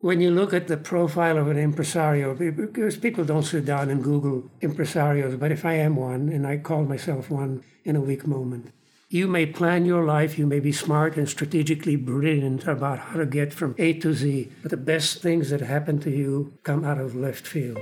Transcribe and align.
When 0.00 0.20
you 0.20 0.30
look 0.30 0.52
at 0.52 0.68
the 0.68 0.76
profile 0.76 1.38
of 1.38 1.48
an 1.48 1.56
impresario, 1.56 2.34
because 2.34 2.98
people 2.98 3.24
don't 3.24 3.42
sit 3.42 3.64
down 3.64 3.88
and 3.88 4.04
Google 4.04 4.50
impresarios, 4.60 5.38
but 5.38 5.50
if 5.50 5.64
I 5.64 5.72
am 5.74 5.96
one, 5.96 6.28
and 6.28 6.46
I 6.46 6.58
call 6.58 6.84
myself 6.84 7.30
one 7.30 7.64
in 7.82 7.96
a 7.96 8.00
weak 8.02 8.26
moment, 8.26 8.72
you 9.08 9.26
may 9.26 9.46
plan 9.46 9.86
your 9.86 10.04
life, 10.04 10.38
you 10.38 10.46
may 10.46 10.60
be 10.60 10.70
smart 10.70 11.16
and 11.16 11.26
strategically 11.26 11.96
brilliant 11.96 12.66
about 12.66 12.98
how 12.98 13.18
to 13.18 13.24
get 13.24 13.54
from 13.54 13.74
A 13.78 13.94
to 14.00 14.12
Z, 14.12 14.52
but 14.60 14.70
the 14.70 14.76
best 14.76 15.22
things 15.22 15.48
that 15.48 15.62
happen 15.62 15.98
to 16.00 16.10
you 16.10 16.52
come 16.62 16.84
out 16.84 16.98
of 16.98 17.16
left 17.16 17.46
field. 17.46 17.78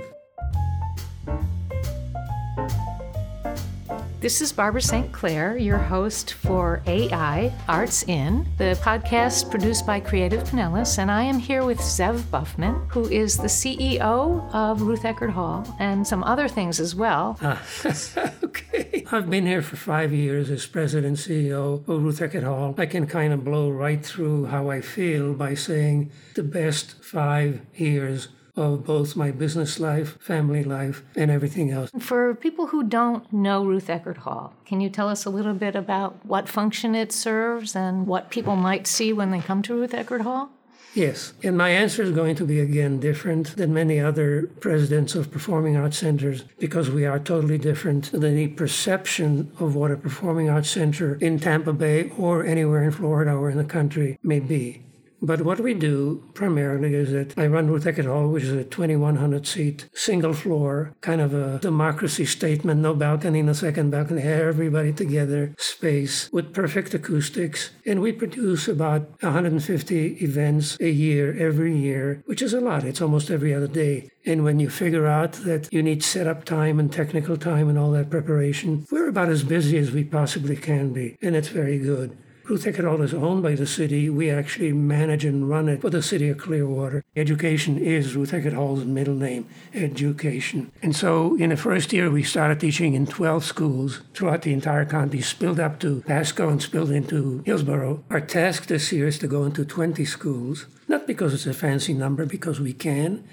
This 4.25 4.41
is 4.41 4.51
Barbara 4.51 4.81
St. 4.81 5.11
Clair, 5.11 5.55
your 5.55 5.77
host 5.77 6.33
for 6.33 6.81
AI 6.87 7.53
Arts 7.67 8.01
In, 8.07 8.47
the 8.57 8.75
podcast 8.81 9.51
produced 9.51 9.85
by 9.85 9.99
Creative 9.99 10.43
Pinellas, 10.43 10.97
and 10.97 11.11
I 11.11 11.21
am 11.21 11.37
here 11.37 11.63
with 11.63 11.77
Zev 11.77 12.31
Buffman, 12.31 12.73
who 12.87 13.07
is 13.07 13.37
the 13.37 13.43
CEO 13.43 14.51
of 14.51 14.81
Ruth 14.81 15.03
Eckerd 15.03 15.29
Hall 15.29 15.63
and 15.77 16.07
some 16.07 16.23
other 16.23 16.47
things 16.47 16.79
as 16.79 16.95
well. 16.95 17.37
Ah, 17.39 17.61
okay. 18.43 19.05
I've 19.11 19.29
been 19.29 19.45
here 19.45 19.61
for 19.61 19.75
five 19.75 20.11
years 20.11 20.49
as 20.49 20.65
president 20.65 21.05
and 21.05 21.17
CEO 21.17 21.87
of 21.87 22.03
Ruth 22.03 22.19
Eckerd 22.19 22.45
Hall. 22.45 22.73
I 22.79 22.87
can 22.87 23.05
kind 23.05 23.31
of 23.31 23.43
blow 23.43 23.69
right 23.69 24.03
through 24.03 24.45
how 24.45 24.71
I 24.71 24.81
feel 24.81 25.35
by 25.35 25.53
saying 25.53 26.09
the 26.33 26.41
best 26.41 27.03
five 27.03 27.61
years 27.75 28.29
of 28.55 28.85
both 28.85 29.15
my 29.15 29.31
business 29.31 29.79
life, 29.79 30.17
family 30.21 30.63
life, 30.63 31.03
and 31.15 31.29
everything 31.29 31.71
else. 31.71 31.91
For 31.99 32.33
people 32.35 32.67
who 32.67 32.83
don't 32.83 33.31
know 33.31 33.65
Ruth 33.65 33.87
Eckerd 33.87 34.17
Hall, 34.17 34.53
can 34.65 34.81
you 34.81 34.89
tell 34.89 35.09
us 35.09 35.25
a 35.25 35.29
little 35.29 35.53
bit 35.53 35.75
about 35.75 36.25
what 36.25 36.47
function 36.47 36.95
it 36.95 37.11
serves 37.11 37.75
and 37.75 38.07
what 38.07 38.29
people 38.29 38.55
might 38.55 38.87
see 38.87 39.13
when 39.13 39.31
they 39.31 39.41
come 39.41 39.61
to 39.63 39.73
Ruth 39.73 39.91
Eckerd 39.91 40.21
Hall? 40.21 40.51
Yes, 40.95 41.33
and 41.43 41.57
my 41.57 41.71
answer 41.71 42.03
is 42.03 42.11
going 42.11 42.35
to 42.37 42.45
be 42.45 42.61
again 42.61 43.01
different 43.01 43.57
than 43.57 43.73
many 43.73 43.99
other 43.99 44.47
presidents 44.61 45.13
of 45.13 45.29
performing 45.29 45.75
arts 45.75 45.97
centers 45.97 46.45
because 46.57 46.89
we 46.89 47.05
are 47.05 47.19
totally 47.19 47.57
different 47.57 48.13
than 48.13 48.37
the 48.37 48.47
perception 48.47 49.51
of 49.59 49.75
what 49.75 49.91
a 49.91 49.97
performing 49.97 50.49
arts 50.49 50.69
center 50.69 51.15
in 51.15 51.37
Tampa 51.37 51.73
Bay 51.73 52.09
or 52.17 52.45
anywhere 52.45 52.81
in 52.81 52.91
Florida 52.91 53.33
or 53.33 53.49
in 53.49 53.57
the 53.57 53.65
country 53.65 54.17
may 54.23 54.39
be. 54.39 54.84
But 55.25 55.41
what 55.41 55.59
we 55.59 55.73
do 55.73 56.23
primarily 56.35 56.93
is 56.93 57.11
that 57.11 57.35
I 57.35 57.47
run 57.47 57.67
Ruth 57.67 57.85
Hall, 58.05 58.29
which 58.29 58.43
is 58.43 58.51
a 58.51 58.63
2,100 58.63 59.47
seat, 59.47 59.89
single 59.91 60.33
floor, 60.33 60.93
kind 61.01 61.19
of 61.19 61.33
a 61.33 61.57
democracy 61.57 62.25
statement, 62.25 62.81
no 62.81 62.93
balcony, 62.93 63.41
no 63.41 63.53
second 63.53 63.89
balcony, 63.89 64.21
everybody 64.21 64.93
together 64.93 65.55
space 65.57 66.29
with 66.31 66.53
perfect 66.53 66.93
acoustics. 66.93 67.71
And 67.87 68.01
we 68.01 68.11
produce 68.11 68.67
about 68.67 69.09
150 69.21 70.23
events 70.23 70.77
a 70.79 70.91
year, 70.91 71.35
every 71.39 71.75
year, 71.75 72.21
which 72.27 72.43
is 72.43 72.53
a 72.53 72.61
lot. 72.61 72.83
It's 72.83 73.01
almost 73.01 73.31
every 73.31 73.51
other 73.51 73.67
day. 73.67 74.11
And 74.27 74.43
when 74.43 74.59
you 74.59 74.69
figure 74.69 75.07
out 75.07 75.33
that 75.49 75.73
you 75.73 75.81
need 75.81 76.03
setup 76.03 76.45
time 76.45 76.79
and 76.79 76.93
technical 76.93 77.37
time 77.37 77.67
and 77.67 77.79
all 77.79 77.91
that 77.91 78.11
preparation, 78.11 78.85
we're 78.91 79.09
about 79.09 79.29
as 79.29 79.43
busy 79.43 79.79
as 79.79 79.91
we 79.91 80.03
possibly 80.03 80.55
can 80.55 80.93
be. 80.93 81.17
And 81.19 81.35
it's 81.35 81.47
very 81.47 81.79
good. 81.79 82.15
Hall 82.47 83.01
is 83.01 83.13
owned 83.13 83.41
by 83.41 83.55
the 83.55 83.65
city. 83.65 84.07
We 84.07 84.29
actually 84.29 84.71
manage 84.71 85.25
and 85.25 85.49
run 85.49 85.67
it 85.67 85.81
for 85.81 85.89
the 85.89 86.03
city 86.03 86.29
of 86.29 86.37
Clearwater. 86.37 87.03
Education 87.15 87.79
is 87.79 88.15
Eckerd 88.15 88.53
Hall's 88.53 88.85
middle 88.85 89.15
name, 89.15 89.47
education. 89.73 90.71
And 90.83 90.95
so 90.95 91.35
in 91.37 91.49
the 91.49 91.57
first 91.57 91.91
year, 91.91 92.11
we 92.11 92.21
started 92.21 92.59
teaching 92.59 92.93
in 92.93 93.07
12 93.07 93.43
schools 93.43 94.01
throughout 94.13 94.43
the 94.43 94.53
entire 94.53 94.85
county, 94.85 95.21
spilled 95.21 95.59
up 95.59 95.79
to 95.79 96.01
Pasco 96.01 96.49
and 96.49 96.61
spilled 96.61 96.91
into 96.91 97.41
Hillsborough. 97.45 98.03
Our 98.11 98.21
task 98.21 98.67
this 98.67 98.91
year 98.91 99.07
is 99.07 99.17
to 99.19 99.27
go 99.27 99.43
into 99.43 99.65
20 99.65 100.05
schools, 100.05 100.67
not 100.87 101.07
because 101.07 101.33
it's 101.33 101.47
a 101.47 101.53
fancy 101.53 101.95
number, 101.95 102.27
because 102.27 102.59
we 102.59 102.73
can, 102.73 103.23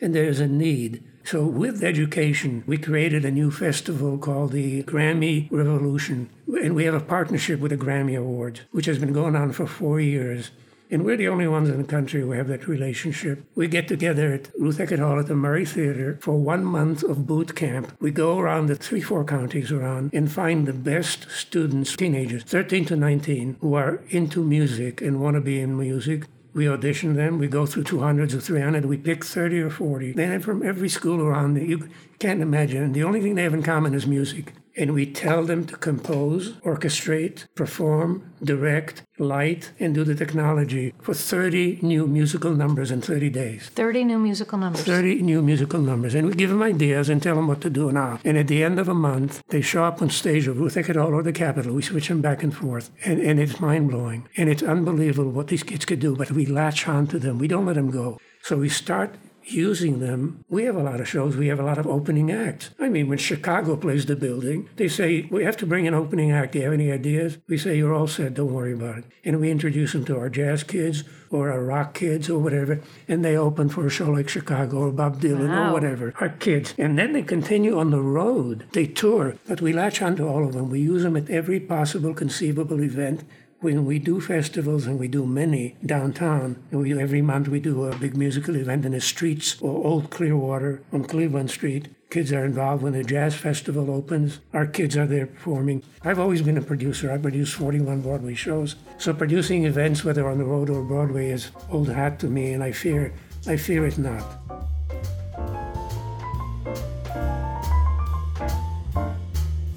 and 0.00 0.14
there's 0.14 0.38
a 0.38 0.46
need. 0.46 1.02
So, 1.30 1.44
with 1.44 1.84
education, 1.84 2.64
we 2.66 2.76
created 2.76 3.24
a 3.24 3.30
new 3.30 3.52
festival 3.52 4.18
called 4.18 4.50
the 4.50 4.82
Grammy 4.82 5.46
Revolution. 5.52 6.28
And 6.60 6.74
we 6.74 6.86
have 6.86 6.94
a 6.94 6.98
partnership 6.98 7.60
with 7.60 7.70
the 7.70 7.76
Grammy 7.76 8.18
Awards, 8.18 8.62
which 8.72 8.86
has 8.86 8.98
been 8.98 9.12
going 9.12 9.36
on 9.36 9.52
for 9.52 9.64
four 9.64 10.00
years. 10.00 10.50
And 10.90 11.04
we're 11.04 11.16
the 11.16 11.28
only 11.28 11.46
ones 11.46 11.68
in 11.68 11.80
the 11.80 11.86
country 11.86 12.20
who 12.20 12.32
have 12.32 12.48
that 12.48 12.66
relationship. 12.66 13.44
We 13.54 13.68
get 13.68 13.86
together 13.86 14.32
at 14.32 14.50
Ruth 14.58 14.78
Eckerd 14.78 14.98
Hall 14.98 15.20
at 15.20 15.28
the 15.28 15.36
Murray 15.36 15.64
Theater 15.64 16.18
for 16.20 16.36
one 16.36 16.64
month 16.64 17.04
of 17.04 17.28
boot 17.28 17.54
camp. 17.54 17.96
We 18.00 18.10
go 18.10 18.40
around 18.40 18.66
the 18.66 18.74
three, 18.74 19.00
four 19.00 19.24
counties 19.24 19.70
around 19.70 20.12
and 20.12 20.32
find 20.32 20.66
the 20.66 20.72
best 20.72 21.30
students, 21.30 21.94
teenagers, 21.94 22.42
13 22.42 22.86
to 22.86 22.96
19, 22.96 23.58
who 23.60 23.74
are 23.74 24.02
into 24.08 24.42
music 24.42 25.00
and 25.00 25.20
want 25.20 25.36
to 25.36 25.40
be 25.40 25.60
in 25.60 25.78
music. 25.78 26.26
We 26.52 26.68
audition 26.68 27.14
them. 27.14 27.38
We 27.38 27.46
go 27.46 27.66
through 27.66 27.84
200s 27.84 28.34
or 28.34 28.40
300. 28.40 28.84
We 28.84 28.96
pick 28.96 29.24
30 29.24 29.60
or 29.60 29.70
40. 29.70 30.12
Then 30.12 30.40
from 30.40 30.62
every 30.62 30.88
school 30.88 31.20
around, 31.20 31.56
you 31.56 31.88
can't 32.18 32.42
imagine. 32.42 32.92
The 32.92 33.04
only 33.04 33.20
thing 33.20 33.36
they 33.36 33.44
have 33.44 33.54
in 33.54 33.62
common 33.62 33.94
is 33.94 34.06
music 34.06 34.54
and 34.80 34.94
we 34.94 35.04
tell 35.04 35.44
them 35.44 35.66
to 35.66 35.76
compose, 35.76 36.52
orchestrate, 36.64 37.44
perform, 37.54 38.32
direct, 38.42 39.02
light, 39.18 39.72
and 39.78 39.94
do 39.94 40.04
the 40.04 40.14
technology 40.14 40.94
for 41.02 41.12
30 41.12 41.80
new 41.82 42.06
musical 42.06 42.52
numbers 42.54 42.90
in 42.90 43.02
30 43.02 43.28
days. 43.28 43.68
30 43.74 44.04
new 44.04 44.18
musical 44.18 44.58
numbers. 44.58 44.82
30 44.82 45.20
new 45.20 45.42
musical 45.42 45.80
numbers. 45.80 46.14
And 46.14 46.28
we 46.28 46.34
give 46.34 46.48
them 46.48 46.62
ideas 46.62 47.10
and 47.10 47.22
tell 47.22 47.36
them 47.36 47.46
what 47.46 47.60
to 47.60 47.68
do 47.68 47.92
now. 47.92 48.20
And 48.24 48.38
at 48.38 48.48
the 48.48 48.64
end 48.64 48.80
of 48.80 48.88
a 48.88 48.94
month, 48.94 49.42
they 49.48 49.60
show 49.60 49.84
up 49.84 50.00
on 50.00 50.08
stage 50.08 50.46
of 50.46 50.58
Ruth 50.58 50.76
Eckerd 50.76 50.96
Hall 50.96 51.12
or 51.12 51.22
the 51.22 51.32
Capitol. 51.32 51.74
We 51.74 51.82
switch 51.82 52.08
them 52.08 52.22
back 52.22 52.42
and 52.42 52.56
forth. 52.56 52.90
And, 53.04 53.20
and 53.20 53.38
it's 53.38 53.60
mind 53.60 53.90
blowing. 53.90 54.26
And 54.38 54.48
it's 54.48 54.62
unbelievable 54.62 55.30
what 55.30 55.48
these 55.48 55.62
kids 55.62 55.84
could 55.84 56.00
do, 56.00 56.16
but 56.16 56.30
we 56.30 56.46
latch 56.46 56.88
on 56.88 57.06
to 57.08 57.18
them. 57.18 57.38
We 57.38 57.48
don't 57.48 57.66
let 57.66 57.76
them 57.76 57.90
go. 57.90 58.18
So 58.42 58.56
we 58.56 58.70
start 58.70 59.14
using 59.52 60.00
them. 60.00 60.44
We 60.48 60.64
have 60.64 60.76
a 60.76 60.82
lot 60.82 61.00
of 61.00 61.08
shows. 61.08 61.36
We 61.36 61.48
have 61.48 61.60
a 61.60 61.64
lot 61.64 61.78
of 61.78 61.86
opening 61.86 62.30
acts. 62.30 62.70
I 62.78 62.88
mean, 62.88 63.08
when 63.08 63.18
Chicago 63.18 63.76
plays 63.76 64.06
the 64.06 64.16
building, 64.16 64.68
they 64.76 64.88
say, 64.88 65.28
We 65.30 65.44
have 65.44 65.56
to 65.58 65.66
bring 65.66 65.86
an 65.86 65.94
opening 65.94 66.30
act. 66.30 66.52
Do 66.52 66.58
you 66.58 66.64
have 66.64 66.74
any 66.74 66.90
ideas? 66.90 67.38
We 67.48 67.58
say, 67.58 67.76
You're 67.76 67.94
all 67.94 68.06
set. 68.06 68.34
Don't 68.34 68.52
worry 68.52 68.72
about 68.72 68.98
it. 68.98 69.04
And 69.24 69.40
we 69.40 69.50
introduce 69.50 69.92
them 69.92 70.04
to 70.06 70.18
our 70.18 70.28
jazz 70.28 70.62
kids 70.62 71.04
or 71.30 71.50
our 71.50 71.62
rock 71.62 71.94
kids 71.94 72.28
or 72.28 72.38
whatever. 72.38 72.80
And 73.06 73.24
they 73.24 73.36
open 73.36 73.68
for 73.68 73.86
a 73.86 73.90
show 73.90 74.10
like 74.10 74.28
Chicago 74.28 74.78
or 74.78 74.92
Bob 74.92 75.20
Dylan 75.20 75.48
wow. 75.48 75.70
or 75.70 75.72
whatever. 75.72 76.14
Our 76.20 76.30
kids. 76.30 76.74
And 76.76 76.98
then 76.98 77.12
they 77.12 77.22
continue 77.22 77.78
on 77.78 77.90
the 77.90 78.02
road. 78.02 78.66
They 78.72 78.86
tour. 78.86 79.36
But 79.46 79.60
we 79.60 79.72
latch 79.72 80.02
onto 80.02 80.26
all 80.26 80.44
of 80.44 80.54
them. 80.54 80.70
We 80.70 80.80
use 80.80 81.02
them 81.02 81.16
at 81.16 81.30
every 81.30 81.60
possible 81.60 82.14
conceivable 82.14 82.82
event 82.82 83.24
when 83.60 83.84
we 83.84 83.98
do 83.98 84.20
festivals, 84.20 84.86
and 84.86 84.98
we 84.98 85.06
do 85.06 85.26
many 85.26 85.76
downtown, 85.84 86.62
we, 86.70 86.98
every 86.98 87.20
month 87.20 87.46
we 87.48 87.60
do 87.60 87.84
a 87.84 87.96
big 87.96 88.16
musical 88.16 88.56
event 88.56 88.86
in 88.86 88.92
the 88.92 89.00
streets 89.00 89.60
or 89.60 89.84
Old 89.84 90.10
Clearwater 90.10 90.82
on 90.92 91.04
Cleveland 91.04 91.50
Street. 91.50 91.88
Kids 92.08 92.32
are 92.32 92.44
involved 92.44 92.82
when 92.82 92.94
the 92.94 93.04
jazz 93.04 93.34
festival 93.34 93.90
opens. 93.90 94.40
Our 94.54 94.66
kids 94.66 94.96
are 94.96 95.06
there 95.06 95.26
performing. 95.26 95.82
I've 96.02 96.18
always 96.18 96.40
been 96.42 96.56
a 96.56 96.62
producer. 96.62 97.12
I 97.12 97.18
produced 97.18 97.54
41 97.54 98.00
Broadway 98.00 98.34
shows. 98.34 98.76
So 98.98 99.12
producing 99.12 99.64
events, 99.64 100.04
whether 100.04 100.28
on 100.28 100.38
the 100.38 100.44
road 100.44 100.70
or 100.70 100.82
Broadway, 100.82 101.28
is 101.28 101.50
old 101.70 101.90
hat 101.90 102.18
to 102.20 102.26
me, 102.26 102.52
and 102.52 102.64
I 102.64 102.72
fear, 102.72 103.12
I 103.46 103.56
fear 103.58 103.86
it 103.86 103.98
not. 103.98 104.24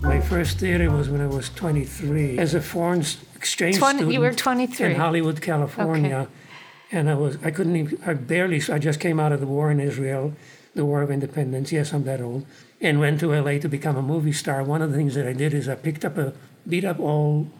My 0.01 0.21
first 0.21 0.59
theater 0.59 0.89
was 0.89 1.09
when 1.09 1.21
I 1.21 1.27
was 1.27 1.49
23 1.49 2.39
as 2.39 2.53
a 2.53 2.61
foreign 2.61 3.03
exchange 3.43 3.75
20, 3.75 3.97
student. 3.97 4.13
You 4.13 4.21
were 4.21 4.33
23 4.33 4.91
in 4.91 4.95
Hollywood, 4.95 5.41
California, 5.41 6.15
okay. 6.15 6.31
and 6.97 7.09
I 7.09 7.15
was 7.15 7.37
I 7.43 7.51
couldn't 7.51 7.75
even 7.75 7.99
I 8.05 8.13
barely 8.13 8.61
I 8.69 8.79
just 8.79 8.99
came 9.01 9.19
out 9.19 9.33
of 9.33 9.41
the 9.41 9.51
war 9.55 9.69
in 9.69 9.79
Israel, 9.81 10.33
the 10.73 10.85
War 10.85 11.01
of 11.01 11.11
Independence. 11.11 11.71
Yes, 11.73 11.93
I'm 11.93 12.05
that 12.05 12.21
old, 12.21 12.45
and 12.79 13.01
went 13.01 13.19
to 13.19 13.27
LA 13.35 13.59
to 13.59 13.67
become 13.67 13.97
a 13.97 14.01
movie 14.01 14.31
star. 14.31 14.63
One 14.63 14.81
of 14.81 14.91
the 14.91 14.97
things 14.97 15.15
that 15.15 15.27
I 15.27 15.33
did 15.33 15.53
is 15.53 15.67
I 15.67 15.75
picked 15.75 16.05
up 16.05 16.17
a 16.17 16.33
beat 16.65 16.85
up 16.85 16.99
old 17.01 17.51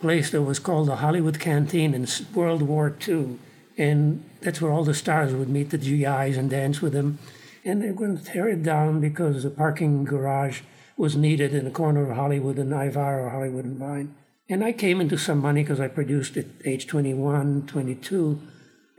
place 0.00 0.30
that 0.32 0.42
was 0.42 0.58
called 0.58 0.88
the 0.88 0.96
Hollywood 0.96 1.38
Canteen 1.38 1.94
in 1.94 2.08
World 2.34 2.62
War 2.62 2.96
II, 3.06 3.38
and 3.76 4.24
that's 4.40 4.60
where 4.60 4.72
all 4.72 4.84
the 4.84 4.94
stars 5.04 5.32
would 5.34 5.48
meet 5.48 5.70
the 5.70 5.78
GIs 5.78 6.36
and 6.36 6.50
dance 6.50 6.82
with 6.82 6.94
them. 6.94 7.20
And 7.64 7.82
they 7.82 7.90
were 7.92 8.00
going 8.04 8.18
to 8.18 8.24
tear 8.24 8.48
it 8.48 8.62
down 8.64 9.00
because 9.00 9.44
the 9.44 9.50
parking 9.50 10.04
garage 10.04 10.62
was 10.96 11.14
needed 11.14 11.54
in 11.54 11.64
the 11.64 11.70
corner 11.70 12.02
of 12.10 12.16
Hollywood 12.16 12.58
and 12.58 12.72
Ivar 12.72 13.20
or 13.20 13.30
Hollywood 13.30 13.64
and 13.64 13.78
Vine. 13.78 14.14
And 14.50 14.64
I 14.64 14.72
came 14.72 15.00
into 15.00 15.18
some 15.18 15.40
money 15.40 15.62
because 15.62 15.80
I 15.80 15.88
produced 15.88 16.36
at 16.38 16.46
age 16.64 16.86
21, 16.86 17.66
22, 17.66 18.40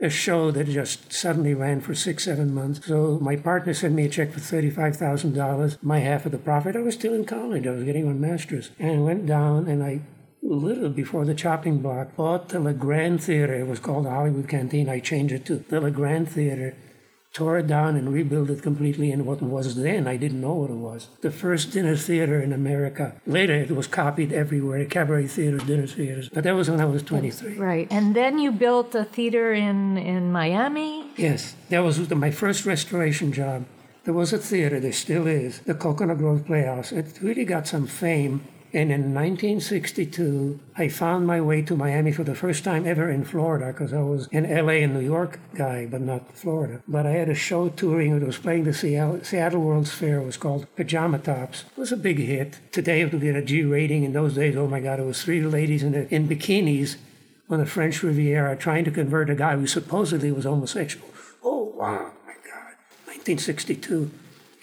a 0.00 0.08
show 0.08 0.52
that 0.52 0.68
just 0.68 1.12
suddenly 1.12 1.54
ran 1.54 1.80
for 1.80 1.94
six, 1.94 2.24
seven 2.24 2.54
months. 2.54 2.86
So 2.86 3.18
my 3.20 3.34
partner 3.34 3.74
sent 3.74 3.94
me 3.94 4.04
a 4.04 4.08
check 4.08 4.32
for 4.32 4.38
$35,000, 4.38 5.78
my 5.82 5.98
half 5.98 6.24
of 6.24 6.32
the 6.32 6.38
profit. 6.38 6.76
I 6.76 6.80
was 6.80 6.94
still 6.94 7.14
in 7.14 7.24
college. 7.24 7.66
I 7.66 7.72
was 7.72 7.84
getting 7.84 8.06
my 8.06 8.12
master's. 8.12 8.70
And 8.78 9.00
I 9.00 9.02
went 9.02 9.26
down 9.26 9.66
and 9.66 9.82
I, 9.82 10.02
little 10.40 10.88
before 10.88 11.24
the 11.24 11.34
chopping 11.34 11.78
block, 11.78 12.14
bought 12.14 12.50
the 12.50 12.60
Le 12.60 12.72
Grand 12.72 13.22
Theater. 13.22 13.54
It 13.54 13.66
was 13.66 13.80
called 13.80 14.06
the 14.06 14.10
Hollywood 14.10 14.48
Canteen. 14.48 14.88
I 14.88 15.00
changed 15.00 15.34
it 15.34 15.44
to 15.46 15.56
the 15.56 15.80
Le 15.80 15.90
Grand 15.90 16.30
Theater 16.30 16.76
tore 17.32 17.58
it 17.58 17.66
down 17.66 17.96
and 17.96 18.12
rebuilt 18.12 18.50
it 18.50 18.62
completely 18.62 19.12
in 19.12 19.24
what 19.24 19.38
it 19.38 19.44
was 19.44 19.76
then. 19.76 20.06
I 20.06 20.16
didn't 20.16 20.40
know 20.40 20.54
what 20.54 20.70
it 20.70 20.74
was. 20.74 21.08
The 21.20 21.30
first 21.30 21.72
dinner 21.72 21.96
theater 21.96 22.40
in 22.40 22.52
America. 22.52 23.14
Later, 23.26 23.54
it 23.54 23.70
was 23.70 23.86
copied 23.86 24.32
everywhere 24.32 24.84
cabaret 24.84 25.28
theaters, 25.28 25.62
dinner 25.64 25.86
theaters. 25.86 26.28
But 26.28 26.44
that 26.44 26.54
was 26.54 26.68
when 26.68 26.80
I 26.80 26.86
was 26.86 27.02
23. 27.02 27.54
Right. 27.54 27.86
And 27.90 28.16
then 28.16 28.38
you 28.38 28.50
built 28.50 28.94
a 28.94 29.04
theater 29.04 29.52
in, 29.52 29.96
in 29.96 30.32
Miami? 30.32 31.10
Yes. 31.16 31.54
That 31.68 31.80
was 31.80 32.10
my 32.10 32.30
first 32.30 32.66
restoration 32.66 33.32
job. 33.32 33.64
There 34.04 34.14
was 34.14 34.32
a 34.32 34.38
theater, 34.38 34.80
there 34.80 34.92
still 34.92 35.26
is, 35.26 35.60
the 35.60 35.74
Coconut 35.74 36.18
Grove 36.18 36.46
Playhouse. 36.46 36.90
It 36.90 37.18
really 37.20 37.44
got 37.44 37.68
some 37.68 37.86
fame 37.86 38.42
and 38.72 38.92
in 38.92 39.14
1962, 39.14 40.60
I 40.76 40.88
found 40.88 41.26
my 41.26 41.40
way 41.40 41.60
to 41.62 41.74
Miami 41.74 42.12
for 42.12 42.22
the 42.22 42.36
first 42.36 42.62
time 42.62 42.86
ever 42.86 43.10
in 43.10 43.24
Florida 43.24 43.68
because 43.72 43.92
I 43.92 44.02
was 44.02 44.28
an 44.32 44.44
LA 44.44 44.84
and 44.84 44.94
New 44.94 45.00
York 45.00 45.40
guy, 45.56 45.86
but 45.86 46.00
not 46.00 46.36
Florida. 46.36 46.80
But 46.86 47.04
I 47.04 47.10
had 47.10 47.28
a 47.28 47.34
show 47.34 47.68
touring. 47.68 48.16
It 48.16 48.24
was 48.24 48.38
playing 48.38 48.64
the 48.64 48.72
Seattle, 48.72 49.24
Seattle 49.24 49.62
World's 49.62 49.92
Fair. 49.92 50.20
It 50.20 50.26
was 50.26 50.36
called 50.36 50.72
Pajama 50.76 51.18
Tops. 51.18 51.64
It 51.76 51.80
was 51.80 51.90
a 51.90 51.96
big 51.96 52.18
hit. 52.18 52.60
Today 52.70 53.00
it 53.00 53.12
would 53.12 53.22
get 53.22 53.34
a 53.34 53.42
G 53.42 53.64
rating. 53.64 54.04
In 54.04 54.12
those 54.12 54.34
days, 54.34 54.56
oh 54.56 54.68
my 54.68 54.80
God, 54.80 55.00
it 55.00 55.04
was 55.04 55.22
three 55.22 55.42
ladies 55.42 55.82
in, 55.82 55.94
in 55.94 56.28
bikinis 56.28 56.96
on 57.48 57.58
the 57.58 57.66
French 57.66 58.04
Riviera 58.04 58.54
trying 58.56 58.84
to 58.84 58.92
convert 58.92 59.30
a 59.30 59.34
guy 59.34 59.56
who 59.56 59.66
supposedly 59.66 60.30
was 60.30 60.44
homosexual. 60.44 61.08
Oh, 61.42 61.72
wow, 61.74 62.12
my 62.24 62.34
God. 62.34 62.76
1962 63.06 64.12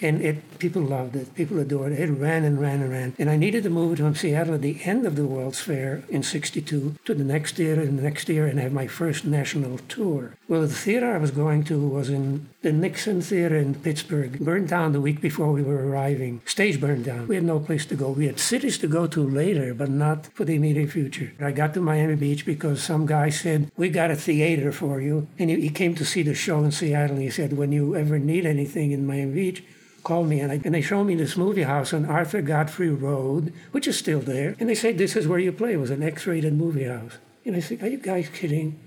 and 0.01 0.21
it 0.21 0.59
people 0.59 0.81
loved 0.81 1.15
it. 1.15 1.33
People 1.35 1.59
adored 1.59 1.91
it. 1.91 1.99
It 1.99 2.11
ran 2.11 2.44
and 2.44 2.59
ran 2.59 2.81
and 2.81 2.91
ran. 2.91 3.15
And 3.17 3.29
I 3.29 3.38
needed 3.38 3.63
to 3.63 3.69
move 3.69 3.94
it 3.94 4.01
from 4.01 4.15
Seattle 4.15 4.55
at 4.55 4.61
the 4.61 4.79
end 4.83 5.05
of 5.05 5.15
the 5.15 5.25
World's 5.25 5.59
Fair 5.59 6.03
in 6.09 6.23
'62 6.23 6.95
to 7.05 7.13
the 7.13 7.23
next 7.23 7.59
year 7.59 7.79
and 7.79 7.97
the 7.97 8.03
next 8.03 8.29
year 8.29 8.45
and 8.47 8.59
have 8.59 8.71
my 8.71 8.88
first 8.88 9.25
national 9.25 9.79
tour. 9.89 10.35
Well, 10.47 10.61
the 10.61 10.67
theater 10.67 11.13
I 11.13 11.17
was 11.17 11.31
going 11.31 11.63
to 11.65 11.79
was 11.79 12.09
in 12.09 12.47
the 12.61 12.71
Nixon 12.71 13.21
Theater 13.21 13.55
in 13.55 13.75
Pittsburgh. 13.75 14.39
Burned 14.39 14.67
down 14.69 14.91
the 14.91 15.01
week 15.01 15.21
before 15.21 15.51
we 15.51 15.63
were 15.63 15.88
arriving. 15.88 16.41
Stage 16.45 16.79
burned 16.79 17.05
down. 17.05 17.27
We 17.27 17.35
had 17.35 17.43
no 17.43 17.59
place 17.59 17.85
to 17.88 17.95
go. 17.95 18.11
We 18.11 18.27
had 18.27 18.39
cities 18.39 18.77
to 18.79 18.88
go 18.88 19.07
to 19.07 19.21
later, 19.21 19.73
but 19.73 19.89
not 19.89 20.27
for 20.33 20.45
the 20.45 20.55
immediate 20.55 20.91
future. 20.91 21.33
I 21.39 21.51
got 21.51 21.73
to 21.73 21.81
Miami 21.81 22.15
Beach 22.15 22.45
because 22.45 22.81
some 22.81 23.05
guy 23.05 23.29
said, 23.29 23.71
"We 23.77 23.89
got 23.89 24.11
a 24.11 24.15
theater 24.15 24.71
for 24.71 25.01
you," 25.01 25.27
and 25.39 25.50
he, 25.50 25.61
he 25.61 25.69
came 25.69 25.95
to 25.95 26.05
see 26.05 26.23
the 26.23 26.33
show 26.33 26.63
in 26.63 26.71
Seattle. 26.71 27.15
And 27.15 27.23
he 27.23 27.29
said, 27.29 27.57
"When 27.57 27.71
you 27.71 27.95
ever 27.95 28.19
need 28.19 28.45
anything 28.45 28.91
in 28.91 29.07
Miami 29.07 29.33
Beach." 29.33 29.63
Called 30.07 30.30
me 30.30 30.39
and, 30.39 30.54
I, 30.54 30.62
and 30.63 30.74
they 30.74 30.81
showed 30.81 31.04
me 31.04 31.15
this 31.15 31.36
movie 31.36 31.63
house 31.63 31.94
on 31.94 32.06
Arthur 32.06 32.42
Godfrey 32.42 32.89
Road, 32.89 33.54
which 33.71 33.89
is 33.89 34.00
still 34.00 34.21
there. 34.21 34.56
And 34.57 34.69
they 34.69 34.75
said, 34.75 34.98
This 34.98 35.18
is 35.18 35.27
where 35.27 35.38
you 35.38 35.51
play. 35.51 35.74
It 35.74 35.81
was 35.81 35.89
an 35.89 36.01
X 36.01 36.25
rated 36.25 36.54
movie 36.54 36.86
house. 36.86 37.18
And 37.45 37.57
I 37.57 37.59
said, 37.59 37.83
Are 37.83 37.89
you 37.89 37.98
guys 37.98 38.30
kidding? 38.30 38.80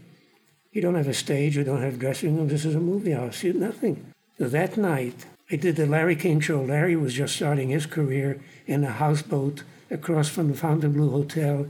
You 0.72 0.80
don't 0.80 0.94
have 0.94 1.08
a 1.08 1.12
stage, 1.12 1.58
you 1.58 1.64
don't 1.64 1.82
have 1.82 1.98
dressing 1.98 2.38
room. 2.38 2.48
This 2.48 2.64
is 2.64 2.74
a 2.74 2.80
movie 2.80 3.10
house. 3.12 3.42
You 3.42 3.52
nothing. 3.52 4.14
So 4.38 4.48
that 4.48 4.78
night, 4.78 5.26
I 5.50 5.56
did 5.56 5.76
the 5.76 5.84
Larry 5.84 6.16
King 6.16 6.40
show. 6.40 6.62
Larry 6.62 6.96
was 6.96 7.12
just 7.12 7.36
starting 7.36 7.68
his 7.68 7.84
career 7.84 8.40
in 8.66 8.82
a 8.82 8.90
houseboat 8.90 9.62
across 9.90 10.30
from 10.30 10.48
the 10.48 10.56
Fontainebleau 10.56 11.10
Hotel 11.10 11.66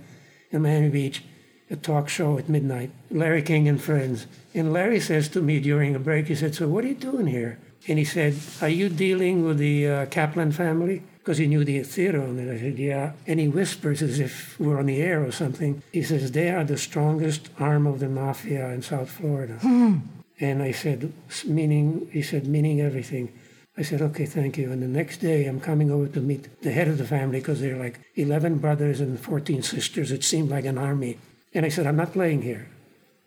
in 0.52 0.62
Miami 0.62 0.90
Beach, 0.90 1.24
a 1.68 1.74
talk 1.74 2.08
show 2.08 2.38
at 2.38 2.48
midnight. 2.48 2.92
Larry 3.10 3.42
King 3.42 3.66
and 3.66 3.82
friends. 3.82 4.28
And 4.54 4.72
Larry 4.72 5.00
says 5.00 5.28
to 5.30 5.42
me 5.42 5.58
during 5.58 5.96
a 5.96 5.98
break, 5.98 6.28
he 6.28 6.36
said, 6.36 6.54
So 6.54 6.68
what 6.68 6.84
are 6.84 6.88
you 6.88 6.94
doing 6.94 7.26
here? 7.26 7.58
And 7.88 7.98
he 7.98 8.04
said, 8.04 8.36
Are 8.60 8.68
you 8.68 8.88
dealing 8.88 9.44
with 9.44 9.58
the 9.58 9.88
uh, 9.88 10.06
Kaplan 10.06 10.52
family? 10.52 11.02
Because 11.18 11.38
he 11.38 11.46
knew 11.46 11.64
the 11.64 11.82
theater 11.82 12.20
owner. 12.20 12.52
I 12.52 12.58
said, 12.58 12.78
Yeah. 12.78 13.12
And 13.26 13.40
he 13.40 13.48
whispers 13.48 14.02
as 14.02 14.20
if 14.20 14.58
we're 14.58 14.78
on 14.78 14.86
the 14.86 15.00
air 15.00 15.24
or 15.24 15.32
something. 15.32 15.82
He 15.92 16.02
says, 16.02 16.32
They 16.32 16.50
are 16.50 16.64
the 16.64 16.78
strongest 16.78 17.48
arm 17.58 17.86
of 17.86 18.00
the 18.00 18.08
mafia 18.08 18.68
in 18.70 18.82
South 18.82 19.10
Florida. 19.10 19.54
Hmm. 19.54 19.98
And 20.38 20.62
I 20.62 20.72
said, 20.72 21.12
Meaning, 21.44 22.08
he 22.12 22.22
said, 22.22 22.46
meaning 22.46 22.80
everything. 22.80 23.32
I 23.76 23.82
said, 23.82 24.02
okay, 24.02 24.26
thank 24.26 24.58
you. 24.58 24.72
And 24.72 24.82
the 24.82 24.88
next 24.88 25.18
day, 25.18 25.46
I'm 25.46 25.60
coming 25.60 25.90
over 25.90 26.06
to 26.08 26.20
meet 26.20 26.60
the 26.60 26.72
head 26.72 26.88
of 26.88 26.98
the 26.98 27.06
family 27.06 27.38
because 27.38 27.60
they're 27.60 27.78
like 27.78 28.00
11 28.16 28.58
brothers 28.58 29.00
and 29.00 29.18
14 29.18 29.62
sisters. 29.62 30.12
It 30.12 30.24
seemed 30.24 30.50
like 30.50 30.66
an 30.66 30.76
army. 30.76 31.18
And 31.54 31.64
I 31.64 31.70
said, 31.70 31.86
I'm 31.86 31.96
not 31.96 32.12
playing 32.12 32.42
here. 32.42 32.68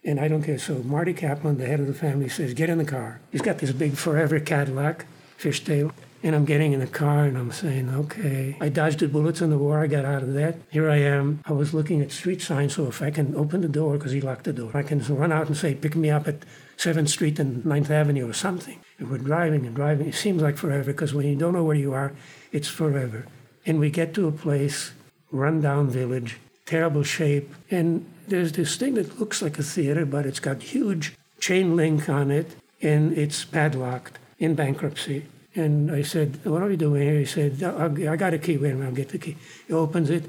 And 0.05 0.19
I 0.19 0.27
don't 0.27 0.43
care. 0.43 0.59
So 0.59 0.83
Marty 0.83 1.13
Kaplan, 1.13 1.57
the 1.57 1.65
head 1.65 1.79
of 1.79 1.87
the 1.87 1.93
family, 1.93 2.29
says, 2.29 2.53
Get 2.53 2.69
in 2.69 2.77
the 2.77 2.85
car. 2.85 3.21
He's 3.31 3.41
got 3.41 3.59
this 3.59 3.71
big 3.71 3.93
forever 3.93 4.39
Cadillac, 4.39 5.05
fishtail. 5.37 5.93
And 6.25 6.35
I'm 6.35 6.45
getting 6.45 6.71
in 6.71 6.79
the 6.79 6.87
car 6.87 7.25
and 7.25 7.37
I'm 7.37 7.51
saying, 7.51 7.89
okay. 7.89 8.55
I 8.61 8.69
dodged 8.69 8.99
the 8.99 9.09
bullets 9.09 9.41
in 9.41 9.49
the 9.49 9.57
war. 9.57 9.83
I 9.83 9.87
got 9.87 10.05
out 10.05 10.23
of 10.23 10.33
that. 10.35 10.55
Here 10.69 10.89
I 10.89 10.95
am. 10.95 11.41
I 11.43 11.51
was 11.51 11.73
looking 11.73 12.01
at 12.01 12.13
street 12.13 12.41
signs. 12.41 12.75
So 12.75 12.87
if 12.87 13.01
I 13.01 13.11
can 13.11 13.35
open 13.35 13.59
the 13.59 13.67
door, 13.67 13.97
because 13.97 14.13
he 14.13 14.21
locked 14.21 14.45
the 14.45 14.53
door, 14.53 14.71
I 14.73 14.83
can 14.83 15.03
run 15.13 15.33
out 15.33 15.47
and 15.47 15.57
say, 15.57 15.75
pick 15.75 15.97
me 15.97 16.09
up 16.09 16.25
at 16.29 16.45
7th 16.77 17.09
Street 17.09 17.39
and 17.39 17.61
9th 17.65 17.89
Avenue 17.89 18.29
or 18.29 18.33
something. 18.33 18.79
And 18.99 19.11
we're 19.11 19.17
driving 19.17 19.65
and 19.65 19.75
driving. 19.75 20.07
It 20.07 20.15
seems 20.15 20.41
like 20.41 20.57
forever 20.57 20.93
because 20.93 21.13
when 21.13 21.27
you 21.27 21.35
don't 21.35 21.53
know 21.53 21.63
where 21.65 21.75
you 21.75 21.91
are, 21.91 22.13
it's 22.53 22.69
forever. 22.69 23.25
And 23.65 23.77
we 23.81 23.89
get 23.89 24.13
to 24.13 24.27
a 24.27 24.31
place, 24.31 24.93
rundown 25.29 25.89
village, 25.89 26.37
terrible 26.65 27.03
shape. 27.03 27.53
And 27.69 28.05
there's 28.27 28.53
this 28.53 28.75
thing 28.75 28.95
that 28.95 29.19
looks 29.19 29.41
like 29.41 29.59
a 29.59 29.63
theater, 29.63 30.05
but 30.05 30.25
it's 30.25 30.39
got 30.39 30.61
huge 30.61 31.15
chain 31.39 31.75
link 31.75 32.07
on 32.09 32.31
it 32.31 32.55
and 32.81 33.17
it's 33.17 33.45
padlocked 33.45 34.19
in 34.39 34.55
bankruptcy. 34.55 35.25
And 35.55 35.91
I 35.91 36.01
said, 36.01 36.43
What 36.45 36.61
are 36.61 36.71
you 36.71 36.77
doing 36.77 37.01
here? 37.01 37.19
He 37.19 37.25
said, 37.25 37.61
I 37.63 38.15
got 38.15 38.33
a 38.33 38.39
key. 38.39 38.57
Wait 38.57 38.71
a 38.71 38.75
minute, 38.75 38.87
I'll 38.87 38.95
get 38.95 39.09
the 39.09 39.17
key. 39.17 39.37
He 39.67 39.73
opens 39.73 40.09
it. 40.09 40.23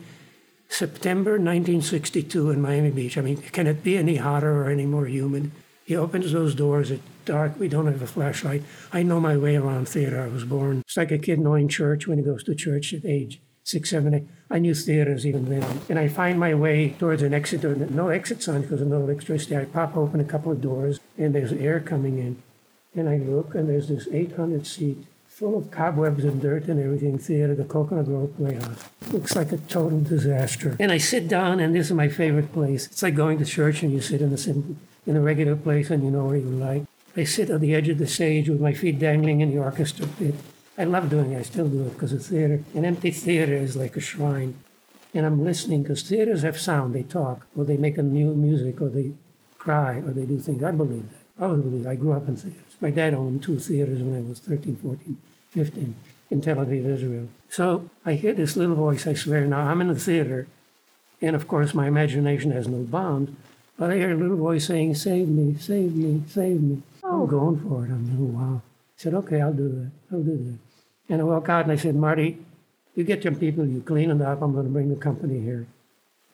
September 0.68 1.32
1962 1.32 2.50
in 2.50 2.60
Miami 2.60 2.90
Beach. 2.90 3.16
I 3.16 3.20
mean, 3.20 3.36
can 3.36 3.66
it 3.66 3.84
be 3.84 3.96
any 3.96 4.16
hotter 4.16 4.52
or 4.52 4.70
any 4.70 4.86
more 4.86 5.06
humid? 5.06 5.50
He 5.84 5.96
opens 5.96 6.32
those 6.32 6.54
doors. 6.54 6.90
It's 6.90 7.02
dark. 7.24 7.58
We 7.58 7.68
don't 7.68 7.86
have 7.86 8.02
a 8.02 8.06
flashlight. 8.06 8.62
I 8.92 9.02
know 9.02 9.20
my 9.20 9.36
way 9.36 9.56
around 9.56 9.88
theater. 9.88 10.20
I 10.20 10.28
was 10.28 10.44
born. 10.44 10.80
It's 10.80 10.96
like 10.96 11.12
a 11.12 11.18
kid 11.18 11.38
knowing 11.38 11.68
church 11.68 12.06
when 12.06 12.18
he 12.18 12.24
goes 12.24 12.42
to 12.44 12.54
church 12.54 12.92
at 12.92 13.04
age 13.04 13.40
six, 13.64 13.90
seven, 13.90 14.14
eight. 14.14 14.26
I 14.54 14.60
knew 14.60 14.72
theaters 14.72 15.26
even 15.26 15.46
then. 15.46 15.80
And 15.88 15.98
I 15.98 16.06
find 16.06 16.38
my 16.38 16.54
way 16.54 16.90
towards 16.90 17.22
an 17.22 17.34
exit, 17.34 17.64
no 17.90 18.08
exit 18.10 18.40
sign 18.40 18.62
because 18.62 18.78
there's 18.78 18.88
no 18.88 19.00
electricity. 19.00 19.56
I 19.56 19.64
pop 19.64 19.96
open 19.96 20.20
a 20.20 20.24
couple 20.24 20.52
of 20.52 20.60
doors 20.60 21.00
and 21.18 21.34
there's 21.34 21.52
air 21.52 21.80
coming 21.80 22.18
in. 22.18 22.40
And 22.94 23.08
I 23.08 23.16
look 23.16 23.56
and 23.56 23.68
there's 23.68 23.88
this 23.88 24.06
800 24.12 24.64
seat 24.64 25.06
full 25.26 25.58
of 25.58 25.72
cobwebs 25.72 26.22
and 26.22 26.40
dirt 26.40 26.66
and 26.68 26.78
everything 26.78 27.18
theater, 27.18 27.56
the 27.56 27.64
Coconut 27.64 28.04
Grove 28.04 28.36
Playhouse. 28.36 28.84
Looks 29.10 29.34
like 29.34 29.50
a 29.50 29.56
total 29.56 30.00
disaster. 30.00 30.76
And 30.78 30.92
I 30.92 30.98
sit 30.98 31.26
down 31.26 31.58
and 31.58 31.74
this 31.74 31.86
is 31.88 31.92
my 31.92 32.08
favorite 32.08 32.52
place. 32.52 32.86
It's 32.86 33.02
like 33.02 33.16
going 33.16 33.38
to 33.38 33.44
church 33.44 33.82
and 33.82 33.92
you 33.92 34.00
sit 34.00 34.22
in 34.22 34.32
a, 34.32 35.10
in 35.10 35.16
a 35.16 35.20
regular 35.20 35.56
place 35.56 35.90
and 35.90 36.04
you 36.04 36.12
know 36.12 36.26
where 36.26 36.36
you 36.36 36.44
like. 36.44 36.84
I 37.16 37.24
sit 37.24 37.50
on 37.50 37.58
the 37.58 37.74
edge 37.74 37.88
of 37.88 37.98
the 37.98 38.06
stage 38.06 38.48
with 38.48 38.60
my 38.60 38.72
feet 38.72 39.00
dangling 39.00 39.40
in 39.40 39.50
the 39.50 39.58
orchestra 39.58 40.06
pit. 40.06 40.36
I 40.76 40.84
love 40.84 41.08
doing 41.08 41.32
it. 41.32 41.38
I 41.38 41.42
still 41.42 41.68
do 41.68 41.82
it 41.82 41.94
because 41.94 42.12
of 42.12 42.24
theater. 42.24 42.62
An 42.74 42.84
empty 42.84 43.10
theater 43.10 43.54
is 43.54 43.76
like 43.76 43.96
a 43.96 44.00
shrine. 44.00 44.56
And 45.12 45.24
I'm 45.24 45.44
listening 45.44 45.82
because 45.82 46.02
theaters 46.02 46.42
have 46.42 46.58
sound. 46.58 46.94
They 46.94 47.04
talk, 47.04 47.46
or 47.56 47.64
they 47.64 47.76
make 47.76 47.98
a 47.98 48.02
new 48.02 48.34
music, 48.34 48.80
or 48.80 48.88
they 48.88 49.12
cry, 49.56 49.98
or 49.98 50.10
they 50.10 50.24
do 50.24 50.40
things. 50.40 50.64
I 50.64 50.72
believe 50.72 51.08
that. 51.10 51.44
I 51.44 51.48
believe 51.48 51.86
I 51.86 51.94
grew 51.94 52.12
up 52.12 52.28
in 52.28 52.36
theaters. 52.36 52.76
My 52.80 52.90
dad 52.90 53.14
owned 53.14 53.42
two 53.42 53.58
theaters 53.58 54.02
when 54.02 54.18
I 54.18 54.28
was 54.28 54.40
13, 54.40 54.76
14, 54.76 55.16
15 55.50 55.94
in 56.30 56.40
Tel 56.40 56.56
Aviv, 56.56 56.86
Israel. 56.86 57.28
So 57.48 57.88
I 58.04 58.14
hear 58.14 58.32
this 58.32 58.56
little 58.56 58.74
voice, 58.74 59.06
I 59.06 59.14
swear. 59.14 59.46
Now 59.46 59.60
I'm 59.60 59.80
in 59.80 59.88
the 59.88 59.94
theater, 59.94 60.48
and 61.22 61.36
of 61.36 61.46
course 61.46 61.74
my 61.74 61.86
imagination 61.86 62.50
has 62.50 62.66
no 62.66 62.78
bounds, 62.78 63.30
but 63.78 63.90
I 63.90 63.96
hear 63.96 64.12
a 64.12 64.16
little 64.16 64.36
voice 64.36 64.66
saying, 64.66 64.94
Save 64.96 65.28
me, 65.28 65.56
save 65.58 65.94
me, 65.94 66.22
save 66.28 66.60
me. 66.60 66.82
Oh. 67.02 67.22
I'm 67.22 67.26
going 67.26 67.60
for 67.60 67.84
it. 67.84 67.90
I'm 67.90 68.04
like, 68.08 68.18
oh, 68.18 68.38
wow. 68.38 68.62
I 68.64 68.70
said, 68.96 69.14
Okay, 69.14 69.40
I'll 69.40 69.52
do 69.52 69.68
that. 69.68 69.90
I'll 70.12 70.22
do 70.22 70.36
that. 70.36 70.58
And 71.08 71.20
I 71.20 71.24
walk 71.24 71.48
out 71.48 71.64
and 71.64 71.72
I 71.72 71.76
said, 71.76 71.94
Marty, 71.94 72.38
you 72.94 73.04
get 73.04 73.24
your 73.24 73.34
people, 73.34 73.66
you 73.66 73.80
clean 73.80 74.10
it 74.10 74.22
up. 74.22 74.40
I'm 74.40 74.52
going 74.52 74.66
to 74.66 74.72
bring 74.72 74.88
the 74.88 74.96
company 74.96 75.40
here. 75.40 75.66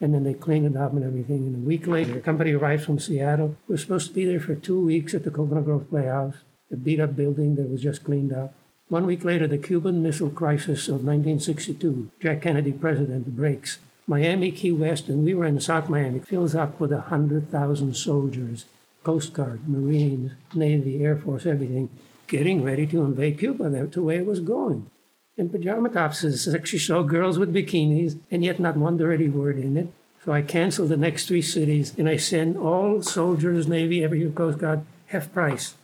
And 0.00 0.14
then 0.14 0.24
they 0.24 0.34
clean 0.34 0.64
it 0.64 0.76
up 0.76 0.92
and 0.92 1.04
everything. 1.04 1.46
And 1.46 1.56
a 1.56 1.68
week 1.68 1.86
later, 1.86 2.14
the 2.14 2.20
company 2.20 2.52
arrives 2.52 2.84
from 2.84 2.98
Seattle. 2.98 3.56
We're 3.68 3.76
supposed 3.76 4.08
to 4.08 4.14
be 4.14 4.24
there 4.24 4.40
for 4.40 4.54
two 4.54 4.84
weeks 4.84 5.12
at 5.14 5.24
the 5.24 5.30
Coconut 5.30 5.64
Grove 5.64 5.90
Playhouse, 5.90 6.36
a 6.70 6.76
beat 6.76 7.00
up 7.00 7.16
building 7.16 7.56
that 7.56 7.68
was 7.68 7.82
just 7.82 8.04
cleaned 8.04 8.32
up. 8.32 8.54
One 8.88 9.06
week 9.06 9.24
later, 9.24 9.46
the 9.46 9.58
Cuban 9.58 10.02
Missile 10.02 10.30
Crisis 10.30 10.88
of 10.88 11.04
1962, 11.04 12.10
Jack 12.20 12.42
Kennedy 12.42 12.72
president, 12.72 13.36
breaks. 13.36 13.78
Miami, 14.06 14.50
Key 14.50 14.72
West, 14.72 15.08
and 15.08 15.24
we 15.24 15.34
were 15.34 15.44
in 15.44 15.60
South 15.60 15.88
Miami, 15.88 16.18
fills 16.18 16.54
up 16.54 16.80
with 16.80 16.90
100,000 16.90 17.94
soldiers, 17.94 18.64
Coast 19.04 19.32
Guard, 19.32 19.68
Marines, 19.68 20.32
Navy, 20.54 21.04
Air 21.04 21.16
Force, 21.16 21.46
everything 21.46 21.88
getting 22.30 22.62
ready 22.62 22.87
to 22.87 23.02
invade 23.02 23.38
Cuba. 23.38 23.68
That's 23.68 23.94
the 23.94 24.02
way 24.02 24.16
it 24.16 24.25
was 24.25 24.40
going. 24.40 24.88
And 25.37 25.50
pajama 25.50 25.88
tops 25.90 26.25
is 26.25 26.54
actually 26.54 26.78
show 26.78 27.02
girls 27.02 27.38
with 27.38 27.54
bikinis, 27.54 28.18
and 28.30 28.44
yet 28.44 28.60
not 28.60 28.76
one 28.76 28.96
dirty 28.96 29.28
word 29.28 29.58
in 29.58 29.76
it. 29.76 29.88
So 30.25 30.32
I 30.32 30.42
cancel 30.42 30.87
the 30.87 30.96
next 30.96 31.26
three 31.26 31.42
cities, 31.42 31.92
and 31.99 32.08
I 32.08 32.16
send 32.16 32.56
all 32.56 33.02
soldiers, 33.02 33.66
Navy, 33.66 34.04
every 34.04 34.30
Coast 34.30 34.58
Guard, 34.58 34.82
half 35.06 35.32
price 35.32 35.75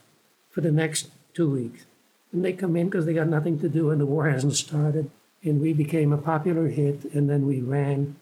for 0.50 0.60
the 0.60 0.72
next 0.72 1.08
two 1.34 1.50
weeks. 1.50 1.84
And 2.32 2.44
they 2.44 2.52
come 2.52 2.76
in 2.76 2.88
because 2.88 3.06
they 3.06 3.14
got 3.14 3.28
nothing 3.28 3.58
to 3.60 3.68
do, 3.68 3.90
and 3.90 4.00
the 4.00 4.06
war 4.06 4.28
hasn't 4.28 4.54
started. 4.54 5.10
And 5.42 5.60
we 5.60 5.72
became 5.72 6.12
a 6.12 6.18
popular 6.18 6.68
hit, 6.68 7.04
and 7.12 7.28
then 7.28 7.46
we 7.46 7.60
ran 7.60 8.16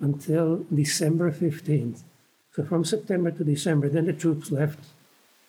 until 0.00 0.66
December 0.74 1.30
15th. 1.30 2.02
So 2.54 2.64
from 2.64 2.84
September 2.84 3.30
to 3.30 3.44
December, 3.44 3.88
then 3.88 4.06
the 4.06 4.12
troops 4.12 4.50
left, 4.50 4.80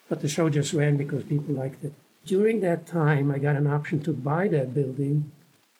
but 0.07 0.21
the 0.21 0.29
show 0.29 0.49
just 0.49 0.73
ran 0.73 0.97
because 0.97 1.23
people 1.23 1.55
liked 1.55 1.83
it. 1.83 1.93
During 2.25 2.61
that 2.61 2.85
time, 2.85 3.31
I 3.31 3.39
got 3.39 3.55
an 3.55 3.67
option 3.67 4.01
to 4.03 4.13
buy 4.13 4.47
that 4.49 4.73
building 4.73 5.31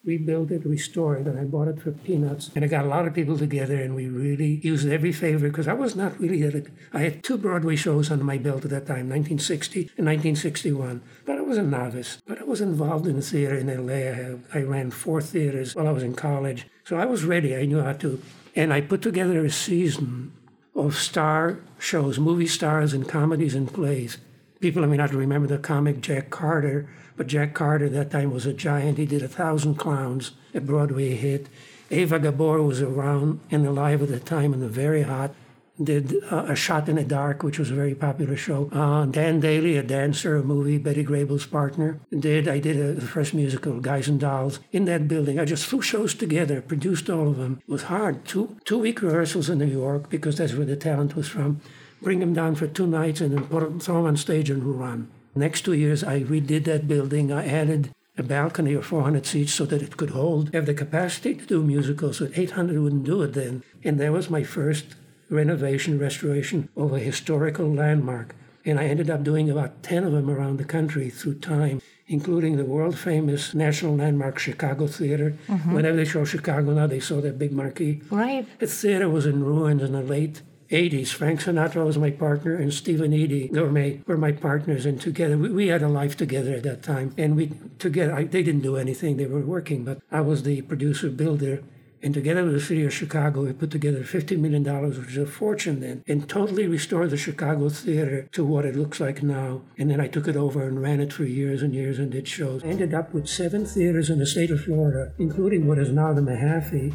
rebuild 0.04 0.52
it, 0.52 0.66
restore 0.66 1.16
it, 1.18 1.28
and 1.28 1.40
I 1.40 1.44
bought 1.44 1.68
it 1.68 1.80
for 1.80 1.92
peanuts. 1.92 2.50
And 2.56 2.66
I 2.66 2.68
got 2.68 2.86
a 2.86 2.88
lot 2.88 3.08
of 3.08 3.14
people 3.14 3.38
together, 3.38 3.76
and 3.76 3.96
we 3.96 4.08
really 4.08 4.60
used 4.64 4.88
every 4.88 5.12
favor 5.12 5.48
because 5.48 5.68
I 5.68 5.74
was 5.74 5.96
not 5.96 6.20
really 6.20 6.44
at 6.44 6.56
it. 6.56 6.68
I 6.92 7.00
had 7.00 7.24
two 7.24 7.38
Broadway 7.38 7.76
shows 7.76 8.10
under 8.10 8.24
my 8.24 8.38
belt 8.38 8.66
at 8.66 8.72
that 8.72 8.88
time, 8.88 9.10
1960 9.10 9.82
and 9.98 10.08
1961. 10.08 11.02
But 11.26 11.38
I 11.38 11.42
was 11.42 11.58
a 11.58 11.64
novice. 11.64 12.22
But 12.26 12.42
I 12.42 12.44
was 12.44 12.62
involved 12.62 13.06
in 13.06 13.16
the 13.16 13.22
theater 13.22 13.56
in 13.56 13.68
LA. 13.68 14.58
I, 14.58 14.60
I 14.60 14.64
ran 14.64 14.92
four 14.92 15.22
theaters 15.22 15.76
while 15.76 15.88
I 15.88 15.92
was 15.92 16.04
in 16.04 16.16
college, 16.16 16.68
so 16.84 16.98
I 16.98 17.06
was 17.06 17.24
ready. 17.24 17.56
I 17.56 17.66
knew 17.66 17.82
how 17.82 17.94
to, 17.94 18.22
and 18.56 18.74
I 18.74 18.82
put 18.82 19.02
together 19.02 19.46
a 19.46 19.52
season 19.52 20.34
of 20.74 20.96
star 20.96 21.60
shows, 21.78 22.18
movie 22.18 22.48
stars 22.48 22.94
and 22.94 23.08
comedies 23.08 23.54
and 23.54 23.72
plays. 23.72 24.18
People 24.62 24.88
may 24.88 24.98
not 24.98 25.14
remember 25.14 25.48
the 25.48 25.58
comic 25.58 26.00
Jack 26.02 26.30
Carter 26.30 26.88
but 27.22 27.28
Jack 27.28 27.54
Carter 27.54 27.88
that 27.90 28.10
time 28.10 28.32
was 28.32 28.48
a 28.48 28.54
giant. 28.54 28.98
He 28.98 29.06
did 29.06 29.22
a 29.22 29.28
thousand 29.28 29.76
clowns, 29.76 30.32
a 30.56 30.60
Broadway 30.60 31.16
hit. 31.16 31.48
Eva 31.92 32.18
Gabor 32.18 32.64
was 32.64 32.82
around 32.82 33.42
and 33.52 33.68
alive 33.68 34.02
at 34.02 34.10
the 34.10 34.20
time 34.20 34.54
and 34.54 34.64
very 34.70 35.04
hot. 35.04 35.36
Did 35.82 36.16
uh, 36.32 36.46
A 36.48 36.56
Shot 36.56 36.90
in 36.90 36.96
the 36.96 37.04
Dark, 37.04 37.44
which 37.44 37.60
was 37.60 37.70
a 37.70 37.76
very 37.76 37.94
popular 37.94 38.36
show. 38.36 38.70
Uh, 38.72 39.06
Dan 39.06 39.42
Dailey, 39.42 39.80
a 39.80 39.84
dancer, 39.84 40.36
a 40.36 40.44
movie, 40.44 40.80
Betty 40.80 41.04
Grable's 41.04 41.46
partner. 41.46 42.00
Did 42.10 42.48
I 42.48 42.58
did 42.58 42.78
a, 42.78 42.94
the 42.94 43.02
first 43.02 43.36
musical, 43.36 43.80
Guys 43.80 44.08
and 44.08 44.20
Dolls, 44.20 44.60
in 44.72 44.86
that 44.86 45.08
building. 45.08 45.40
I 45.40 45.46
just 45.46 45.68
threw 45.68 45.82
shows 45.82 46.16
together, 46.16 46.62
produced 46.62 47.10
all 47.10 47.30
of 47.30 47.38
them. 47.38 47.62
It 47.68 47.72
was 47.72 47.84
hard. 47.84 48.26
Two 48.26 48.58
two 48.66 48.80
week 48.80 49.02
rehearsals 49.02 49.50
in 49.50 49.60
New 49.60 49.66
York 49.66 50.10
because 50.10 50.38
that's 50.38 50.54
where 50.54 50.66
the 50.66 50.76
talent 50.76 51.16
was 51.16 51.28
from. 51.28 51.62
Bring 52.02 52.20
them 52.20 52.34
down 52.34 52.56
for 52.56 52.68
two 52.68 52.88
nights 52.88 53.22
and 53.22 53.34
then 53.34 53.46
put 53.46 53.62
them, 53.62 53.80
throw 53.80 53.98
them 53.98 54.06
on 54.06 54.18
stage 54.18 54.50
and 54.50 54.64
run. 54.64 55.10
Next 55.36 55.62
two 55.62 55.74
years, 55.74 56.04
I 56.04 56.22
redid 56.22 56.66
that 56.66 56.88
building. 56.88 57.32
I 57.32 57.46
added 57.46 57.92
a 58.18 58.24
balcony 58.24 58.74
of 58.74 58.86
400 58.86 59.26
seats 59.26 59.54
so 59.54 59.66
that 59.66 59.82
it 59.82 59.98
could 59.98 60.10
hold, 60.10 60.54
have 60.54 60.66
the 60.66 60.74
capacity 60.74 61.36
to 61.36 61.46
do 61.46 61.64
musicals, 61.64 62.20
but 62.20 62.38
800 62.38 62.80
wouldn't 62.80 63.06
do 63.06 63.22
it 63.22 63.34
then. 63.34 63.64
And 63.84 64.00
that 64.00 64.12
was 64.12 64.30
my 64.30 64.44
first 64.44 64.96
renovation, 65.30 65.98
restoration 65.98 66.70
of 66.76 66.92
a 66.92 67.00
historical 67.00 67.72
landmark. 67.74 68.36
And 68.66 68.80
I 68.80 68.86
ended 68.86 69.10
up 69.10 69.24
doing 69.24 69.50
about 69.50 69.82
10 69.82 70.04
of 70.04 70.12
them 70.12 70.30
around 70.30 70.58
the 70.58 70.66
country 70.66 71.10
through 71.10 71.40
time, 71.40 71.82
including 72.08 72.58
the 72.58 72.66
world 72.66 72.98
famous 73.00 73.54
national 73.54 73.96
landmark 73.96 74.38
Chicago 74.38 74.86
Theater. 74.88 75.36
Mm-hmm. 75.48 75.74
Whenever 75.74 75.98
they 75.98 76.06
show 76.06 76.26
Chicago 76.26 76.74
now, 76.74 76.88
they 76.88 77.00
saw 77.00 77.22
that 77.22 77.40
big 77.40 77.54
marquee. 77.54 78.02
Right. 78.12 78.46
The 78.60 78.68
theater 78.68 79.10
was 79.10 79.26
in 79.26 79.44
ruins 79.44 79.82
in 79.82 79.94
the 79.94 80.02
late 80.02 80.42
80s. 80.72 81.10
Frank 81.10 81.42
Sinatra 81.42 81.86
was 81.86 81.98
my 81.98 82.12
partner, 82.12 82.56
and 82.56 82.74
Steve 82.74 83.02
and 83.02 83.14
Eydie 83.14 83.52
were 83.52 83.72
my, 83.72 84.00
were 84.08 84.18
my 84.18 84.32
partners. 84.32 84.86
And 84.86 85.00
together, 85.00 85.38
we, 85.38 85.50
we 85.50 85.68
had 85.68 85.82
a 85.82 85.90
life 85.90 86.18
together 86.18 86.56
at 86.56 86.64
that 86.64 86.82
time. 86.82 87.14
And 87.18 87.36
we 87.36 87.52
together, 87.78 88.14
I, 88.14 88.24
they 88.24 88.44
didn't 88.44 88.62
do 88.62 88.78
anything; 88.78 89.18
they 89.18 89.26
were 89.26 89.42
working. 89.42 89.84
But 89.84 90.00
I 90.12 90.22
was 90.22 90.44
the 90.44 90.62
producer, 90.62 91.10
builder, 91.10 91.62
and 92.04 92.14
together 92.14 92.44
with 92.44 92.54
the 92.54 92.62
city 92.62 92.84
of 92.84 92.94
Chicago, 92.94 93.44
we 93.44 93.54
put 93.54 93.70
together 93.70 94.00
$50 94.00 94.38
million, 94.40 94.64
which 94.90 95.10
is 95.10 95.18
a 95.18 95.26
fortune 95.28 95.82
then, 95.82 96.04
and 96.08 96.28
totally 96.28 96.68
restored 96.68 97.12
the 97.12 97.18
Chicago 97.18 97.70
theater 97.70 98.28
to 98.32 98.44
what 98.44 98.66
it 98.66 98.76
looks 98.76 99.00
like 99.00 99.22
now. 99.22 99.62
And 99.78 99.92
then 99.92 100.02
I 100.02 100.08
took 100.08 100.28
it 100.28 100.36
over 100.36 100.64
and 100.64 100.82
ran 100.82 101.00
it 101.00 101.14
for 101.14 101.26
years 101.26 101.62
and 101.62 101.76
years 101.76 102.00
and 102.00 102.12
did 102.12 102.28
shows. 102.28 102.64
I 102.64 102.68
ended 102.68 102.94
up 102.94 103.14
with 103.14 103.28
seven 103.28 103.66
theaters 103.66 104.10
in 104.10 104.18
the 104.18 104.26
state 104.26 104.50
of 104.50 104.64
Florida, 104.64 105.14
including 105.20 105.68
what 105.68 105.78
is 105.78 105.92
now 105.92 106.14
the 106.14 106.22
Mahaffey. 106.22 106.94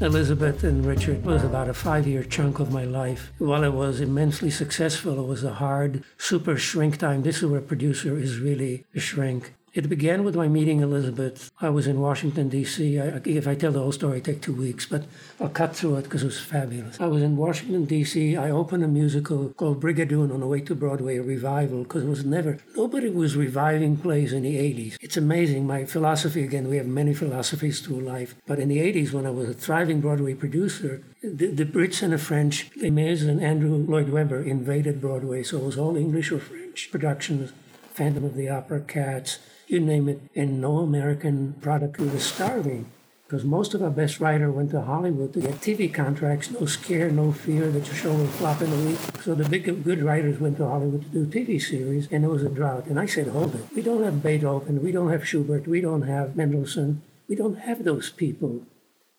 Elizabeth 0.00 0.62
and 0.62 0.86
Richard 0.86 1.24
was 1.24 1.42
about 1.42 1.68
a 1.68 1.74
five 1.74 2.06
year 2.06 2.22
chunk 2.22 2.60
of 2.60 2.72
my 2.72 2.84
life. 2.84 3.32
While 3.38 3.64
it 3.64 3.72
was 3.72 4.00
immensely 4.00 4.48
successful, 4.48 5.18
it 5.18 5.26
was 5.26 5.42
a 5.42 5.54
hard, 5.54 6.04
super 6.16 6.56
shrink 6.56 6.98
time. 6.98 7.24
This 7.24 7.38
is 7.38 7.46
where 7.46 7.58
a 7.58 7.62
producer 7.62 8.16
is 8.16 8.38
really 8.38 8.86
a 8.94 9.00
shrink. 9.00 9.54
It 9.74 9.88
began 9.88 10.24
with 10.24 10.34
my 10.34 10.48
meeting 10.48 10.80
Elizabeth. 10.80 11.50
I 11.60 11.68
was 11.68 11.86
in 11.86 12.00
Washington, 12.00 12.48
D.C. 12.48 12.96
if 12.96 13.46
I 13.46 13.54
tell 13.54 13.70
the 13.70 13.80
whole 13.80 13.92
story, 13.92 14.18
it 14.18 14.24
take 14.24 14.40
two 14.40 14.54
weeks, 14.54 14.86
but 14.86 15.04
I'll 15.38 15.50
cut 15.50 15.76
through 15.76 15.96
it 15.96 16.04
because 16.04 16.22
it 16.22 16.26
was 16.26 16.40
fabulous. 16.40 16.98
I 16.98 17.06
was 17.06 17.22
in 17.22 17.36
Washington, 17.36 17.84
D.C. 17.84 18.36
I 18.36 18.50
opened 18.50 18.82
a 18.82 18.88
musical 18.88 19.50
called 19.50 19.80
Brigadoon 19.82 20.32
on 20.32 20.40
the 20.40 20.46
way 20.46 20.60
to 20.62 20.74
Broadway, 20.74 21.18
a 21.18 21.22
revival, 21.22 21.82
because 21.82 22.04
it 22.04 22.08
was 22.08 22.24
never, 22.24 22.58
nobody 22.76 23.10
was 23.10 23.36
reviving 23.36 23.98
plays 23.98 24.32
in 24.32 24.42
the 24.42 24.56
80s. 24.56 24.96
It's 25.02 25.18
amazing. 25.18 25.66
My 25.66 25.84
philosophy, 25.84 26.42
again, 26.44 26.68
we 26.68 26.78
have 26.78 26.86
many 26.86 27.12
philosophies 27.12 27.80
through 27.80 28.00
life, 28.00 28.36
but 28.46 28.58
in 28.58 28.68
the 28.68 28.78
80s, 28.78 29.12
when 29.12 29.26
I 29.26 29.30
was 29.30 29.50
a 29.50 29.54
thriving 29.54 30.00
Broadway 30.00 30.34
producer, 30.34 31.02
the, 31.22 31.48
the 31.48 31.66
Brits 31.66 32.02
and 32.02 32.14
the 32.14 32.18
French, 32.18 32.70
Les 32.76 32.90
Mis 32.90 33.22
and 33.22 33.42
Andrew 33.42 33.76
Lloyd 33.76 34.08
Webber 34.08 34.42
invaded 34.42 35.00
Broadway, 35.00 35.42
so 35.42 35.58
it 35.58 35.64
was 35.64 35.76
all 35.76 35.96
English 35.96 36.32
or 36.32 36.38
French 36.38 36.90
productions. 36.90 37.52
Phantom 37.98 38.22
of 38.22 38.36
the 38.36 38.48
Opera, 38.48 38.82
Cats, 38.82 39.40
you 39.70 39.80
name 39.80 40.08
it, 40.08 40.20
and 40.34 40.60
no 40.60 40.78
American 40.78 41.54
product 41.60 41.98
was 41.98 42.22
starving. 42.24 42.86
Because 43.28 43.44
most 43.44 43.74
of 43.74 43.82
our 43.82 43.90
best 43.90 44.20
writer 44.20 44.50
went 44.50 44.70
to 44.70 44.80
Hollywood 44.80 45.34
to 45.34 45.40
get 45.42 45.60
TV 45.60 45.92
contracts, 45.92 46.50
no 46.50 46.64
scare, 46.64 47.10
no 47.10 47.30
fear 47.30 47.70
that 47.70 47.86
your 47.86 47.94
show 47.94 48.14
will 48.14 48.26
flop 48.26 48.62
in 48.62 48.72
a 48.72 48.84
week. 48.86 48.98
So 49.22 49.34
the 49.34 49.46
big 49.46 49.84
good 49.84 50.02
writers 50.02 50.40
went 50.40 50.56
to 50.56 50.66
Hollywood 50.66 51.02
to 51.02 51.08
do 51.08 51.26
TV 51.26 51.60
series, 51.60 52.08
and 52.10 52.24
there 52.24 52.30
was 52.30 52.42
a 52.42 52.48
drought. 52.48 52.86
And 52.86 52.98
I 52.98 53.04
said, 53.04 53.28
hold 53.28 53.54
it. 53.54 53.66
We 53.76 53.82
don't 53.82 54.02
have 54.02 54.22
Beethoven, 54.22 54.82
we 54.82 54.92
don't 54.92 55.10
have 55.10 55.28
Schubert, 55.28 55.68
we 55.68 55.82
don't 55.82 56.08
have 56.08 56.36
Mendelssohn, 56.36 57.02
we 57.28 57.36
don't 57.36 57.58
have 57.58 57.84
those 57.84 58.08
people. 58.08 58.62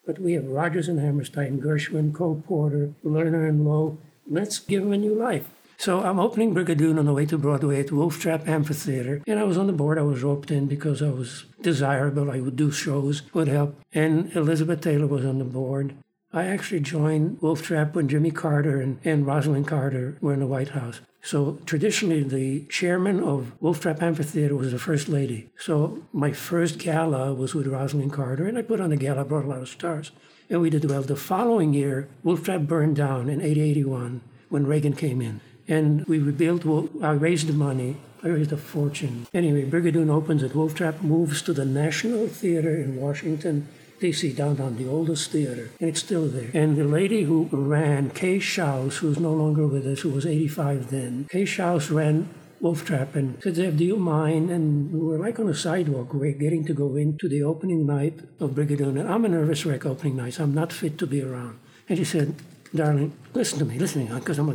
But 0.07 0.17
we 0.17 0.33
have 0.33 0.47
Rodgers 0.47 0.87
and 0.87 0.99
Hammerstein, 0.99 1.61
Gershwin, 1.61 2.11
Cole 2.11 2.43
Porter, 2.47 2.95
Lerner 3.05 3.47
and 3.47 3.63
Loewe. 3.63 3.99
Let's 4.27 4.57
give 4.57 4.81
them 4.81 4.93
a 4.93 4.97
new 4.97 5.13
life. 5.13 5.49
So 5.79 6.03
I'm 6.03 6.19
opening 6.19 6.53
Brigadoon 6.53 6.99
on 6.99 7.05
the 7.05 7.13
way 7.13 7.25
to 7.27 7.37
Broadway 7.37 7.79
at 7.79 7.89
Wolf 7.89 8.19
Trap 8.19 8.49
Amphitheater. 8.49 9.23
And 9.25 9.39
I 9.39 9.45
was 9.45 9.57
on 9.57 9.67
the 9.67 9.71
board. 9.71 9.97
I 9.97 10.01
was 10.01 10.21
roped 10.21 10.51
in 10.51 10.67
because 10.67 11.01
I 11.01 11.09
was 11.09 11.45
desirable. 11.61 12.29
I 12.29 12.41
would 12.41 12.57
do 12.57 12.69
shows, 12.69 13.21
would 13.33 13.47
help. 13.47 13.79
And 13.93 14.29
Elizabeth 14.35 14.81
Taylor 14.81 15.07
was 15.07 15.23
on 15.23 15.39
the 15.39 15.45
board. 15.45 15.95
I 16.33 16.47
actually 16.47 16.81
joined 16.81 17.41
Wolf 17.41 17.61
Trap 17.61 17.95
when 17.95 18.09
Jimmy 18.09 18.29
Carter 18.29 18.81
and, 18.81 18.99
and 19.05 19.25
Rosalynn 19.25 19.65
Carter 19.65 20.17
were 20.19 20.33
in 20.33 20.41
the 20.41 20.47
White 20.47 20.69
House. 20.69 20.99
So 21.21 21.59
traditionally, 21.65 22.23
the 22.23 22.65
chairman 22.65 23.23
of 23.23 23.53
Wolf 23.61 23.79
Trap 23.79 24.03
Amphitheater 24.03 24.57
was 24.57 24.73
the 24.73 24.79
first 24.79 25.07
lady. 25.07 25.49
So 25.57 26.03
my 26.11 26.33
first 26.33 26.77
gala 26.77 27.33
was 27.33 27.55
with 27.55 27.67
Rosalynn 27.67 28.11
Carter, 28.11 28.47
and 28.47 28.57
I 28.57 28.63
put 28.63 28.81
on 28.81 28.89
the 28.89 28.97
gala, 28.97 29.23
brought 29.23 29.45
a 29.45 29.47
lot 29.47 29.61
of 29.61 29.69
stars. 29.69 30.11
And 30.49 30.59
we 30.59 30.69
did 30.69 30.83
well. 30.89 31.03
The 31.03 31.15
following 31.15 31.73
year, 31.73 32.09
Wolf 32.21 32.43
Trap 32.43 32.63
burned 32.63 32.97
down 32.97 33.29
in 33.29 33.39
881 33.39 34.19
when 34.49 34.67
Reagan 34.67 34.93
came 34.93 35.21
in. 35.21 35.39
And 35.69 36.05
we 36.07 36.17
rebuilt, 36.17 36.65
I 37.01 37.11
raised 37.11 37.47
the 37.47 37.53
money. 37.53 37.97
I 38.21 38.27
raised 38.27 38.51
a 38.51 38.57
fortune. 38.57 39.27
Anyway, 39.33 39.63
Brigadoon 39.69 40.09
opens 40.09 40.43
at 40.43 40.53
Wolf 40.53 40.75
Trap, 40.75 41.01
moves 41.01 41.41
to 41.43 41.53
the 41.53 41.63
National 41.63 42.27
Theater 42.27 42.75
in 42.75 42.97
Washington, 42.97 43.69
D.C., 44.01 44.33
downtown, 44.33 44.77
the 44.77 44.89
oldest 44.89 45.31
theater, 45.31 45.69
and 45.79 45.89
it's 45.89 45.99
still 45.99 46.27
there. 46.27 46.49
And 46.53 46.75
the 46.75 46.83
lady 46.83 47.23
who 47.23 47.47
ran, 47.51 48.09
Kay 48.09 48.39
Shouse, 48.39 48.97
who's 48.97 49.19
no 49.19 49.33
longer 49.33 49.67
with 49.67 49.85
us, 49.85 50.01
who 50.01 50.09
was 50.09 50.25
85 50.25 50.89
then, 50.89 51.27
Kay 51.29 51.45
Shouse 51.45 51.89
ran 51.89 52.29
Wolf 52.59 52.85
Trap 52.85 53.15
and 53.15 53.41
said, 53.41 53.55
Zev, 53.55 53.77
do 53.77 53.85
you 53.85 53.95
mind? 53.95 54.49
And 54.51 54.91
we 54.91 54.99
were 54.99 55.17
like 55.17 55.39
on 55.39 55.47
a 55.47 55.55
sidewalk. 55.55 56.13
We 56.13 56.29
are 56.29 56.33
getting 56.33 56.65
to 56.65 56.73
go 56.73 56.95
into 56.95 57.29
the 57.29 57.43
opening 57.43 57.85
night 57.85 58.19
of 58.39 58.51
Brigadoon. 58.51 58.99
And 58.99 59.07
I'm 59.07 59.23
a 59.23 59.29
nervous 59.29 59.65
wreck 59.65 59.85
opening 59.85 60.17
nights. 60.17 60.39
I'm 60.39 60.53
not 60.53 60.73
fit 60.73 60.97
to 60.97 61.07
be 61.07 61.21
around. 61.21 61.57
And 61.87 61.97
she 61.97 62.03
said, 62.03 62.35
darling, 62.75 63.13
listen 63.33 63.59
to 63.59 63.65
me, 63.65 63.79
listen 63.79 64.05
to 64.07 64.13
me, 64.13 64.19
because 64.19 64.39
I'm, 64.39 64.49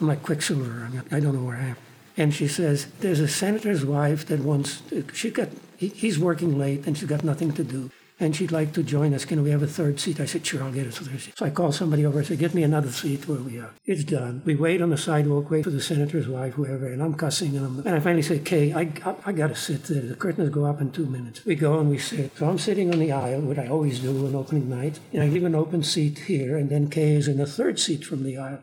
I'm 0.00 0.06
like 0.06 0.22
Quicksilver. 0.22 0.88
I 1.10 1.20
don't 1.20 1.34
know 1.34 1.44
where 1.44 1.56
I 1.56 1.68
am. 1.68 1.76
And 2.16 2.34
she 2.34 2.48
says, 2.48 2.86
there's 3.00 3.20
a 3.20 3.28
senator's 3.28 3.84
wife 3.84 4.26
that 4.26 4.40
wants, 4.40 4.82
she 5.12 5.30
got, 5.30 5.48
he's 5.76 6.18
working 6.18 6.58
late 6.58 6.86
and 6.86 6.96
she's 6.96 7.08
got 7.08 7.24
nothing 7.24 7.52
to 7.52 7.64
do 7.64 7.90
and 8.20 8.36
she'd 8.36 8.52
like 8.52 8.74
to 8.74 8.82
join 8.82 9.14
us. 9.14 9.24
Can 9.24 9.42
we 9.42 9.50
have 9.50 9.62
a 9.62 9.66
third 9.66 9.98
seat? 9.98 10.20
I 10.20 10.26
said, 10.26 10.44
sure, 10.46 10.62
I'll 10.62 10.70
get 10.70 10.86
a 10.86 10.90
third 10.90 11.18
seat. 11.18 11.38
So 11.38 11.46
I 11.46 11.50
call 11.50 11.72
somebody 11.72 12.04
over 12.04 12.18
and 12.18 12.28
said, 12.28 12.38
get 12.38 12.54
me 12.54 12.62
another 12.62 12.90
seat 12.90 13.26
where 13.26 13.40
we 13.40 13.58
are. 13.58 13.70
It's 13.86 14.04
done. 14.04 14.42
We 14.44 14.54
wait 14.54 14.82
on 14.82 14.90
the 14.90 14.98
sidewalk, 14.98 15.50
wait 15.50 15.64
for 15.64 15.70
the 15.70 15.80
senator's 15.80 16.28
wife, 16.28 16.54
whoever, 16.54 16.86
and 16.86 17.02
I'm 17.02 17.14
cussing. 17.14 17.56
And, 17.56 17.64
I'm, 17.64 17.78
and 17.78 17.96
I 17.96 18.00
finally 18.00 18.22
said, 18.22 18.44
Kay, 18.44 18.74
I, 18.74 18.92
I, 19.04 19.14
I 19.26 19.32
got 19.32 19.48
to 19.48 19.56
sit 19.56 19.84
there. 19.84 20.02
The 20.02 20.14
curtains 20.14 20.50
go 20.50 20.66
up 20.66 20.82
in 20.82 20.92
two 20.92 21.06
minutes. 21.06 21.44
We 21.46 21.54
go 21.54 21.80
and 21.80 21.88
we 21.88 21.98
sit. 21.98 22.36
So 22.36 22.48
I'm 22.48 22.58
sitting 22.58 22.92
on 22.92 22.98
the 22.98 23.10
aisle, 23.10 23.40
what 23.40 23.58
I 23.58 23.68
always 23.68 24.00
do 24.00 24.26
on 24.26 24.34
opening 24.34 24.68
night, 24.68 25.00
and 25.14 25.22
I 25.22 25.28
give 25.28 25.44
an 25.44 25.54
open 25.54 25.82
seat 25.82 26.18
here, 26.18 26.58
and 26.58 26.68
then 26.68 26.90
Kay 26.90 27.14
is 27.14 27.26
in 27.26 27.38
the 27.38 27.46
third 27.46 27.80
seat 27.80 28.04
from 28.04 28.22
the 28.22 28.36
aisle. 28.36 28.60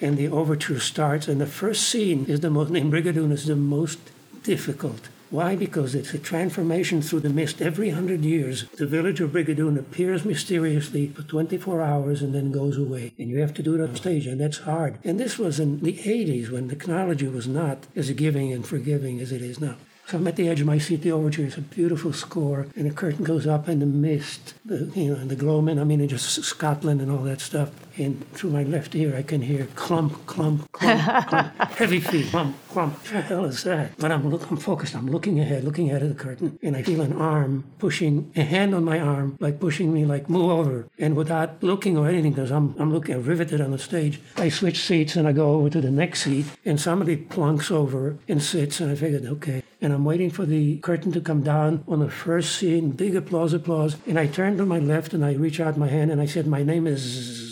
And 0.00 0.16
the 0.16 0.28
overture 0.28 0.80
starts, 0.80 1.28
and 1.28 1.40
the 1.40 1.46
first 1.46 1.88
scene 1.88 2.24
is 2.26 2.40
the 2.40 2.50
most, 2.50 2.74
in 2.74 2.90
Brigadoon 2.90 3.32
is 3.32 3.46
the 3.46 3.56
most 3.56 3.98
difficult 4.42 5.08
why? 5.30 5.54
Because 5.54 5.94
it's 5.94 6.12
a 6.12 6.18
transformation 6.18 7.02
through 7.02 7.20
the 7.20 7.30
mist. 7.30 7.62
Every 7.62 7.90
hundred 7.90 8.24
years, 8.24 8.64
the 8.70 8.86
village 8.86 9.20
of 9.20 9.30
Brigadoon 9.30 9.78
appears 9.78 10.24
mysteriously 10.24 11.06
for 11.06 11.22
24 11.22 11.80
hours 11.80 12.20
and 12.20 12.34
then 12.34 12.50
goes 12.50 12.76
away. 12.76 13.12
And 13.16 13.30
you 13.30 13.38
have 13.38 13.54
to 13.54 13.62
do 13.62 13.76
it 13.76 13.80
on 13.80 13.94
stage, 13.94 14.26
and 14.26 14.40
that's 14.40 14.58
hard. 14.58 14.98
And 15.04 15.20
this 15.20 15.38
was 15.38 15.60
in 15.60 15.78
the 15.80 15.92
80s 15.98 16.50
when 16.50 16.68
technology 16.68 17.28
was 17.28 17.46
not 17.46 17.86
as 17.94 18.10
giving 18.10 18.52
and 18.52 18.66
forgiving 18.66 19.20
as 19.20 19.30
it 19.30 19.40
is 19.40 19.60
now. 19.60 19.76
So 20.08 20.16
I'm 20.16 20.26
at 20.26 20.34
the 20.34 20.48
edge 20.48 20.60
of 20.60 20.66
my 20.66 20.78
seat. 20.78 21.02
The 21.02 21.12
overture 21.12 21.44
is 21.44 21.56
a 21.56 21.60
beautiful 21.60 22.12
score, 22.12 22.66
and 22.74 22.90
the 22.90 22.92
curtain 22.92 23.24
goes 23.24 23.46
up, 23.46 23.68
and 23.68 23.80
the 23.80 23.86
mist, 23.86 24.54
the, 24.64 24.90
you 24.96 25.14
know, 25.14 25.20
and 25.20 25.30
the 25.30 25.36
gloaming. 25.36 25.78
I 25.78 25.84
mean, 25.84 26.08
just 26.08 26.42
Scotland 26.42 27.00
and 27.00 27.12
all 27.12 27.22
that 27.22 27.40
stuff. 27.40 27.70
And 28.00 28.26
through 28.32 28.50
my 28.50 28.62
left 28.62 28.94
ear 28.94 29.16
I 29.16 29.22
can 29.22 29.42
hear 29.42 29.66
clump, 29.74 30.26
clump, 30.26 30.70
clump, 30.72 31.26
clump, 31.28 31.54
heavy 31.78 32.00
feet, 32.00 32.26
clump, 32.28 32.56
clump. 32.68 32.94
What 32.94 33.12
the 33.12 33.20
hell 33.20 33.44
is 33.44 33.62
that? 33.64 33.96
But 33.98 34.10
I'm 34.10 34.28
look, 34.28 34.50
I'm 34.50 34.56
focused. 34.56 34.94
I'm 34.94 35.06
looking 35.06 35.38
ahead, 35.38 35.64
looking 35.64 35.90
ahead 35.90 36.02
of 36.02 36.08
the 36.08 36.14
curtain, 36.14 36.58
and 36.62 36.76
I 36.76 36.82
feel 36.82 37.00
an 37.00 37.12
arm 37.12 37.64
pushing, 37.78 38.32
a 38.36 38.42
hand 38.42 38.74
on 38.74 38.84
my 38.84 38.98
arm, 38.98 39.36
like 39.40 39.60
pushing 39.60 39.92
me, 39.92 40.04
like 40.04 40.28
move 40.28 40.50
over. 40.50 40.88
And 40.98 41.16
without 41.16 41.62
looking 41.62 41.96
or 41.96 42.08
anything, 42.08 42.32
because 42.32 42.50
I'm 42.50 42.74
I'm 42.78 42.92
looking, 42.92 43.14
I'm 43.14 43.24
riveted 43.24 43.60
on 43.60 43.70
the 43.70 43.78
stage. 43.78 44.20
I 44.36 44.48
switch 44.48 44.80
seats 44.80 45.16
and 45.16 45.28
I 45.28 45.32
go 45.32 45.54
over 45.54 45.70
to 45.70 45.80
the 45.80 45.90
next 45.90 46.22
seat, 46.22 46.46
and 46.64 46.80
somebody 46.80 47.16
plunks 47.16 47.70
over 47.70 48.16
and 48.28 48.42
sits, 48.42 48.80
and 48.80 48.90
I 48.90 48.94
figured, 48.94 49.26
okay. 49.26 49.62
And 49.82 49.94
I'm 49.94 50.04
waiting 50.04 50.30
for 50.30 50.44
the 50.44 50.76
curtain 50.78 51.10
to 51.12 51.20
come 51.22 51.42
down 51.42 51.84
on 51.88 52.00
the 52.00 52.10
first 52.10 52.56
scene, 52.56 52.90
big 52.90 53.16
applause, 53.16 53.54
applause. 53.54 53.96
And 54.06 54.18
I 54.18 54.26
turn 54.26 54.58
to 54.58 54.66
my 54.66 54.78
left 54.78 55.14
and 55.14 55.24
I 55.24 55.32
reach 55.32 55.58
out 55.58 55.78
my 55.78 55.88
hand 55.88 56.10
and 56.10 56.20
I 56.20 56.26
said, 56.26 56.46
my 56.46 56.62
name 56.62 56.86
is 56.86 57.49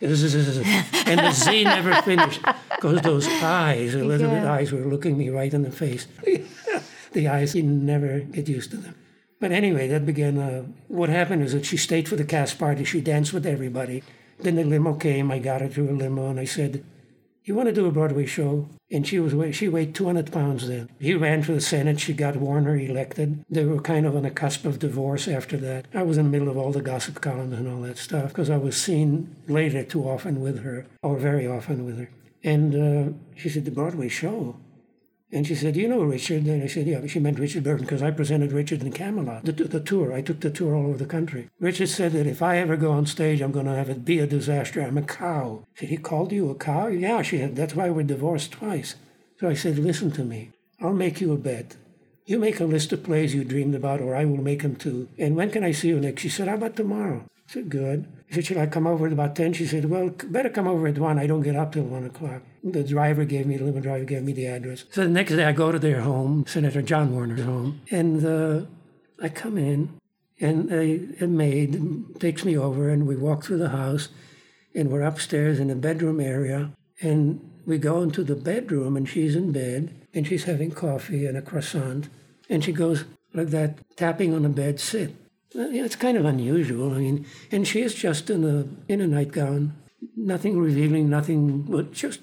and 1.06 1.18
the 1.20 1.32
Z 1.32 1.64
never 1.64 1.92
finished 2.02 2.40
because 2.70 3.02
those 3.02 3.26
eyes, 3.42 3.94
Elizabeth 3.94 4.42
Yeah. 4.44 4.52
eyes, 4.52 4.72
were 4.72 4.80
looking 4.80 5.18
me 5.18 5.28
right 5.28 5.52
in 5.52 5.62
the 5.62 5.70
face. 5.70 6.06
the 7.12 7.28
eyes, 7.28 7.54
you 7.54 7.62
never 7.62 8.20
get 8.20 8.48
used 8.48 8.70
to 8.70 8.78
them. 8.78 8.94
But 9.40 9.52
anyway, 9.52 9.88
that 9.88 10.06
began. 10.06 10.38
Uh, 10.38 10.64
what 10.88 11.08
happened 11.08 11.42
is 11.42 11.52
that 11.52 11.64
she 11.66 11.76
stayed 11.76 12.08
for 12.08 12.16
the 12.16 12.24
cast 12.24 12.58
party. 12.58 12.84
She 12.84 13.00
danced 13.00 13.32
with 13.32 13.46
everybody. 13.46 14.02
Then 14.38 14.56
the 14.56 14.64
limo 14.64 14.94
came. 14.94 15.30
I 15.30 15.38
got 15.38 15.60
her 15.60 15.68
to 15.68 15.90
a 15.90 15.92
limo, 15.92 16.28
and 16.30 16.40
I 16.40 16.44
said, 16.44 16.84
"You 17.44 17.54
want 17.54 17.68
to 17.68 17.74
do 17.74 17.86
a 17.86 17.92
Broadway 17.92 18.26
show?" 18.26 18.68
And 18.90 19.06
she 19.06 19.18
was 19.18 19.54
she 19.54 19.68
weighed 19.68 19.94
200 19.94 20.32
pounds 20.32 20.68
then. 20.68 20.88
He 20.98 21.14
ran 21.14 21.42
for 21.42 21.52
the 21.52 21.60
Senate. 21.60 22.00
She 22.00 22.12
got 22.12 22.36
Warner 22.36 22.76
elected. 22.76 23.44
They 23.48 23.64
were 23.64 23.80
kind 23.80 24.06
of 24.06 24.16
on 24.16 24.22
the 24.22 24.30
cusp 24.30 24.64
of 24.64 24.78
divorce 24.78 25.28
after 25.28 25.56
that. 25.58 25.86
I 25.94 26.02
was 26.02 26.18
in 26.18 26.26
the 26.26 26.30
middle 26.30 26.48
of 26.48 26.56
all 26.56 26.72
the 26.72 26.82
gossip 26.82 27.20
columns 27.20 27.54
and 27.54 27.68
all 27.68 27.82
that 27.82 27.98
stuff 27.98 28.28
because 28.28 28.50
I 28.50 28.56
was 28.56 28.76
seen 28.76 29.34
later 29.48 29.82
too 29.84 30.08
often 30.08 30.40
with 30.40 30.62
her, 30.62 30.86
or 31.02 31.16
very 31.16 31.46
often 31.46 31.84
with 31.84 31.98
her. 31.98 32.10
And 32.42 32.74
uh, 32.74 33.12
she 33.36 33.48
said, 33.48 33.64
"The 33.64 33.70
Broadway 33.70 34.08
show." 34.08 34.56
And 35.32 35.46
she 35.46 35.54
said, 35.54 35.74
"Do 35.74 35.80
you 35.80 35.88
know 35.88 36.02
Richard?" 36.02 36.44
And 36.46 36.62
I 36.62 36.66
said, 36.66 36.88
"Yeah." 36.88 37.06
She 37.06 37.20
meant 37.20 37.38
Richard 37.38 37.62
Burton 37.62 37.86
because 37.86 38.02
I 38.02 38.10
presented 38.10 38.50
Richard 38.50 38.82
in 38.82 38.90
Camelot, 38.90 39.44
the, 39.44 39.52
the 39.52 39.78
tour. 39.78 40.12
I 40.12 40.22
took 40.22 40.40
the 40.40 40.50
tour 40.50 40.74
all 40.74 40.86
over 40.86 40.98
the 40.98 41.06
country. 41.06 41.48
Richard 41.60 41.88
said 41.88 42.12
that 42.12 42.26
if 42.26 42.42
I 42.42 42.58
ever 42.58 42.76
go 42.76 42.90
on 42.90 43.06
stage, 43.06 43.40
I'm 43.40 43.52
going 43.52 43.66
to 43.66 43.74
have 43.74 43.88
it 43.88 44.04
be 44.04 44.18
a 44.18 44.26
disaster. 44.26 44.80
I'm 44.80 44.98
a 44.98 45.02
cow. 45.02 45.64
Said, 45.76 45.90
"He 45.90 45.96
called 45.98 46.32
you 46.32 46.50
a 46.50 46.56
cow?" 46.56 46.88
Yeah, 46.88 47.22
she 47.22 47.38
said. 47.38 47.54
That's 47.54 47.76
why 47.76 47.90
we're 47.90 48.02
divorced 48.02 48.52
twice. 48.52 48.96
So 49.38 49.48
I 49.48 49.54
said, 49.54 49.78
"Listen 49.78 50.10
to 50.12 50.24
me. 50.24 50.50
I'll 50.80 50.92
make 50.92 51.20
you 51.20 51.32
a 51.32 51.36
bet. 51.36 51.76
You 52.26 52.38
make 52.38 52.58
a 52.58 52.64
list 52.64 52.92
of 52.92 53.04
plays 53.04 53.34
you 53.34 53.44
dreamed 53.44 53.74
about, 53.76 54.00
or 54.00 54.16
I 54.16 54.24
will 54.24 54.42
make 54.42 54.62
them 54.62 54.74
too. 54.74 55.08
And 55.16 55.36
when 55.36 55.50
can 55.50 55.62
I 55.62 55.70
see 55.70 55.88
you 55.88 56.00
next?" 56.00 56.22
She 56.22 56.28
said, 56.28 56.48
"How 56.48 56.54
about 56.54 56.74
tomorrow?" 56.74 57.24
I 57.48 57.52
said, 57.52 57.68
"Good." 57.68 58.06
I 58.30 58.34
said, 58.34 58.46
"Should 58.46 58.56
I 58.56 58.66
come 58.66 58.86
over 58.88 59.06
at 59.06 59.12
about 59.12 59.36
10? 59.36 59.52
She 59.52 59.66
said, 59.66 59.84
"Well, 59.84 60.08
better 60.08 60.50
come 60.50 60.66
over 60.66 60.88
at 60.88 60.98
one. 60.98 61.20
I 61.20 61.28
don't 61.28 61.42
get 61.42 61.54
up 61.54 61.72
till 61.72 61.84
one 61.84 62.04
o'clock." 62.04 62.42
The 62.62 62.84
driver 62.84 63.24
gave 63.24 63.46
me 63.46 63.56
the 63.56 63.64
limo 63.64 63.80
driver 63.80 64.04
gave 64.04 64.22
me 64.22 64.32
the 64.32 64.46
address. 64.46 64.84
So 64.90 65.02
the 65.02 65.08
next 65.08 65.32
day, 65.32 65.44
I 65.44 65.52
go 65.52 65.72
to 65.72 65.78
their 65.78 66.02
home, 66.02 66.44
Senator 66.46 66.82
John 66.82 67.12
Warner's 67.12 67.44
home, 67.44 67.80
and 67.90 68.24
uh, 68.24 68.66
I 69.22 69.28
come 69.30 69.56
in, 69.56 69.98
and 70.40 70.70
a, 70.72 71.24
a 71.24 71.26
maid 71.26 72.20
takes 72.20 72.44
me 72.44 72.56
over, 72.56 72.88
and 72.88 73.06
we 73.06 73.16
walk 73.16 73.44
through 73.44 73.58
the 73.58 73.70
house, 73.70 74.08
and 74.74 74.90
we're 74.90 75.02
upstairs 75.02 75.58
in 75.58 75.68
the 75.68 75.74
bedroom 75.74 76.20
area, 76.20 76.72
and 77.00 77.40
we 77.66 77.78
go 77.78 78.02
into 78.02 78.22
the 78.22 78.36
bedroom, 78.36 78.96
and 78.96 79.08
she's 79.08 79.34
in 79.34 79.52
bed, 79.52 79.94
and 80.12 80.26
she's 80.26 80.44
having 80.44 80.70
coffee 80.70 81.26
and 81.26 81.36
a 81.36 81.42
croissant, 81.42 82.08
and 82.48 82.62
she 82.62 82.72
goes 82.72 83.04
like 83.32 83.48
that, 83.48 83.78
tapping 83.96 84.34
on 84.34 84.42
the 84.42 84.48
bed, 84.48 84.80
sit. 84.80 85.14
It's 85.54 85.96
kind 85.96 86.16
of 86.16 86.24
unusual. 86.24 86.94
I 86.94 86.98
mean, 86.98 87.26
and 87.50 87.66
she 87.66 87.82
is 87.82 87.94
just 87.94 88.30
in 88.30 88.44
a 88.44 88.92
in 88.92 89.00
a 89.00 89.06
nightgown, 89.06 89.74
nothing 90.16 90.58
revealing, 90.58 91.08
nothing, 91.10 91.62
but 91.62 91.92
just 91.92 92.20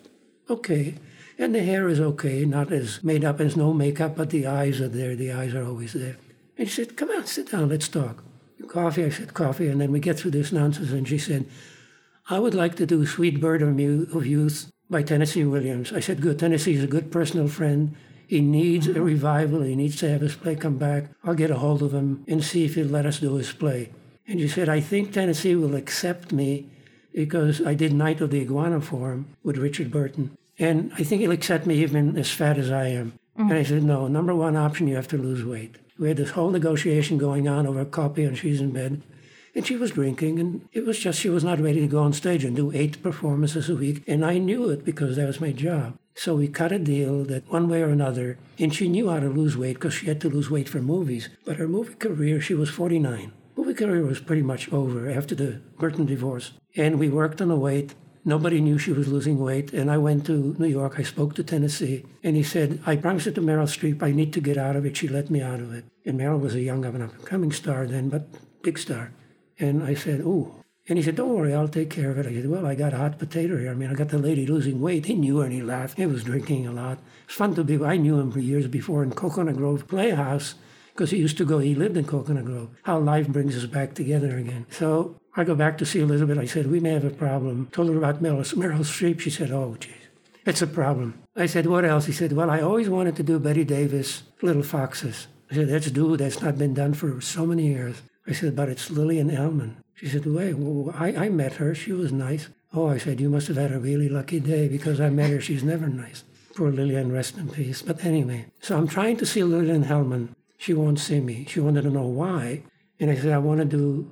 okay. 0.49 0.95
And 1.39 1.53
the 1.53 1.63
hair 1.63 1.87
is 1.87 1.99
okay, 1.99 2.45
not 2.45 2.71
as 2.71 3.03
made 3.03 3.23
up 3.23 3.39
as 3.39 3.55
no 3.55 3.73
makeup, 3.73 4.15
but 4.15 4.31
the 4.31 4.47
eyes 4.47 4.81
are 4.81 4.87
there. 4.87 5.15
The 5.15 5.31
eyes 5.31 5.53
are 5.53 5.65
always 5.65 5.93
there. 5.93 6.17
And 6.57 6.67
she 6.67 6.75
said, 6.75 6.97
"Come 6.97 7.11
on, 7.11 7.25
sit 7.25 7.51
down, 7.51 7.69
let's 7.69 7.87
talk." 7.87 8.23
Coffee. 8.67 9.05
I 9.05 9.09
said, 9.09 9.33
"Coffee," 9.33 9.67
and 9.67 9.79
then 9.79 9.91
we 9.91 9.99
get 9.99 10.19
through 10.19 10.31
this 10.31 10.51
nonsense. 10.51 10.91
And 10.91 11.07
she 11.07 11.17
said, 11.17 11.45
"I 12.29 12.39
would 12.39 12.55
like 12.55 12.75
to 12.75 12.85
do 12.85 13.05
"Sweet 13.05 13.39
Bird 13.39 13.61
of, 13.61 13.69
of 14.15 14.25
Youth" 14.25 14.71
by 14.89 15.03
Tennessee 15.03 15.45
Williams." 15.45 15.93
I 15.93 15.99
said, 15.99 16.21
"Good. 16.21 16.39
Tennessee's 16.39 16.83
a 16.83 16.87
good 16.87 17.11
personal 17.11 17.47
friend." 17.47 17.95
He 18.27 18.41
needs 18.41 18.87
a 18.87 19.01
revival. 19.01 19.61
He 19.61 19.75
needs 19.75 19.95
to 19.97 20.09
have 20.09 20.19
his 20.19 20.35
play 20.35 20.55
come 20.55 20.77
back. 20.77 21.11
I'll 21.23 21.33
get 21.33 21.49
a 21.49 21.59
hold 21.59 21.81
of 21.81 21.93
him 21.93 22.25
and 22.27 22.43
see 22.43 22.65
if 22.65 22.75
he'll 22.75 22.87
let 22.87 23.05
us 23.05 23.21
do 23.21 23.35
his 23.35 23.53
play. 23.53 23.91
And 24.27 24.41
she 24.41 24.49
said, 24.49 24.67
I 24.67 24.81
think 24.81 25.13
Tennessee 25.13 25.55
will 25.55 25.75
accept 25.75 26.33
me 26.33 26.69
because 27.13 27.65
I 27.65 27.73
did 27.73 27.93
Night 27.93 28.19
of 28.19 28.31
the 28.31 28.41
Iguana 28.41 28.81
for 28.81 29.13
him 29.13 29.27
with 29.43 29.57
Richard 29.57 29.89
Burton. 29.89 30.36
And 30.59 30.91
I 30.97 31.03
think 31.03 31.21
he'll 31.21 31.31
accept 31.31 31.65
me 31.65 31.75
even 31.75 32.17
as 32.17 32.31
fat 32.31 32.57
as 32.57 32.71
I 32.71 32.87
am. 32.87 33.13
And 33.35 33.53
I 33.53 33.61
mm. 33.61 33.67
said, 33.67 33.83
no, 33.83 34.07
number 34.07 34.33
one 34.33 34.55
option, 34.55 34.87
you 34.87 34.95
have 34.95 35.07
to 35.09 35.17
lose 35.17 35.45
weight. 35.45 35.77
We 35.99 36.07
had 36.07 36.17
this 36.17 36.31
whole 36.31 36.49
negotiation 36.49 37.17
going 37.17 37.47
on 37.47 37.67
over 37.67 37.85
coffee 37.85 38.23
and 38.23 38.37
she's 38.37 38.61
in 38.61 38.71
bed. 38.71 39.03
And 39.55 39.65
she 39.65 39.75
was 39.75 39.89
drinking, 39.89 40.39
and 40.39 40.69
it 40.71 40.85
was 40.85 40.99
just 40.99 41.19
she 41.19 41.29
was 41.29 41.43
not 41.43 41.59
ready 41.59 41.79
to 41.79 41.87
go 41.87 42.03
on 42.03 42.13
stage 42.13 42.43
and 42.43 42.55
do 42.55 42.71
eight 42.73 43.01
performances 43.01 43.71
a 43.71 43.75
week. 43.75 44.03
And 44.05 44.23
I 44.23 44.37
knew 44.37 44.69
it 44.69 44.85
because 44.85 45.15
that 45.15 45.25
was 45.25 45.41
my 45.41 45.51
job. 45.51 45.97
So 46.13 46.35
we 46.35 46.47
cut 46.47 46.71
a 46.71 46.77
deal 46.77 47.23
that 47.23 47.51
one 47.51 47.67
way 47.67 47.81
or 47.81 47.89
another, 47.89 48.37
and 48.59 48.73
she 48.73 48.87
knew 48.87 49.09
how 49.09 49.19
to 49.19 49.29
lose 49.29 49.57
weight 49.57 49.73
because 49.73 49.95
she 49.95 50.05
had 50.05 50.21
to 50.21 50.29
lose 50.29 50.51
weight 50.51 50.69
for 50.69 50.79
movies. 50.79 51.29
But 51.43 51.55
her 51.55 51.67
movie 51.67 51.95
career, 51.95 52.39
she 52.39 52.53
was 52.53 52.69
49. 52.69 53.31
Movie 53.55 53.73
career 53.73 54.05
was 54.05 54.19
pretty 54.19 54.43
much 54.43 54.71
over 54.71 55.09
after 55.09 55.33
the 55.33 55.61
Burton 55.79 56.05
divorce. 56.05 56.53
And 56.75 56.99
we 56.99 57.09
worked 57.09 57.41
on 57.41 57.47
the 57.47 57.55
weight. 57.55 57.95
Nobody 58.27 58.59
knew 58.59 58.77
she 58.77 58.91
was 58.91 59.07
losing 59.07 59.39
weight. 59.39 59.71
And 59.71 59.89
I 59.89 59.97
went 59.97 60.25
to 60.25 60.53
New 60.59 60.67
York. 60.67 60.95
I 60.99 61.03
spoke 61.03 61.33
to 61.35 61.43
Tennessee. 61.43 62.05
And 62.25 62.35
he 62.35 62.43
said, 62.43 62.81
I 62.85 62.97
promised 62.97 63.27
it 63.27 63.35
to 63.35 63.41
Meryl 63.41 63.63
Streep. 63.63 64.03
I 64.03 64.11
need 64.11 64.33
to 64.33 64.41
get 64.41 64.57
out 64.57 64.75
of 64.75 64.85
it. 64.85 64.97
She 64.97 65.07
let 65.07 65.29
me 65.29 65.41
out 65.41 65.61
of 65.61 65.73
it. 65.73 65.85
And 66.05 66.19
Meryl 66.19 66.41
was 66.41 66.53
a 66.53 66.59
young 66.59 66.83
up 66.83 66.93
and 66.93 67.03
upcoming 67.03 67.53
star 67.53 67.87
then, 67.87 68.09
but 68.09 68.27
big 68.63 68.77
star. 68.77 69.13
And 69.59 69.81
I 69.81 69.93
said, 69.93 70.19
ooh. 70.19 70.53
And 70.89 70.97
he 70.97 71.03
said, 71.03 71.15
don't 71.15 71.33
worry, 71.33 71.53
I'll 71.53 71.69
take 71.69 71.89
care 71.89 72.11
of 72.11 72.17
it. 72.17 72.27
I 72.27 72.33
said, 72.33 72.49
well, 72.49 72.65
I 72.65 72.75
got 72.75 72.93
a 72.93 72.97
hot 72.97 73.17
potato 73.17 73.57
here. 73.57 73.71
I 73.71 73.75
mean, 73.75 73.89
I 73.89 73.93
got 73.93 74.09
the 74.09 74.17
lady 74.17 74.45
losing 74.45 74.81
weight. 74.81 75.05
He 75.05 75.13
knew 75.13 75.37
her 75.37 75.45
and 75.45 75.53
he 75.53 75.61
laughed. 75.61 75.97
He 75.97 76.05
was 76.05 76.25
drinking 76.25 76.67
a 76.67 76.73
lot. 76.73 76.99
It's 77.25 77.35
fun 77.35 77.55
to 77.55 77.63
be, 77.63 77.81
I 77.81 77.95
knew 77.95 78.19
him 78.19 78.31
for 78.31 78.39
years 78.39 78.67
before 78.67 79.03
in 79.03 79.11
Coconut 79.11 79.55
Grove 79.55 79.87
Playhouse 79.87 80.55
because 80.93 81.11
he 81.11 81.17
used 81.17 81.37
to 81.37 81.45
go, 81.45 81.59
he 81.59 81.75
lived 81.75 81.95
in 81.95 82.05
Coconut 82.05 82.45
Grove. 82.45 82.69
How 82.83 82.99
life 82.99 83.27
brings 83.27 83.55
us 83.55 83.65
back 83.65 83.93
together 83.93 84.37
again. 84.37 84.65
So 84.69 85.15
I 85.37 85.43
go 85.43 85.53
back 85.53 85.77
to 85.77 85.85
see 85.85 85.99
Elizabeth. 85.99 86.39
I 86.39 86.45
said, 86.45 86.71
we 86.71 86.79
may 86.79 86.93
have 86.93 87.05
a 87.05 87.11
problem. 87.11 87.69
Told 87.71 87.89
her 87.89 87.97
about 87.97 88.23
Meryl, 88.23 88.41
Meryl 88.55 88.79
Streep. 88.79 89.19
She 89.19 89.29
said, 89.29 89.51
oh, 89.51 89.77
geez, 89.79 89.93
it's 90.47 90.63
a 90.63 90.67
problem. 90.67 91.13
I 91.35 91.45
said, 91.45 91.67
what 91.67 91.85
else? 91.85 92.07
He 92.07 92.11
said, 92.11 92.33
well, 92.33 92.49
I 92.49 92.59
always 92.59 92.89
wanted 92.89 93.15
to 93.17 93.23
do 93.23 93.37
Bette 93.37 93.63
Davis, 93.63 94.23
Little 94.41 94.63
Foxes. 94.63 95.27
I 95.51 95.55
said, 95.55 95.69
let's 95.69 95.91
do. 95.91 96.17
That's 96.17 96.41
not 96.41 96.57
been 96.57 96.73
done 96.73 96.95
for 96.95 97.21
so 97.21 97.45
many 97.45 97.67
years. 97.67 98.01
I 98.25 98.31
said, 98.31 98.55
but 98.55 98.67
it's 98.67 98.89
Lillian 98.89 99.29
Hellman. 99.29 99.75
She 99.93 100.07
said, 100.09 100.25
wait, 100.25 100.55
well, 100.55 100.93
I, 100.97 101.25
I 101.25 101.29
met 101.29 101.53
her. 101.53 101.75
She 101.75 101.91
was 101.91 102.11
nice. 102.11 102.49
Oh, 102.73 102.87
I 102.87 102.97
said, 102.97 103.21
you 103.21 103.29
must 103.29 103.47
have 103.47 103.57
had 103.57 103.71
a 103.71 103.79
really 103.79 104.09
lucky 104.09 104.39
day 104.39 104.67
because 104.67 104.99
I 104.99 105.09
met 105.11 105.29
her. 105.29 105.39
She's 105.39 105.63
never 105.63 105.87
nice. 105.87 106.23
Poor 106.55 106.71
Lillian, 106.71 107.11
rest 107.11 107.37
in 107.37 107.49
peace. 107.49 107.83
But 107.83 108.03
anyway, 108.03 108.47
so 108.59 108.75
I'm 108.75 108.87
trying 108.87 109.17
to 109.17 109.25
see 109.27 109.43
Lillian 109.43 109.85
Hellman. 109.85 110.29
She 110.57 110.73
won't 110.73 110.99
see 110.99 111.19
me. 111.19 111.45
She 111.47 111.59
wanted 111.59 111.83
to 111.83 111.91
know 111.91 112.07
why. 112.07 112.63
And 112.99 113.11
I 113.11 113.15
said, 113.15 113.31
I 113.31 113.37
want 113.37 113.59
to 113.59 113.65
do 113.65 114.09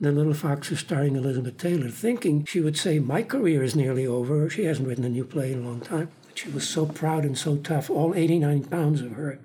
The 0.00 0.12
Little 0.12 0.34
Fox 0.34 0.70
is 0.70 0.78
starring 0.78 1.16
Elizabeth 1.16 1.56
Taylor, 1.56 1.88
thinking 1.88 2.44
she 2.44 2.60
would 2.60 2.76
say, 2.76 3.00
My 3.00 3.22
career 3.24 3.64
is 3.64 3.74
nearly 3.74 4.06
over. 4.06 4.48
She 4.48 4.64
hasn't 4.64 4.86
written 4.86 5.04
a 5.04 5.08
new 5.08 5.24
play 5.24 5.52
in 5.52 5.64
a 5.64 5.66
long 5.66 5.80
time. 5.80 6.10
But 6.26 6.38
she 6.38 6.48
was 6.50 6.68
so 6.68 6.86
proud 6.86 7.24
and 7.24 7.36
so 7.36 7.56
tough, 7.56 7.90
all 7.90 8.14
89 8.14 8.64
pounds 8.64 9.00
of 9.00 9.12
her. 9.12 9.40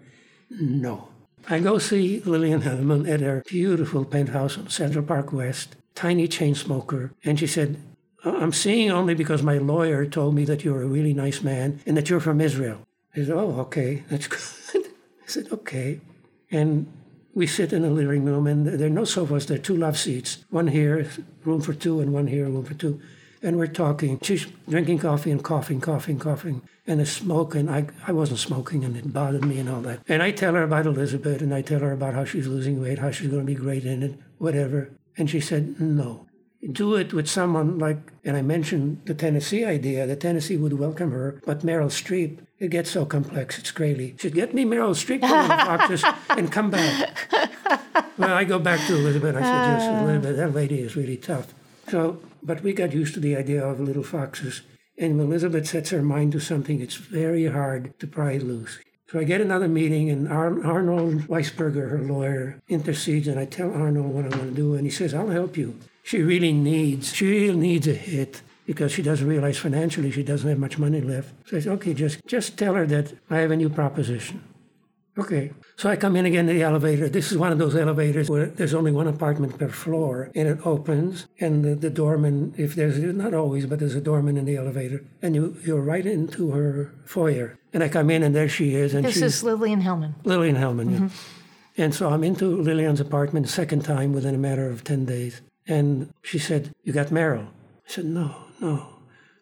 No. 0.52 1.10
I 1.50 1.60
go 1.60 1.80
see 1.80 2.22
Lillian 2.22 2.62
Hellman 2.62 3.10
at 3.10 3.22
her 3.22 3.44
beautiful 3.48 4.06
penthouse 4.06 4.58
on 4.58 4.70
Central 4.70 5.04
Park 5.04 5.34
West, 5.34 5.76
tiny 5.96 6.28
chain 6.28 6.54
smoker, 6.56 7.12
and 7.24 7.40
she 7.40 7.48
said, 7.48 7.82
I'm 8.24 8.54
seeing 8.54 8.92
only 8.92 9.16
because 9.16 9.44
my 9.44 9.58
lawyer 9.58 10.06
told 10.06 10.36
me 10.36 10.46
that 10.46 10.64
you're 10.64 10.84
a 10.84 10.88
really 10.88 11.14
nice 11.14 11.42
man 11.42 11.82
and 11.86 11.98
that 11.98 12.10
you're 12.10 12.22
from 12.22 12.40
Israel. 12.40 12.80
I 13.16 13.20
said, 13.20 13.32
Oh, 13.32 13.60
okay, 13.62 14.04
that's 14.10 14.28
good. 14.74 14.86
I 14.86 15.28
said, 15.28 15.48
Okay. 15.52 16.00
And 16.52 16.92
we 17.36 17.48
sit 17.48 17.74
in 17.74 17.82
the 17.82 17.90
living 17.90 18.26
room, 18.26 18.48
and 18.48 18.66
there 18.68 18.88
are 18.88 18.92
no 18.92 19.06
sofas, 19.06 19.48
there 19.48 19.58
are 19.58 19.62
two 19.62 19.76
love 19.76 19.98
seats. 19.98 20.44
One 20.50 20.68
here, 20.68 21.10
room 21.44 21.62
for 21.62 21.74
two, 21.74 22.00
and 22.00 22.14
one 22.14 22.28
here, 22.28 22.46
room 22.46 22.64
for 22.64 22.74
two. 22.74 23.02
And 23.42 23.58
we're 23.58 23.68
talking. 23.68 24.20
She's 24.22 24.46
drinking 24.70 25.00
coffee 25.00 25.32
and 25.32 25.44
coughing, 25.44 25.82
coughing, 25.82 26.20
coughing. 26.20 26.62
And 26.88 27.00
the 27.00 27.06
smoke, 27.06 27.56
and 27.56 27.70
I, 27.70 27.88
I 28.08 28.12
wasn't 28.12 28.40
smoking, 28.40 28.86
and 28.86 28.96
it 28.96 29.12
bothered 29.12 29.46
me 29.46 29.60
and 29.60 29.70
all 29.70 29.82
that. 29.82 30.00
And 30.08 30.22
I 30.22 30.32
tell 30.32 30.54
her 30.54 30.64
about 30.64 30.86
Elizabeth, 30.86 31.42
and 31.42 31.54
I 31.54 31.62
tell 31.62 31.80
her 31.80 31.92
about 31.92 32.14
how 32.14 32.24
she's 32.26 32.48
losing 32.48 32.82
weight, 32.82 33.00
how 33.00 33.12
she's 33.12 33.30
going 33.30 33.42
to 33.42 33.46
be 33.46 33.56
great 33.56 33.86
in 33.86 34.04
it, 34.04 34.20
whatever. 34.38 34.92
And 35.18 35.30
she 35.30 35.40
said, 35.40 35.80
No. 35.80 36.28
Do 36.72 36.96
it 36.96 37.14
with 37.14 37.28
someone 37.30 37.78
like, 37.78 37.98
and 38.24 38.38
I 38.38 38.42
mentioned 38.42 39.02
the 39.06 39.14
Tennessee 39.14 39.66
idea, 39.66 40.08
that 40.08 40.22
Tennessee 40.22 40.56
would 40.56 40.74
welcome 40.80 41.12
her, 41.12 41.42
but 41.46 41.60
Meryl 41.60 41.88
Streep, 41.92 42.40
it 42.58 42.70
gets 42.70 42.90
so 42.92 43.06
complex, 43.06 43.60
it's 43.60 43.72
crazy. 43.72 44.16
She'd 44.18 44.34
get 44.34 44.54
me 44.54 44.64
Meryl 44.64 44.96
Streep 44.96 45.22
Foxes 45.22 46.04
and 46.30 46.52
come 46.52 46.72
back. 46.72 47.28
Well, 48.18 48.34
I 48.34 48.44
go 48.46 48.60
back 48.60 48.86
to 48.88 48.96
Elizabeth. 48.96 49.36
I 49.36 49.42
said, 49.42 49.80
yes, 49.80 50.02
Elizabeth, 50.04 50.38
that 50.38 50.54
lady 50.54 50.80
is 50.80 50.96
really 50.96 51.18
tough. 51.18 51.54
So 51.90 52.22
But 52.42 52.64
we 52.64 52.74
got 52.74 52.94
used 52.94 53.14
to 53.16 53.20
the 53.20 53.36
idea 53.36 53.66
of 53.66 53.80
little 53.80 54.04
foxes. 54.04 54.62
And 54.98 55.18
when 55.18 55.28
Elizabeth 55.28 55.68
sets 55.68 55.90
her 55.90 56.02
mind 56.02 56.32
to 56.34 56.40
something, 56.40 56.80
it's 56.80 56.96
very 56.96 57.48
hard 57.48 57.98
to 58.00 58.08
pry 58.08 58.34
it 58.34 58.44
loose. 58.44 58.80
So 59.10 59.20
I 59.20 59.24
get 59.26 59.42
another 59.42 59.68
meeting, 59.68 60.10
and 60.10 60.28
Ar- 60.28 60.66
Arnold 60.66 61.28
Weissberger, 61.28 61.90
her 61.90 62.02
lawyer, 62.02 62.62
intercedes, 62.68 63.28
and 63.28 63.40
I 63.40 63.46
tell 63.46 63.72
Arnold 63.74 64.14
what 64.14 64.26
I 64.26 64.38
want 64.38 64.50
to 64.50 64.56
do, 64.56 64.76
and 64.76 64.86
he 64.86 64.92
says, 64.92 65.14
I'll 65.14 65.30
help 65.30 65.58
you. 65.58 65.78
She 66.04 66.22
really 66.22 66.54
needs, 66.54 67.14
she 67.14 67.26
really 67.28 67.58
needs 67.58 67.88
a 67.88 67.94
hit 67.94 68.42
because 68.66 68.92
she 68.92 69.02
doesn't 69.02 69.28
realize 69.28 69.58
financially 69.58 70.12
she 70.12 70.24
doesn't 70.24 70.48
have 70.48 70.60
much 70.60 70.78
money 70.78 71.02
left. 71.02 71.34
So 71.48 71.58
I 71.58 71.60
said, 71.62 71.74
okay, 71.74 71.94
just, 71.94 72.20
just 72.28 72.58
tell 72.58 72.76
her 72.76 72.86
that 72.88 73.14
I 73.30 73.38
have 73.38 73.52
a 73.52 73.56
new 73.56 73.70
proposition. 73.70 74.44
Okay. 75.18 75.52
So 75.76 75.90
I 75.90 75.96
come 75.96 76.16
in 76.16 76.26
again 76.26 76.48
to 76.48 76.54
the 76.54 76.64
elevator. 76.64 77.08
This 77.08 77.32
is 77.32 77.38
one 77.38 77.52
of 77.52 77.60
those 77.60 77.76
elevators 77.76 78.30
where 78.30 78.48
there's 78.48 78.74
only 78.74 78.92
one 78.92 79.08
apartment 79.08 79.58
per 79.60 79.70
floor, 79.70 80.32
and 80.34 80.48
it 80.48 80.66
opens, 80.66 81.28
and 81.40 81.64
the, 81.64 81.76
the 81.76 81.90
doorman, 81.90 82.54
if 82.58 82.74
there's 82.74 82.98
not 82.98 83.34
always, 83.34 83.66
but 83.68 83.80
there's 83.80 83.96
a 83.96 84.02
doorman 84.02 84.38
in 84.38 84.46
the 84.46 84.56
elevator, 84.56 85.04
and 85.22 85.36
you 85.36 85.56
you're 85.64 85.82
right 85.82 86.06
into 86.06 86.52
her 86.52 86.92
foyer. 87.06 87.58
And 87.74 87.84
I 87.84 87.90
come 87.90 88.10
in, 88.10 88.24
and 88.24 88.36
there 88.36 88.50
she 88.50 88.74
is, 88.74 88.94
and 88.94 89.06
This 89.06 89.22
is 89.22 89.44
Lillian 89.44 89.82
Hellman. 89.82 90.14
Lillian 90.24 90.56
Hellman. 90.56 90.92
Yeah. 90.92 90.98
Mm-hmm. 90.98 91.82
And 91.82 91.96
so 91.96 92.10
I'm 92.10 92.24
into 92.24 92.46
Lillian's 92.62 93.00
apartment 93.00 93.50
second 93.50 93.84
time 93.84 94.14
within 94.14 94.34
a 94.34 94.40
matter 94.40 94.70
of 94.70 94.84
ten 94.84 95.06
days, 95.06 95.42
and 95.68 96.14
she 96.22 96.40
said, 96.40 96.72
"You 96.84 96.94
got 96.94 97.08
Meryl?" 97.08 97.48
I 97.48 97.90
said, 97.90 98.06
"No, 98.06 98.36
no." 98.60 98.94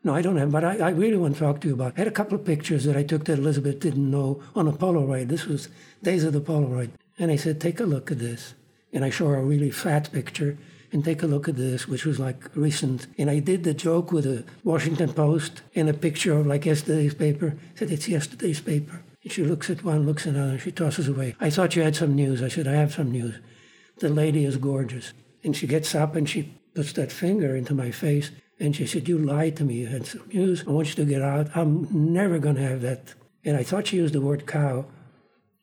No, 0.03 0.15
I 0.15 0.23
don't 0.23 0.37
have, 0.37 0.51
but 0.51 0.63
I, 0.63 0.77
I 0.77 0.89
really 0.89 1.17
want 1.17 1.35
to 1.35 1.39
talk 1.39 1.61
to 1.61 1.67
you 1.67 1.75
about. 1.75 1.93
I 1.95 1.99
had 1.99 2.07
a 2.07 2.11
couple 2.11 2.33
of 2.33 2.43
pictures 2.43 2.85
that 2.85 2.97
I 2.97 3.03
took 3.03 3.25
that 3.25 3.37
Elizabeth 3.37 3.79
didn't 3.79 4.09
know 4.09 4.41
on 4.55 4.67
a 4.67 4.71
Polaroid. 4.71 5.27
This 5.27 5.45
was 5.45 5.69
days 6.01 6.23
of 6.23 6.33
the 6.33 6.41
Polaroid. 6.41 6.89
And 7.19 7.29
I 7.29 7.35
said, 7.35 7.61
take 7.61 7.79
a 7.79 7.83
look 7.83 8.09
at 8.09 8.17
this. 8.17 8.55
And 8.91 9.05
I 9.05 9.11
show 9.11 9.27
her 9.27 9.37
a 9.37 9.43
really 9.43 9.69
fat 9.69 10.11
picture 10.11 10.57
and 10.91 11.05
take 11.05 11.21
a 11.21 11.27
look 11.27 11.47
at 11.47 11.55
this, 11.55 11.87
which 11.87 12.03
was 12.03 12.19
like 12.19 12.49
recent. 12.55 13.05
And 13.19 13.29
I 13.29 13.37
did 13.37 13.63
the 13.63 13.75
joke 13.75 14.11
with 14.11 14.23
the 14.23 14.43
Washington 14.63 15.13
Post 15.13 15.61
and 15.75 15.87
a 15.87 15.93
picture 15.93 16.35
of 16.35 16.47
like 16.47 16.65
yesterday's 16.65 17.13
paper. 17.13 17.55
I 17.75 17.77
said, 17.77 17.91
it's 17.91 18.09
yesterday's 18.09 18.59
paper. 18.59 19.03
And 19.23 19.31
she 19.31 19.43
looks 19.43 19.69
at 19.69 19.83
one, 19.83 20.07
looks 20.07 20.25
at 20.25 20.33
another, 20.33 20.57
she 20.57 20.71
tosses 20.71 21.07
away. 21.07 21.35
I 21.39 21.51
thought 21.51 21.75
you 21.75 21.83
had 21.83 21.95
some 21.95 22.15
news. 22.15 22.41
I 22.41 22.47
said, 22.47 22.67
I 22.67 22.73
have 22.73 22.93
some 22.93 23.11
news. 23.11 23.35
The 23.99 24.09
lady 24.09 24.45
is 24.45 24.57
gorgeous. 24.57 25.13
And 25.43 25.55
she 25.55 25.67
gets 25.67 25.95
up 25.95 26.15
and 26.15 26.29
she 26.29 26.53
puts 26.73 26.93
that 26.93 27.11
finger 27.11 27.55
into 27.55 27.73
my 27.73 27.91
face 27.91 28.31
and 28.59 28.75
she 28.75 28.85
said, 28.85 29.09
You 29.09 29.17
lied 29.17 29.57
to 29.57 29.63
me. 29.63 29.75
You 29.75 29.87
had 29.87 30.05
some 30.05 30.29
news. 30.31 30.63
I 30.67 30.71
want 30.71 30.89
you 30.89 30.95
to 30.95 31.05
get 31.05 31.21
out. 31.21 31.55
I'm 31.55 31.87
never 31.91 32.39
going 32.39 32.55
to 32.55 32.61
have 32.61 32.81
that. 32.81 33.15
And 33.43 33.57
I 33.57 33.63
thought 33.63 33.87
she 33.87 33.97
used 33.97 34.13
the 34.13 34.21
word 34.21 34.45
cow, 34.45 34.85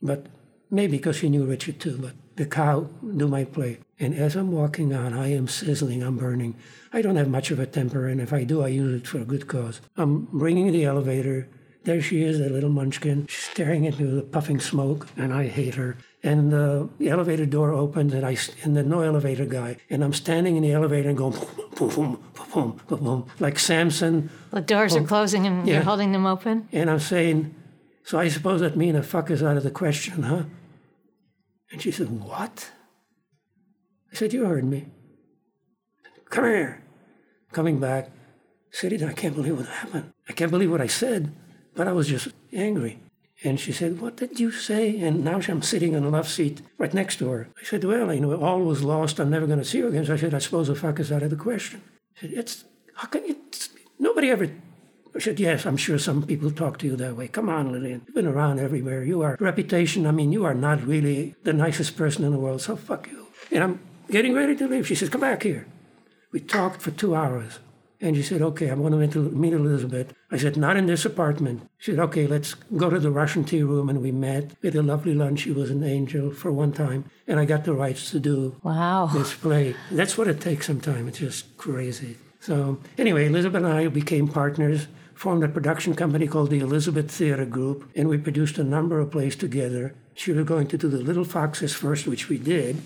but 0.02 0.26
maybe 0.70 0.96
because 0.96 1.16
she 1.16 1.28
knew 1.28 1.44
Richard 1.44 1.78
too, 1.78 1.96
but 1.96 2.12
the 2.36 2.44
cow 2.44 2.88
do 3.16 3.28
my 3.28 3.44
play. 3.44 3.78
And 4.00 4.14
as 4.14 4.36
I'm 4.36 4.52
walking 4.52 4.94
on, 4.94 5.12
I 5.12 5.32
am 5.32 5.48
sizzling, 5.48 6.02
I'm 6.02 6.16
burning. 6.16 6.56
I 6.92 7.02
don't 7.02 7.16
have 7.16 7.28
much 7.28 7.50
of 7.50 7.58
a 7.58 7.66
temper, 7.66 8.08
and 8.08 8.20
if 8.20 8.32
I 8.32 8.44
do, 8.44 8.62
I 8.62 8.68
use 8.68 9.00
it 9.00 9.06
for 9.06 9.18
a 9.18 9.24
good 9.24 9.46
cause. 9.46 9.80
I'm 9.96 10.28
bringing 10.32 10.72
the 10.72 10.84
elevator. 10.84 11.48
There 11.84 12.02
she 12.02 12.22
is, 12.22 12.38
that 12.38 12.52
little 12.52 12.70
munchkin. 12.70 13.26
Staring 13.28 13.86
at 13.86 13.98
me 13.98 14.06
with 14.06 14.18
a 14.18 14.22
puffing 14.22 14.60
smoke, 14.60 15.08
and 15.16 15.32
I 15.32 15.46
hate 15.46 15.74
her. 15.76 15.96
And 16.22 16.52
uh, 16.52 16.86
the 16.98 17.10
elevator 17.10 17.46
door 17.46 17.70
opens, 17.70 18.12
and 18.12 18.26
I 18.26 18.36
and 18.64 18.76
there's 18.76 18.86
no 18.86 19.02
elevator 19.02 19.44
guy, 19.44 19.76
and 19.88 20.02
I'm 20.02 20.12
standing 20.12 20.56
in 20.56 20.62
the 20.64 20.72
elevator 20.72 21.08
and 21.08 21.16
going 21.16 21.32
boom, 21.76 21.88
boom, 21.88 21.88
boom, 21.94 22.18
boom, 22.52 22.80
boom, 22.88 23.04
boom, 23.04 23.26
like 23.38 23.58
Samson. 23.58 24.28
The 24.50 24.60
doors 24.60 24.96
are 24.96 25.04
closing 25.04 25.46
and 25.46 25.66
Yeah. 25.66 25.74
you're 25.74 25.82
holding 25.84 26.10
them 26.12 26.26
open. 26.26 26.68
And 26.72 26.90
I'm 26.90 26.98
saying, 26.98 27.54
so 28.02 28.18
I 28.18 28.28
suppose 28.28 28.60
that 28.62 28.76
means 28.76 28.96
a 28.96 29.02
fuck 29.02 29.30
is 29.30 29.42
out 29.42 29.56
of 29.56 29.62
the 29.62 29.70
question, 29.70 30.24
huh? 30.24 30.42
And 31.70 31.80
she 31.80 31.92
said, 31.92 32.08
what? 32.20 32.70
I 34.10 34.16
said, 34.16 34.32
you 34.32 34.46
heard 34.46 34.64
me. 34.64 34.86
Come 36.30 36.44
here. 36.44 36.82
Coming 37.52 37.78
back, 37.78 38.10
said, 38.70 39.02
I 39.02 39.12
can't 39.12 39.34
believe 39.34 39.56
what 39.56 39.66
happened. 39.66 40.12
I 40.28 40.32
can't 40.32 40.50
believe 40.50 40.70
what 40.70 40.80
I 40.80 40.86
said, 40.86 41.32
but 41.74 41.86
I 41.86 41.92
was 41.92 42.08
just 42.08 42.28
angry. 42.52 42.98
And 43.44 43.60
she 43.60 43.72
said, 43.72 44.00
What 44.00 44.16
did 44.16 44.40
you 44.40 44.50
say? 44.50 45.00
And 45.00 45.24
now 45.24 45.40
I'm 45.48 45.62
sitting 45.62 45.92
in 45.92 46.02
the 46.02 46.10
love 46.10 46.28
seat 46.28 46.60
right 46.76 46.92
next 46.92 47.16
to 47.18 47.28
her. 47.30 47.48
I 47.60 47.64
said, 47.64 47.84
Well, 47.84 48.12
you 48.12 48.20
know, 48.20 48.40
all 48.40 48.62
was 48.62 48.82
lost. 48.82 49.20
I'm 49.20 49.30
never 49.30 49.46
going 49.46 49.60
to 49.60 49.64
see 49.64 49.80
her 49.80 49.88
again. 49.88 50.06
So 50.06 50.14
I 50.14 50.16
said, 50.16 50.34
I 50.34 50.38
suppose 50.38 50.68
the 50.68 50.74
fuck 50.74 50.98
is 50.98 51.12
out 51.12 51.22
of 51.22 51.30
the 51.30 51.36
question. 51.36 51.82
She 52.14 52.28
said, 52.28 52.38
It's, 52.38 52.64
how 52.94 53.08
can 53.08 53.24
you, 53.26 53.36
it's, 53.46 53.70
nobody 53.98 54.30
ever. 54.30 54.50
I 55.14 55.18
said, 55.20 55.38
Yes, 55.38 55.66
I'm 55.66 55.76
sure 55.76 55.98
some 55.98 56.24
people 56.24 56.50
talk 56.50 56.78
to 56.78 56.86
you 56.86 56.96
that 56.96 57.16
way. 57.16 57.28
Come 57.28 57.48
on, 57.48 57.72
Lillian. 57.72 58.02
You've 58.06 58.14
been 58.14 58.26
around 58.26 58.58
everywhere. 58.58 59.04
You 59.04 59.22
are, 59.22 59.36
reputation, 59.40 60.06
I 60.06 60.10
mean, 60.10 60.32
you 60.32 60.44
are 60.44 60.54
not 60.54 60.84
really 60.84 61.36
the 61.44 61.52
nicest 61.52 61.96
person 61.96 62.24
in 62.24 62.32
the 62.32 62.38
world, 62.38 62.60
so 62.60 62.76
fuck 62.76 63.08
you. 63.08 63.28
And 63.52 63.62
I'm 63.62 63.80
getting 64.10 64.34
ready 64.34 64.56
to 64.56 64.66
leave. 64.66 64.86
She 64.86 64.96
says, 64.96 65.08
Come 65.08 65.20
back 65.20 65.44
here. 65.44 65.66
We 66.32 66.40
talked 66.40 66.82
for 66.82 66.90
two 66.90 67.14
hours. 67.14 67.60
And 68.00 68.16
she 68.16 68.22
said, 68.22 68.42
okay, 68.42 68.68
I'm 68.68 68.80
going 68.80 69.10
to 69.10 69.18
meet 69.30 69.52
Elizabeth. 69.52 70.12
I 70.30 70.36
said, 70.36 70.56
not 70.58 70.76
in 70.76 70.86
this 70.86 71.06
apartment. 71.06 71.68
She 71.78 71.92
said, 71.92 72.00
okay, 72.00 72.26
let's 72.26 72.52
go 72.76 72.90
to 72.90 72.98
the 73.00 73.10
Russian 73.10 73.44
tea 73.44 73.62
room. 73.62 73.88
And 73.88 74.02
we 74.02 74.12
met. 74.12 74.52
We 74.60 74.66
had 74.68 74.74
a 74.76 74.82
lovely 74.82 75.14
lunch. 75.14 75.40
She 75.40 75.52
was 75.52 75.70
an 75.70 75.82
angel 75.82 76.30
for 76.32 76.52
one 76.52 76.72
time. 76.72 77.06
And 77.26 77.40
I 77.40 77.46
got 77.46 77.64
the 77.64 77.72
rights 77.72 78.10
to 78.10 78.20
do 78.20 78.56
Wow. 78.62 79.06
this 79.06 79.32
play. 79.34 79.74
That's 79.90 80.18
what 80.18 80.28
it 80.28 80.40
takes 80.40 80.66
sometimes. 80.66 81.08
It's 81.08 81.18
just 81.18 81.56
crazy. 81.56 82.18
So 82.40 82.78
anyway, 82.98 83.26
Elizabeth 83.26 83.64
and 83.64 83.72
I 83.72 83.88
became 83.88 84.28
partners, 84.28 84.86
formed 85.14 85.44
a 85.44 85.48
production 85.48 85.94
company 85.94 86.26
called 86.26 86.50
the 86.50 86.60
Elizabeth 86.60 87.10
Theater 87.10 87.44
Group, 87.44 87.90
and 87.96 88.08
we 88.08 88.18
produced 88.18 88.58
a 88.58 88.64
number 88.64 89.00
of 89.00 89.10
plays 89.10 89.34
together. 89.34 89.94
She 90.14 90.32
was 90.32 90.44
going 90.46 90.66
to 90.68 90.78
do 90.78 90.88
The 90.88 90.98
Little 90.98 91.24
Foxes 91.24 91.74
first, 91.74 92.06
which 92.06 92.28
we 92.28 92.38
did. 92.38 92.80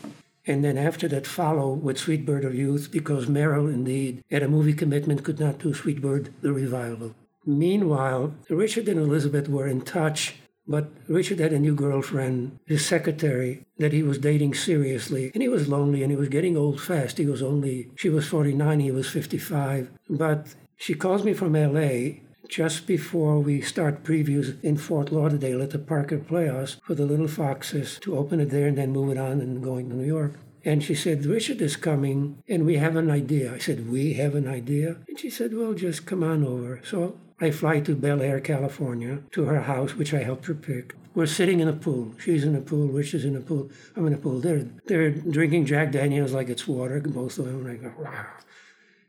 And 0.46 0.64
then 0.64 0.78
after 0.78 1.06
that, 1.08 1.26
follow 1.26 1.72
with 1.72 1.98
Sweet 1.98 2.24
Bird 2.24 2.44
of 2.44 2.54
Youth, 2.54 2.90
because 2.90 3.26
Meryl, 3.26 3.72
indeed, 3.72 4.22
had 4.30 4.42
a 4.42 4.48
movie 4.48 4.72
commitment, 4.74 5.22
could 5.24 5.38
not 5.38 5.58
do 5.58 5.74
Sweet 5.74 6.00
Bird, 6.00 6.32
the 6.40 6.52
revival. 6.52 7.14
Meanwhile, 7.44 8.34
Richard 8.48 8.88
and 8.88 9.00
Elizabeth 9.00 9.48
were 9.48 9.66
in 9.66 9.82
touch, 9.82 10.36
but 10.66 10.92
Richard 11.08 11.40
had 11.40 11.52
a 11.52 11.58
new 11.58 11.74
girlfriend, 11.74 12.58
his 12.66 12.86
secretary, 12.86 13.66
that 13.78 13.92
he 13.92 14.02
was 14.02 14.18
dating 14.18 14.54
seriously. 14.54 15.30
And 15.34 15.42
he 15.42 15.48
was 15.48 15.68
lonely 15.68 16.02
and 16.02 16.10
he 16.10 16.16
was 16.16 16.28
getting 16.28 16.56
old 16.56 16.80
fast. 16.80 17.18
He 17.18 17.26
was 17.26 17.42
only, 17.42 17.90
she 17.96 18.08
was 18.08 18.26
49, 18.28 18.80
he 18.80 18.90
was 18.90 19.08
55. 19.10 19.90
But 20.08 20.54
she 20.76 20.94
calls 20.94 21.24
me 21.24 21.34
from 21.34 21.54
LA 21.54 22.20
just 22.48 22.86
before 22.86 23.38
we 23.38 23.60
start 23.60 24.04
previews 24.04 24.62
in 24.62 24.76
Fort 24.76 25.10
Lauderdale 25.10 25.62
at 25.62 25.70
the 25.70 25.78
Parker 25.78 26.18
Playhouse 26.18 26.76
for 26.84 26.94
the 26.94 27.06
Little 27.06 27.28
Foxes 27.28 27.98
to 28.00 28.16
open 28.16 28.40
it 28.40 28.50
there 28.50 28.66
and 28.66 28.76
then 28.76 28.92
move 28.92 29.10
it 29.10 29.18
on 29.18 29.40
and 29.40 29.62
going 29.62 29.88
to 29.88 29.96
New 29.96 30.06
York. 30.06 30.34
And 30.64 30.82
she 30.82 30.94
said, 30.94 31.26
Richard 31.26 31.60
is 31.60 31.76
coming 31.76 32.42
and 32.48 32.64
we 32.64 32.76
have 32.76 32.94
an 32.96 33.10
idea. 33.10 33.54
I 33.54 33.58
said, 33.58 33.90
We 33.90 34.14
have 34.14 34.34
an 34.34 34.46
idea? 34.46 34.96
And 35.08 35.18
she 35.18 35.30
said, 35.30 35.56
Well, 35.56 35.74
just 35.74 36.06
come 36.06 36.22
on 36.22 36.44
over. 36.44 36.80
So 36.84 37.18
I 37.42 37.50
fly 37.50 37.80
to 37.80 37.96
Bel 37.96 38.22
Air, 38.22 38.38
California, 38.38 39.18
to 39.32 39.44
her 39.46 39.62
house, 39.62 39.96
which 39.96 40.14
I 40.14 40.22
helped 40.22 40.46
her 40.46 40.54
pick. 40.54 40.94
We're 41.12 41.26
sitting 41.26 41.58
in 41.58 41.66
a 41.66 41.72
pool. 41.72 42.14
She's 42.16 42.44
in 42.44 42.54
a 42.54 42.60
pool, 42.60 42.86
Richard's 42.86 43.24
in 43.24 43.34
a 43.34 43.40
pool. 43.40 43.68
I'm 43.96 44.06
in 44.06 44.14
a 44.14 44.16
pool. 44.16 44.38
They're, 44.38 44.64
they're 44.86 45.10
drinking 45.10 45.66
Jack 45.66 45.90
Daniels 45.90 46.32
like 46.32 46.48
it's 46.48 46.68
water, 46.68 47.00
both 47.00 47.38
of 47.38 47.46
them. 47.46 47.66
And 47.66 47.70
I 47.72 47.82
go, 47.82 47.92
wow. 47.98 48.26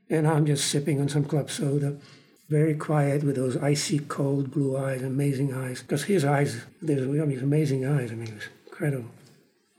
And 0.09 0.27
I'm 0.27 0.47
just 0.47 0.67
sipping 0.67 0.99
on 0.99 1.09
some 1.09 1.25
club 1.25 1.51
soda 1.51 1.97
very 2.49 2.73
quiet 2.73 3.23
with 3.23 3.35
those 3.35 3.55
icy 3.57 3.99
cold 3.99 4.51
blue 4.51 4.77
eyes, 4.77 5.03
amazing 5.03 5.53
eyes. 5.53 5.81
Because 5.81 6.05
his 6.05 6.25
eyes, 6.25 6.65
there's 6.81 7.07
these 7.07 7.43
amazing 7.43 7.85
eyes. 7.85 8.11
I 8.11 8.15
mean, 8.15 8.29
it 8.29 8.35
was 8.35 8.47
incredible. 8.65 9.11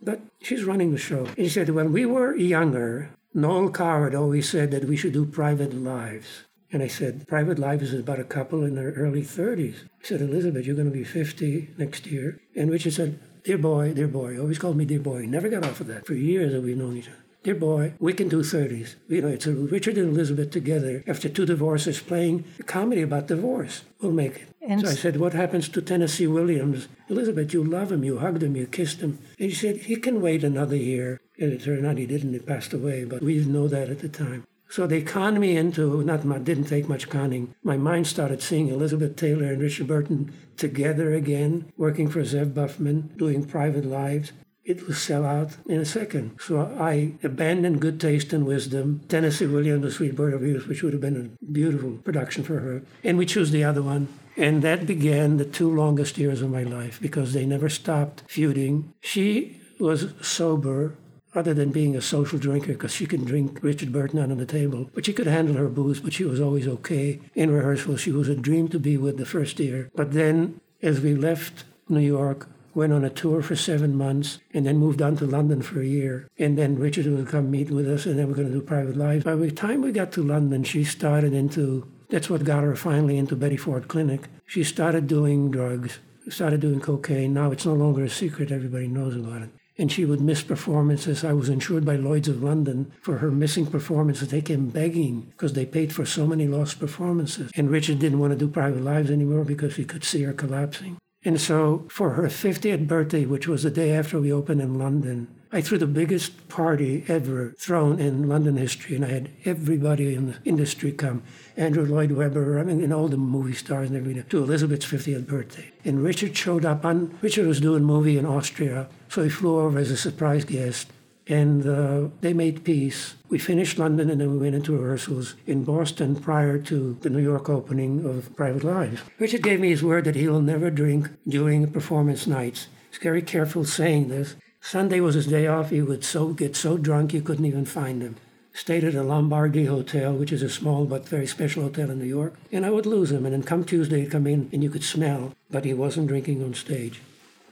But 0.00 0.20
she's 0.40 0.64
running 0.64 0.92
the 0.92 0.98
show. 0.98 1.26
And 1.26 1.46
she 1.46 1.48
said, 1.48 1.70
when 1.70 1.92
we 1.92 2.06
were 2.06 2.36
younger, 2.36 3.10
Noel 3.32 3.70
Coward 3.70 4.14
always 4.14 4.48
said 4.48 4.70
that 4.70 4.84
we 4.84 4.96
should 4.96 5.12
do 5.12 5.26
private 5.26 5.74
lives. 5.74 6.44
And 6.74 6.82
I 6.82 6.88
said, 6.88 7.28
private 7.28 7.60
lives 7.60 7.92
is 7.92 8.00
about 8.00 8.18
a 8.18 8.24
couple 8.24 8.64
in 8.64 8.74
their 8.74 8.90
early 8.94 9.22
30s. 9.22 9.84
I 9.84 9.88
said, 10.02 10.20
Elizabeth, 10.20 10.66
you're 10.66 10.74
going 10.74 10.90
to 10.90 10.92
be 10.92 11.04
50 11.04 11.68
next 11.78 12.04
year. 12.04 12.40
And 12.56 12.68
Richard 12.68 12.94
said, 12.94 13.20
dear 13.44 13.58
boy, 13.58 13.94
dear 13.94 14.08
boy. 14.08 14.32
He 14.32 14.40
always 14.40 14.58
called 14.58 14.76
me 14.76 14.84
dear 14.84 14.98
boy. 14.98 15.20
He 15.20 15.28
never 15.28 15.48
got 15.48 15.64
off 15.64 15.78
of 15.78 15.86
that 15.86 16.04
for 16.04 16.14
years 16.14 16.52
that 16.52 16.62
we've 16.62 16.76
known 16.76 16.96
each 16.96 17.06
other. 17.06 17.18
Dear 17.44 17.54
boy, 17.54 17.92
we 18.00 18.12
can 18.12 18.28
do 18.28 18.42
30s. 18.42 18.96
You 19.08 19.22
know, 19.22 19.28
it's 19.28 19.46
Richard 19.46 19.98
and 19.98 20.08
Elizabeth 20.08 20.50
together 20.50 21.04
after 21.06 21.28
two 21.28 21.46
divorces 21.46 22.00
playing 22.00 22.42
a 22.58 22.64
comedy 22.64 23.02
about 23.02 23.28
divorce. 23.28 23.82
We'll 24.00 24.10
make 24.10 24.34
it. 24.34 24.48
And 24.60 24.80
so 24.80 24.88
I 24.88 24.94
said, 24.94 25.18
What 25.18 25.34
happens 25.34 25.68
to 25.68 25.80
Tennessee 25.80 26.26
Williams? 26.26 26.88
Elizabeth, 27.08 27.54
you 27.54 27.62
love 27.62 27.92
him, 27.92 28.02
you 28.02 28.18
hugged 28.18 28.42
him, 28.42 28.56
you 28.56 28.66
kissed 28.66 29.00
him. 29.00 29.20
And 29.38 29.52
she 29.52 29.56
said, 29.56 29.76
He 29.76 29.94
can 29.94 30.20
wait 30.20 30.42
another 30.42 30.74
year. 30.74 31.20
And 31.38 31.52
it 31.52 31.62
turned 31.62 31.86
out 31.86 31.98
he 31.98 32.06
didn't, 32.06 32.32
he 32.32 32.40
passed 32.40 32.72
away, 32.72 33.04
but 33.04 33.22
we 33.22 33.38
didn't 33.38 33.52
know 33.52 33.68
that 33.68 33.90
at 33.90 34.00
the 34.00 34.08
time. 34.08 34.44
So 34.74 34.88
they 34.88 35.02
conned 35.02 35.38
me 35.38 35.56
into, 35.56 36.02
not 36.02 36.24
my, 36.24 36.38
didn't 36.38 36.64
take 36.64 36.88
much 36.88 37.08
conning. 37.08 37.54
My 37.62 37.76
mind 37.76 38.08
started 38.08 38.42
seeing 38.42 38.66
Elizabeth 38.66 39.14
Taylor 39.14 39.44
and 39.44 39.62
Richard 39.62 39.86
Burton 39.86 40.32
together 40.56 41.14
again, 41.14 41.72
working 41.76 42.08
for 42.10 42.22
Zev 42.22 42.54
Buffman, 42.54 43.12
doing 43.16 43.44
private 43.44 43.84
lives. 43.84 44.32
It 44.64 44.84
will 44.84 44.94
sell 44.94 45.24
out 45.24 45.58
in 45.68 45.78
a 45.78 45.84
second. 45.84 46.38
So 46.40 46.58
I 46.76 47.12
abandoned 47.22 47.80
good 47.80 48.00
taste 48.00 48.32
and 48.32 48.44
wisdom. 48.44 49.02
Tennessee 49.08 49.46
Williams, 49.46 49.84
The 49.84 49.92
Sweet 49.92 50.16
Bird 50.16 50.34
of 50.34 50.42
Youth, 50.42 50.66
which 50.66 50.82
would 50.82 50.92
have 50.92 51.00
been 51.00 51.30
a 51.40 51.44
beautiful 51.52 51.92
production 51.98 52.42
for 52.42 52.58
her. 52.58 52.82
And 53.04 53.16
we 53.16 53.26
chose 53.26 53.52
the 53.52 53.62
other 53.62 53.80
one. 53.80 54.08
And 54.36 54.60
that 54.62 54.86
began 54.86 55.36
the 55.36 55.44
two 55.44 55.72
longest 55.72 56.18
years 56.18 56.42
of 56.42 56.50
my 56.50 56.64
life 56.64 56.98
because 57.00 57.32
they 57.32 57.46
never 57.46 57.68
stopped 57.68 58.24
feuding. 58.26 58.92
She 59.00 59.60
was 59.78 60.14
sober 60.20 60.96
other 61.34 61.54
than 61.54 61.70
being 61.70 61.96
a 61.96 62.02
social 62.02 62.38
drinker, 62.38 62.72
because 62.72 62.92
she 62.92 63.06
could 63.06 63.24
drink 63.24 63.58
Richard 63.62 63.92
Burton 63.92 64.18
on 64.18 64.36
the 64.36 64.46
table. 64.46 64.90
But 64.94 65.06
she 65.06 65.12
could 65.12 65.26
handle 65.26 65.56
her 65.56 65.68
booze, 65.68 66.00
but 66.00 66.12
she 66.12 66.24
was 66.24 66.40
always 66.40 66.66
okay. 66.66 67.20
In 67.34 67.50
rehearsal, 67.50 67.96
she 67.96 68.12
was 68.12 68.28
a 68.28 68.34
dream 68.34 68.68
to 68.68 68.78
be 68.78 68.96
with 68.96 69.16
the 69.16 69.26
first 69.26 69.58
year. 69.58 69.90
But 69.94 70.12
then, 70.12 70.60
as 70.82 71.00
we 71.00 71.14
left 71.14 71.64
New 71.88 72.00
York, 72.00 72.48
went 72.74 72.92
on 72.92 73.04
a 73.04 73.10
tour 73.10 73.40
for 73.40 73.56
seven 73.56 73.96
months, 73.96 74.38
and 74.52 74.66
then 74.66 74.78
moved 74.78 75.00
on 75.00 75.16
to 75.16 75.26
London 75.26 75.62
for 75.62 75.80
a 75.80 75.86
year. 75.86 76.28
And 76.38 76.58
then 76.58 76.78
Richard 76.78 77.06
would 77.06 77.28
come 77.28 77.50
meet 77.50 77.70
with 77.70 77.88
us, 77.88 78.06
and 78.06 78.18
then 78.18 78.28
we're 78.28 78.34
going 78.34 78.48
to 78.48 78.54
do 78.54 78.60
private 78.60 78.96
lives. 78.96 79.24
By 79.24 79.36
the 79.36 79.50
time 79.50 79.82
we 79.82 79.92
got 79.92 80.12
to 80.12 80.22
London, 80.22 80.64
she 80.64 80.84
started 80.84 81.32
into 81.32 81.86
that's 82.10 82.30
what 82.30 82.44
got 82.44 82.64
her 82.64 82.76
finally 82.76 83.16
into 83.16 83.34
Betty 83.34 83.56
Ford 83.56 83.88
Clinic. 83.88 84.28
She 84.46 84.62
started 84.62 85.06
doing 85.06 85.50
drugs, 85.50 85.98
started 86.28 86.60
doing 86.60 86.80
cocaine. 86.80 87.34
Now 87.34 87.50
it's 87.50 87.66
no 87.66 87.74
longer 87.74 88.04
a 88.04 88.10
secret, 88.10 88.52
everybody 88.52 88.88
knows 88.88 89.16
about 89.16 89.42
it. 89.42 89.50
And 89.76 89.90
she 89.90 90.04
would 90.04 90.20
miss 90.20 90.42
performances. 90.42 91.24
I 91.24 91.32
was 91.32 91.48
insured 91.48 91.84
by 91.84 91.96
Lloyd's 91.96 92.28
of 92.28 92.42
London 92.42 92.92
for 93.02 93.18
her 93.18 93.30
missing 93.30 93.66
performances. 93.66 94.28
They 94.28 94.40
came 94.40 94.68
begging 94.68 95.32
because 95.32 95.54
they 95.54 95.66
paid 95.66 95.92
for 95.92 96.06
so 96.06 96.26
many 96.26 96.46
lost 96.46 96.78
performances. 96.78 97.50
And 97.56 97.70
Richard 97.70 97.98
didn't 97.98 98.20
want 98.20 98.32
to 98.32 98.38
do 98.38 98.48
private 98.48 98.82
lives 98.82 99.10
anymore 99.10 99.44
because 99.44 99.76
he 99.76 99.84
could 99.84 100.04
see 100.04 100.22
her 100.22 100.32
collapsing. 100.32 100.98
And 101.24 101.40
so 101.40 101.86
for 101.88 102.10
her 102.10 102.24
50th 102.24 102.86
birthday, 102.86 103.24
which 103.24 103.48
was 103.48 103.62
the 103.62 103.70
day 103.70 103.92
after 103.92 104.20
we 104.20 104.32
opened 104.32 104.60
in 104.60 104.78
London, 104.78 105.28
I 105.54 105.60
threw 105.60 105.78
the 105.78 105.86
biggest 105.86 106.48
party 106.48 107.04
ever 107.06 107.54
thrown 107.56 108.00
in 108.00 108.28
London 108.28 108.56
history, 108.56 108.96
and 108.96 109.04
I 109.04 109.08
had 109.10 109.30
everybody 109.44 110.12
in 110.12 110.26
the 110.26 110.36
industry 110.44 110.90
come. 110.90 111.22
Andrew 111.56 111.86
Lloyd 111.86 112.10
Webber, 112.10 112.58
I 112.58 112.64
mean, 112.64 112.82
and 112.82 112.92
all 112.92 113.06
the 113.06 113.16
movie 113.16 113.54
stars 113.54 113.88
and 113.88 113.96
everything, 113.96 114.24
to 114.24 114.42
Elizabeth's 114.42 114.84
50th 114.84 115.28
birthday. 115.28 115.70
And 115.84 116.02
Richard 116.02 116.36
showed 116.36 116.64
up 116.64 116.84
on, 116.84 117.16
Richard 117.22 117.46
was 117.46 117.60
doing 117.60 117.84
a 117.84 117.86
movie 117.86 118.18
in 118.18 118.26
Austria, 118.26 118.88
so 119.08 119.22
he 119.22 119.30
flew 119.30 119.60
over 119.60 119.78
as 119.78 119.92
a 119.92 119.96
surprise 119.96 120.44
guest 120.44 120.88
and 121.26 121.66
uh, 121.66 122.08
they 122.20 122.34
made 122.34 122.64
peace. 122.64 123.14
We 123.28 123.38
finished 123.38 123.78
London 123.78 124.10
and 124.10 124.20
then 124.20 124.32
we 124.32 124.38
went 124.38 124.56
into 124.56 124.76
rehearsals 124.76 125.36
in 125.46 125.64
Boston 125.64 126.16
prior 126.16 126.58
to 126.58 126.98
the 127.00 127.08
New 127.08 127.22
York 127.22 127.48
opening 127.48 128.04
of 128.04 128.34
Private 128.36 128.64
Lives. 128.64 129.00
Richard 129.18 129.42
gave 129.42 129.60
me 129.60 129.70
his 129.70 129.82
word 129.82 130.04
that 130.04 130.16
he 130.16 130.28
will 130.28 130.42
never 130.42 130.68
drink 130.68 131.08
during 131.26 131.70
performance 131.70 132.26
nights. 132.26 132.66
He's 132.90 132.98
very 132.98 133.22
careful 133.22 133.64
saying 133.64 134.08
this. 134.08 134.36
Sunday 134.64 134.98
was 134.98 135.14
his 135.14 135.26
day 135.26 135.46
off. 135.46 135.68
He 135.68 135.82
would 135.82 136.02
so 136.02 136.28
get 136.28 136.56
so 136.56 136.78
drunk 136.78 137.12
you 137.12 137.20
couldn't 137.20 137.44
even 137.44 137.66
find 137.66 138.00
him. 138.00 138.16
Stayed 138.54 138.82
at 138.82 138.94
a 138.94 139.02
Lombardy 139.02 139.66
Hotel, 139.66 140.14
which 140.14 140.32
is 140.32 140.40
a 140.40 140.48
small 140.48 140.86
but 140.86 141.06
very 141.06 141.26
special 141.26 141.64
hotel 141.64 141.90
in 141.90 141.98
New 141.98 142.06
York, 142.06 142.34
and 142.50 142.64
I 142.64 142.70
would 142.70 142.86
lose 142.86 143.12
him. 143.12 143.26
And 143.26 143.34
then 143.34 143.42
come 143.42 143.64
Tuesday, 143.64 144.00
he'd 144.00 144.10
come 144.10 144.26
in 144.26 144.48
and 144.54 144.62
you 144.62 144.70
could 144.70 144.82
smell, 144.82 145.34
but 145.50 145.66
he 145.66 145.74
wasn't 145.74 146.06
drinking 146.06 146.42
on 146.42 146.54
stage. 146.54 147.02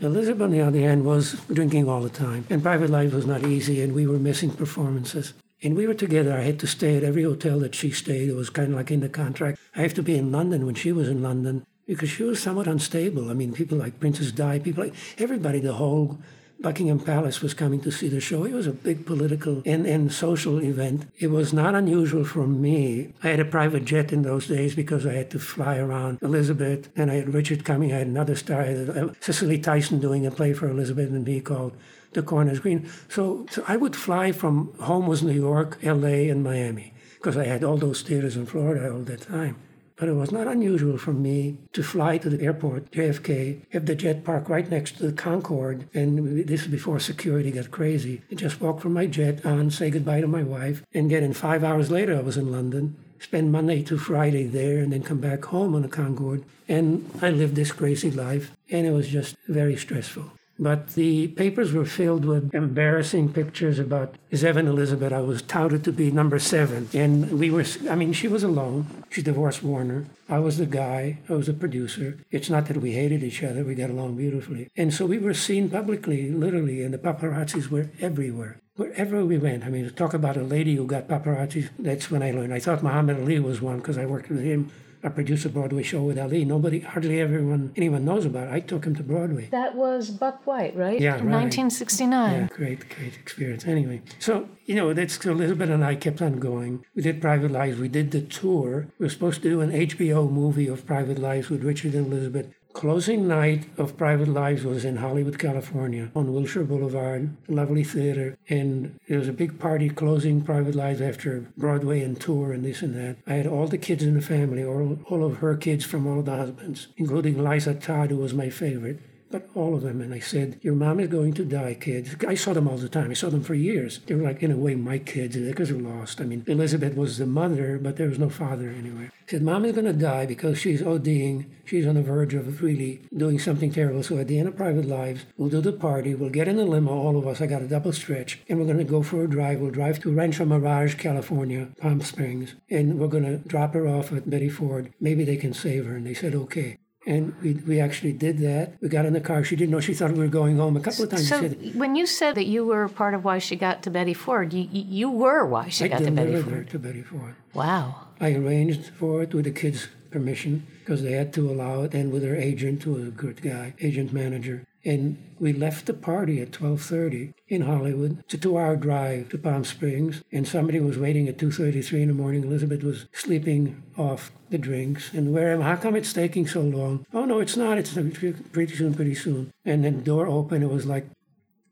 Elizabeth, 0.01 0.40
on 0.40 0.53
the 0.53 0.62
other 0.62 0.79
hand, 0.79 1.05
was 1.05 1.35
drinking 1.53 1.87
all 1.87 2.01
the 2.01 2.09
time, 2.09 2.46
and 2.48 2.62
private 2.62 2.88
life 2.88 3.12
was 3.12 3.27
not 3.27 3.44
easy, 3.44 3.83
and 3.83 3.94
we 3.94 4.07
were 4.07 4.18
missing 4.18 4.51
performances. 4.51 5.35
And 5.62 5.77
we 5.77 5.87
were 5.87 5.94
together. 5.94 6.33
I 6.33 6.40
had 6.40 6.59
to 6.61 6.66
stay 6.66 6.96
at 6.96 7.05
every 7.05 7.25
hotel 7.25 7.59
that 7.59 7.75
she 7.75 7.90
stayed. 7.90 8.31
It 8.31 8.37
was 8.37 8.48
kind 8.48 8.70
of 8.70 8.77
like 8.77 8.90
in 8.90 9.01
the 9.01 9.11
contract. 9.11 9.59
I 9.77 9.83
have 9.83 9.94
to 9.94 10.03
be 10.03 10.16
in 10.16 10.33
London 10.33 10.64
when 10.64 10.77
she 10.77 10.92
was 10.92 11.11
in 11.11 11.22
London 11.22 11.66
because 11.87 12.09
she 12.09 12.22
was 12.22 12.40
somewhat 12.40 12.66
unstable. 12.66 13.29
I 13.29 13.35
mean, 13.35 13.53
people 13.53 13.77
like 13.77 14.01
Princess 14.01 14.33
Di, 14.33 14.61
people 14.61 14.85
like 14.85 14.94
everybody, 15.18 15.61
the 15.61 15.75
whole 15.75 16.18
Buckingham 16.62 17.01
Palace 17.01 17.42
was 17.42 17.55
coming 17.55 17.81
to 17.81 17.90
see 17.90 18.09
the 18.09 18.20
show. 18.20 18.44
It 18.44 18.53
was 18.53 18.66
a 18.66 18.72
big 18.72 19.05
political 19.05 19.62
and, 19.66 19.87
and 19.87 20.12
social 20.12 20.62
event. 20.62 21.07
It 21.18 21.29
was 21.29 21.53
not 21.53 21.75
unusual 21.75 22.25
for 22.25 22.46
me. 22.46 23.12
I 23.22 23.29
had 23.29 23.40
a 23.40 23.44
private 23.44 23.85
jet 23.85 24.12
in 24.12 24.22
those 24.22 24.46
days 24.46 24.75
because 24.75 25.05
I 25.05 25.14
had 25.14 25.31
to 25.33 25.38
fly 25.38 25.79
around 25.79 26.18
Elizabeth, 26.22 26.88
and 26.96 27.11
I 27.11 27.14
had 27.16 27.35
Richard 27.35 27.64
coming. 27.64 27.92
I 27.92 27.98
had 27.98 28.07
another 28.07 28.37
star, 28.37 28.62
I 28.62 28.66
had 28.66 28.90
uh, 28.90 29.09
Cicely 29.20 29.59
Tyson 29.59 29.98
doing 29.98 30.25
a 30.25 30.31
play 30.31 30.53
for 30.53 30.68
Elizabeth 30.68 31.11
and 31.11 31.25
me 31.25 31.40
called 31.40 31.77
The 32.12 32.22
Corn 32.22 32.48
Is 32.48 32.61
Green. 32.61 32.88
So, 33.09 33.46
so 33.51 33.64
I 33.66 33.77
would 33.77 33.96
fly 33.96 34.33
from 34.33 34.72
home 34.79 35.07
was 35.07 35.22
New 35.22 35.33
York, 35.33 35.79
L.A., 35.83 36.29
and 36.29 36.44
Miami 36.44 36.94
because 37.16 37.37
I 37.37 37.44
had 37.44 37.62
all 37.62 37.77
those 37.77 38.03
theaters 38.03 38.37
in 38.37 38.46
Florida 38.46 38.92
all 38.92 39.01
the 39.01 39.16
time. 39.16 39.57
But 40.02 40.08
it 40.08 40.14
was 40.14 40.32
not 40.32 40.48
unusual 40.48 40.98
for 40.98 41.12
me 41.12 41.58
to 41.74 41.82
fly 41.84 42.18
to 42.18 42.28
the 42.28 42.44
airport, 42.44 42.90
JFK, 42.90 43.60
have 43.70 43.86
the 43.86 43.94
jet 43.94 44.24
park 44.24 44.48
right 44.48 44.68
next 44.68 44.96
to 44.96 45.06
the 45.06 45.12
Concorde, 45.12 45.88
and 45.94 46.44
this 46.44 46.62
is 46.62 46.66
before 46.66 46.98
security 46.98 47.52
got 47.52 47.70
crazy, 47.70 48.20
and 48.28 48.36
just 48.36 48.60
walk 48.60 48.80
from 48.80 48.94
my 48.94 49.06
jet 49.06 49.46
on, 49.46 49.70
say 49.70 49.90
goodbye 49.90 50.20
to 50.20 50.26
my 50.26 50.42
wife, 50.42 50.82
and 50.92 51.08
get 51.08 51.22
in 51.22 51.32
five 51.32 51.62
hours 51.62 51.88
later, 51.88 52.16
I 52.16 52.20
was 52.22 52.36
in 52.36 52.50
London, 52.50 52.96
spend 53.20 53.52
Monday 53.52 53.80
to 53.84 53.96
Friday 53.96 54.48
there, 54.48 54.80
and 54.80 54.92
then 54.92 55.04
come 55.04 55.20
back 55.20 55.44
home 55.44 55.72
on 55.72 55.82
the 55.82 55.88
Concorde. 55.88 56.44
And 56.66 57.08
I 57.22 57.30
lived 57.30 57.54
this 57.54 57.70
crazy 57.70 58.10
life, 58.10 58.50
and 58.72 58.84
it 58.84 58.90
was 58.90 59.06
just 59.06 59.36
very 59.46 59.76
stressful. 59.76 60.32
But 60.62 60.94
the 60.94 61.27
papers 61.27 61.72
were 61.72 61.85
filled 61.85 62.25
with 62.25 62.55
embarrassing 62.55 63.33
pictures 63.33 63.81
about 63.81 64.14
Zev 64.31 64.55
and 64.55 64.68
Elizabeth. 64.68 65.12
I 65.12 65.20
was 65.20 65.42
touted 65.42 65.83
to 65.83 65.92
be 65.92 66.12
number 66.12 66.38
seven. 66.38 66.88
And 66.94 67.40
we 67.40 67.51
were, 67.51 67.64
I 67.90 67.96
mean, 67.96 68.12
she 68.12 68.29
was 68.29 68.44
alone. 68.44 68.87
She 69.11 69.22
divorced 69.22 69.64
Warner. 69.64 70.07
I 70.29 70.38
was 70.38 70.59
the 70.59 70.66
guy. 70.66 71.18
I 71.29 71.33
was 71.33 71.48
the 71.48 71.53
producer. 71.53 72.18
It's 72.31 72.48
not 72.48 72.66
that 72.66 72.77
we 72.77 72.92
hated 72.92 73.25
each 73.25 73.42
other. 73.42 73.64
We 73.64 73.75
got 73.75 73.90
along 73.90 74.16
beautifully. 74.16 74.70
And 74.77 74.94
so 74.94 75.05
we 75.05 75.18
were 75.18 75.35
seen 75.35 75.68
publicly, 75.68 76.31
literally, 76.31 76.85
and 76.85 76.94
the 76.94 76.98
paparazzis 76.98 77.66
were 77.68 77.90
everywhere 78.01 78.61
wherever 78.77 79.25
we 79.25 79.37
went. 79.37 79.64
I 79.64 79.68
mean, 79.68 79.85
to 79.85 79.90
talk 79.90 80.14
about 80.14 80.37
a 80.37 80.42
lady 80.42 80.77
who 80.77 80.87
got 80.87 81.07
paparazzi, 81.07 81.68
that's 81.79 82.11
when 82.11 82.22
I 82.22 82.31
learned. 82.31 82.55
I 82.55 82.59
thought 82.59 82.83
Muhammad 82.83 83.20
Ali 83.20 83.38
was 83.38 83.61
one 83.61 83.79
because 83.79 83.98
I 83.98 84.07
worked 84.07 84.31
with 84.31 84.40
him 84.42 84.70
I 85.04 85.08
produced 85.08 85.44
a 85.44 85.48
Broadway 85.48 85.82
show 85.82 86.02
with 86.02 86.18
Ali. 86.18 86.44
Nobody, 86.44 86.80
hardly 86.80 87.20
everyone, 87.20 87.72
anyone 87.76 88.04
knows 88.04 88.24
about 88.24 88.48
it. 88.48 88.52
I 88.52 88.60
took 88.60 88.84
him 88.84 88.94
to 88.96 89.02
Broadway. 89.02 89.48
That 89.50 89.74
was 89.74 90.10
Buck 90.10 90.46
White, 90.46 90.76
right? 90.76 91.00
Yeah, 91.00 91.14
right. 91.14 91.24
1969. 91.24 92.32
Yeah, 92.32 92.46
great, 92.48 92.88
great 92.88 93.14
experience. 93.16 93.66
Anyway, 93.66 94.02
so, 94.18 94.48
you 94.64 94.76
know, 94.76 94.92
that's 94.92 95.22
so 95.22 95.32
Elizabeth 95.32 95.70
and 95.70 95.84
I 95.84 95.96
kept 95.96 96.22
on 96.22 96.38
going. 96.38 96.84
We 96.94 97.02
did 97.02 97.20
Private 97.20 97.50
Lives. 97.50 97.78
We 97.78 97.88
did 97.88 98.12
the 98.12 98.20
tour. 98.20 98.88
We 98.98 99.06
were 99.06 99.10
supposed 99.10 99.42
to 99.42 99.50
do 99.50 99.60
an 99.60 99.72
HBO 99.72 100.30
movie 100.30 100.68
of 100.68 100.86
Private 100.86 101.18
Lives 101.18 101.50
with 101.50 101.64
Richard 101.64 101.94
and 101.94 102.12
Elizabeth. 102.12 102.54
Closing 102.72 103.28
night 103.28 103.66
of 103.76 103.96
Private 103.96 104.28
Lives 104.28 104.64
was 104.64 104.85
in 104.85 104.96
Hollywood, 104.96 105.38
California, 105.38 106.11
on 106.16 106.32
Wilshire 106.32 106.64
Boulevard, 106.64 107.37
lovely 107.46 107.85
theater. 107.85 108.37
And 108.48 108.98
there 109.08 109.18
was 109.18 109.28
a 109.28 109.32
big 109.32 109.58
party 109.58 109.88
closing 109.88 110.42
Private 110.42 110.74
Lives 110.74 111.00
after 111.00 111.46
Broadway 111.56 112.02
and 112.02 112.20
tour 112.20 112.52
and 112.52 112.64
this 112.64 112.82
and 112.82 112.96
that. 112.96 113.18
I 113.26 113.35
had 113.35 113.46
all 113.46 113.68
the 113.68 113.78
kids 113.78 114.02
in 114.02 114.14
the 114.14 114.22
family, 114.22 114.64
all, 114.64 114.98
all 115.08 115.22
of 115.22 115.37
her 115.38 115.56
kids 115.56 115.85
from 115.85 116.06
all 116.06 116.20
of 116.20 116.24
the 116.24 116.37
husbands, 116.37 116.88
including 116.96 117.44
Liza 117.44 117.74
Todd, 117.74 118.11
who 118.11 118.16
was 118.16 118.35
my 118.35 118.50
favorite 118.50 118.98
but 119.33 119.49
all 119.55 119.75
of 119.75 119.83
them. 119.83 120.01
And 120.01 120.14
I 120.14 120.21
said, 120.21 120.59
Your 120.62 120.75
mom 120.75 121.01
is 121.01 121.09
going 121.09 121.33
to 121.35 121.45
die, 121.45 121.75
kids. 121.75 122.14
I 122.29 122.35
saw 122.35 122.53
them 122.53 122.68
all 122.68 122.77
the 122.77 122.88
time. 122.88 123.11
I 123.11 123.14
saw 123.14 123.31
them 123.31 123.42
for 123.42 123.55
years. 123.55 124.01
They 124.07 124.14
were 124.14 124.23
like, 124.23 124.42
in 124.42 124.53
a 124.53 124.57
way, 124.57 124.75
my 124.75 124.99
kids 124.99 125.37
because 125.37 125.71
they're 125.71 125.79
lost. 125.79 126.21
I 126.21 126.25
mean, 126.25 126.45
Elizabeth 126.47 126.95
was 126.95 127.18
the 127.18 127.27
mother, 127.27 127.79
but 127.83 127.97
there 127.97 128.09
was 128.09 128.18
no 128.18 128.29
father 128.29 128.68
anywhere. 128.68 129.11
I 129.12 129.31
said, 129.31 129.42
Mom 129.42 129.64
is 129.64 129.73
going 129.73 129.87
to 129.87 129.92
die 129.92 130.27
because 130.27 130.59
she's 130.59 130.83
ODing. 130.83 131.47
She's 131.64 131.87
on 131.87 131.95
the 131.95 132.03
verge 132.03 132.35
of 132.35 132.62
really 132.62 133.01
doing 133.16 133.38
something 133.38 133.73
terrible. 133.73 134.03
So 134.03 134.18
at 134.18 134.29
the 134.29 134.38
end 134.38 134.49
of 134.49 134.57
private 134.57 134.85
lives, 134.85 135.25
we'll 135.37 135.49
do 135.49 135.61
the 135.61 135.73
party. 135.73 136.14
We'll 136.14 136.31
get 136.31 136.49
in 136.49 136.57
the 136.57 136.66
limo, 136.66 136.92
all 136.92 137.16
of 137.16 137.27
us. 137.27 137.40
I 137.40 137.47
got 137.47 137.62
a 137.62 137.68
double 137.68 137.92
stretch. 137.92 138.40
And 138.49 138.59
we're 138.59 138.66
going 138.66 138.79
to 138.79 138.85
go 138.85 139.03
for 139.03 139.25
a 139.25 139.29
drive. 139.29 139.61
We'll 139.61 139.71
drive 139.71 140.01
to 140.01 140.12
Rancho 140.12 140.45
Mirage, 140.45 140.97
California, 140.97 141.68
Palm 141.81 142.03
Springs. 142.03 142.55
And 142.68 142.99
we're 142.99 143.09
going 143.09 143.25
to 143.25 143.38
drop 143.49 143.73
her 143.75 143.88
off 143.88 144.12
at 144.12 144.29
Betty 144.29 144.51
Ford. 144.51 144.92
Maybe 145.01 145.25
they 145.25 145.37
can 145.37 145.55
save 145.55 145.87
her. 145.87 145.97
And 145.97 146.07
they 146.07 146.14
said, 146.14 146.35
okay. 146.35 146.79
And 147.04 147.34
we, 147.42 147.54
we 147.54 147.80
actually 147.80 148.12
did 148.12 148.38
that. 148.38 148.74
We 148.80 148.88
got 148.88 149.06
in 149.06 149.12
the 149.12 149.20
car. 149.20 149.42
She 149.42 149.56
didn't 149.56 149.72
know. 149.72 149.80
She 149.80 149.92
thought 149.92 150.12
we 150.12 150.20
were 150.20 150.28
going 150.28 150.56
home. 150.56 150.76
A 150.76 150.80
couple 150.80 151.04
of 151.04 151.10
times. 151.10 151.28
So 151.28 151.48
when 151.74 151.96
you 151.96 152.06
said 152.06 152.36
that 152.36 152.46
you 152.46 152.64
were 152.64 152.88
part 152.88 153.14
of 153.14 153.24
why 153.24 153.38
she 153.38 153.56
got 153.56 153.82
to 153.84 153.90
Betty 153.90 154.14
Ford, 154.14 154.52
you, 154.52 154.68
you 154.70 155.10
were 155.10 155.44
why 155.44 155.68
she 155.68 155.86
I 155.86 155.88
got 155.88 155.98
to 155.98 156.10
Betty 156.10 156.40
Ford. 156.40 156.54
her 156.54 156.64
to 156.64 156.78
Betty 156.78 157.02
Ford. 157.02 157.34
Wow. 157.54 158.06
I 158.20 158.34
arranged 158.34 158.86
for 158.86 159.22
it 159.22 159.34
with 159.34 159.46
the 159.46 159.50
kids' 159.50 159.88
permission 160.12 160.64
because 160.80 161.02
they 161.02 161.12
had 161.12 161.32
to 161.34 161.50
allow 161.50 161.82
it, 161.82 161.92
and 161.94 162.12
with 162.12 162.22
her 162.22 162.36
agent, 162.36 162.84
who 162.84 162.92
was 162.92 163.08
a 163.08 163.10
good 163.10 163.42
guy, 163.42 163.74
agent 163.80 164.12
manager. 164.12 164.64
And 164.85 165.16
we 165.38 165.53
left 165.53 165.87
the 165.87 165.95
party 165.95 166.40
at 166.40 166.51
12:30 166.51 167.35
in 167.49 167.62
Hollywood. 167.62 168.18
It's 168.21 168.35
a 168.35 168.38
two-hour 168.38 168.77
drive 168.77 169.29
to 169.29 169.38
Palm 169.38 169.64
Springs, 169.64 170.23
and 170.33 170.47
somebody 170.47 170.81
was 170.81 170.99
waiting 170.99 171.29
at 171.29 171.38
2:33 171.38 172.03
in 172.03 172.09
the 172.09 172.14
morning. 172.14 172.42
Elizabeth 172.42 172.83
was 172.83 173.07
sleeping 173.12 173.83
off 173.97 174.33
the 174.51 174.59
drinks, 174.59 175.12
and 175.14 175.33
where 175.33 175.53
am? 175.53 175.62
I? 175.62 175.71
How 175.71 175.77
come 175.77 175.95
it's 175.95 176.12
taking 176.12 176.47
so 176.47 176.62
long? 176.62 177.07
Oh 177.14 177.25
no, 177.25 177.38
it's 177.38 177.57
not. 177.57 177.79
It's 177.79 177.92
pretty 177.92 178.75
soon, 178.75 178.95
pretty 178.95 179.14
soon. 179.14 179.53
And 179.64 179.85
then 179.85 179.99
the 179.99 180.05
door 180.05 180.27
opened. 180.27 180.64
It 180.64 180.71
was 180.71 180.87
like, 180.87 181.07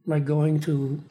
like 0.06 0.24
going 0.24 0.60
to 0.60 1.02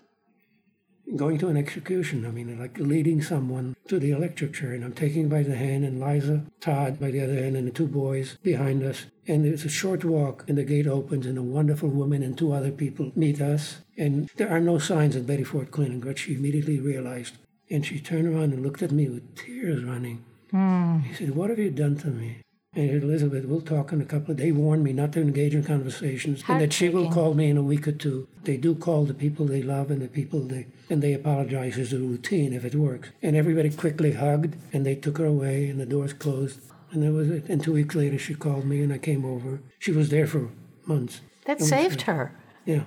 going 1.15 1.37
to 1.39 1.47
an 1.47 1.57
execution. 1.57 2.25
I 2.25 2.31
mean, 2.31 2.59
like 2.59 2.77
leading 2.77 3.21
someone 3.21 3.75
to 3.87 3.99
the 3.99 4.11
electric 4.11 4.53
chair. 4.53 4.73
And 4.73 4.83
I'm 4.83 4.93
taking 4.93 5.29
by 5.29 5.43
the 5.43 5.55
hand, 5.55 5.83
and 5.83 5.99
Liza 5.99 6.45
Todd 6.59 6.99
by 6.99 7.11
the 7.11 7.23
other 7.23 7.35
hand, 7.35 7.55
and 7.55 7.67
the 7.67 7.71
two 7.71 7.87
boys 7.87 8.37
behind 8.43 8.83
us. 8.83 9.05
And 9.27 9.45
there's 9.45 9.65
a 9.65 9.69
short 9.69 10.03
walk, 10.03 10.45
and 10.47 10.57
the 10.57 10.63
gate 10.63 10.87
opens, 10.87 11.25
and 11.25 11.37
a 11.37 11.43
wonderful 11.43 11.89
woman 11.89 12.23
and 12.23 12.37
two 12.37 12.53
other 12.53 12.71
people 12.71 13.11
meet 13.15 13.41
us. 13.41 13.77
And 13.97 14.29
there 14.37 14.49
are 14.49 14.61
no 14.61 14.79
signs 14.79 15.15
at 15.15 15.27
Betty 15.27 15.43
Ford 15.43 15.71
Clinic, 15.71 16.01
but 16.03 16.17
she 16.17 16.35
immediately 16.35 16.79
realized. 16.79 17.37
And 17.69 17.85
she 17.85 17.99
turned 17.99 18.27
around 18.27 18.53
and 18.53 18.63
looked 18.63 18.81
at 18.81 18.91
me 18.91 19.09
with 19.09 19.35
tears 19.35 19.83
running. 19.83 20.25
Mm. 20.51 21.03
He 21.03 21.13
said, 21.13 21.35
What 21.35 21.49
have 21.49 21.59
you 21.59 21.69
done 21.69 21.97
to 21.97 22.07
me? 22.07 22.41
And 22.79 23.03
Elizabeth, 23.03 23.43
we'll 23.43 23.59
talk 23.59 23.91
in 23.91 23.99
a 23.99 24.05
couple 24.05 24.31
of 24.31 24.37
They 24.37 24.53
warned 24.53 24.85
me 24.85 24.93
not 24.93 25.11
to 25.11 25.21
engage 25.21 25.53
in 25.53 25.65
conversations 25.65 26.43
and 26.47 26.61
that 26.61 26.71
she 26.71 26.87
will 26.87 27.11
call 27.11 27.33
me 27.33 27.49
in 27.49 27.57
a 27.57 27.61
week 27.61 27.89
or 27.89 27.91
two. 27.91 28.25
They 28.43 28.55
do 28.55 28.73
call 28.73 29.03
the 29.03 29.13
people 29.13 29.45
they 29.45 29.61
love 29.61 29.91
and 29.91 30.01
the 30.01 30.07
people 30.07 30.39
they 30.39 30.67
and 30.89 31.01
they 31.01 31.13
apologize 31.13 31.77
as 31.77 31.91
a 31.91 31.97
routine 31.99 32.53
if 32.53 32.63
it 32.63 32.75
works. 32.75 33.09
And 33.21 33.35
everybody 33.35 33.69
quickly 33.69 34.13
hugged 34.13 34.55
and 34.71 34.85
they 34.85 34.95
took 34.95 35.17
her 35.17 35.25
away 35.25 35.67
and 35.69 35.77
the 35.77 35.85
doors 35.85 36.13
closed. 36.13 36.61
And 36.91 37.03
that 37.03 37.11
was 37.11 37.29
it. 37.29 37.49
And 37.49 37.61
two 37.61 37.73
weeks 37.73 37.95
later 37.95 38.17
she 38.17 38.33
called 38.33 38.65
me 38.65 38.81
and 38.81 38.93
I 38.93 38.97
came 38.97 39.25
over. 39.25 39.59
She 39.79 39.91
was 39.91 40.07
there 40.07 40.25
for 40.25 40.49
months. 40.85 41.19
That 41.43 41.59
saved 41.61 42.03
her. 42.03 42.33
Yeah. 42.65 42.83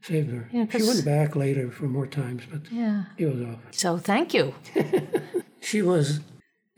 Saved 0.00 0.30
her. 0.30 0.48
Yeah, 0.50 0.64
she 0.70 0.82
went 0.82 1.04
back 1.04 1.36
later 1.36 1.70
for 1.70 1.84
more 1.88 2.06
times, 2.06 2.44
but 2.50 2.62
Yeah. 2.72 3.04
it 3.18 3.26
was 3.26 3.42
off. 3.42 3.58
So 3.72 3.98
thank 3.98 4.32
you. 4.32 4.54
She 5.60 5.82
was 5.82 6.20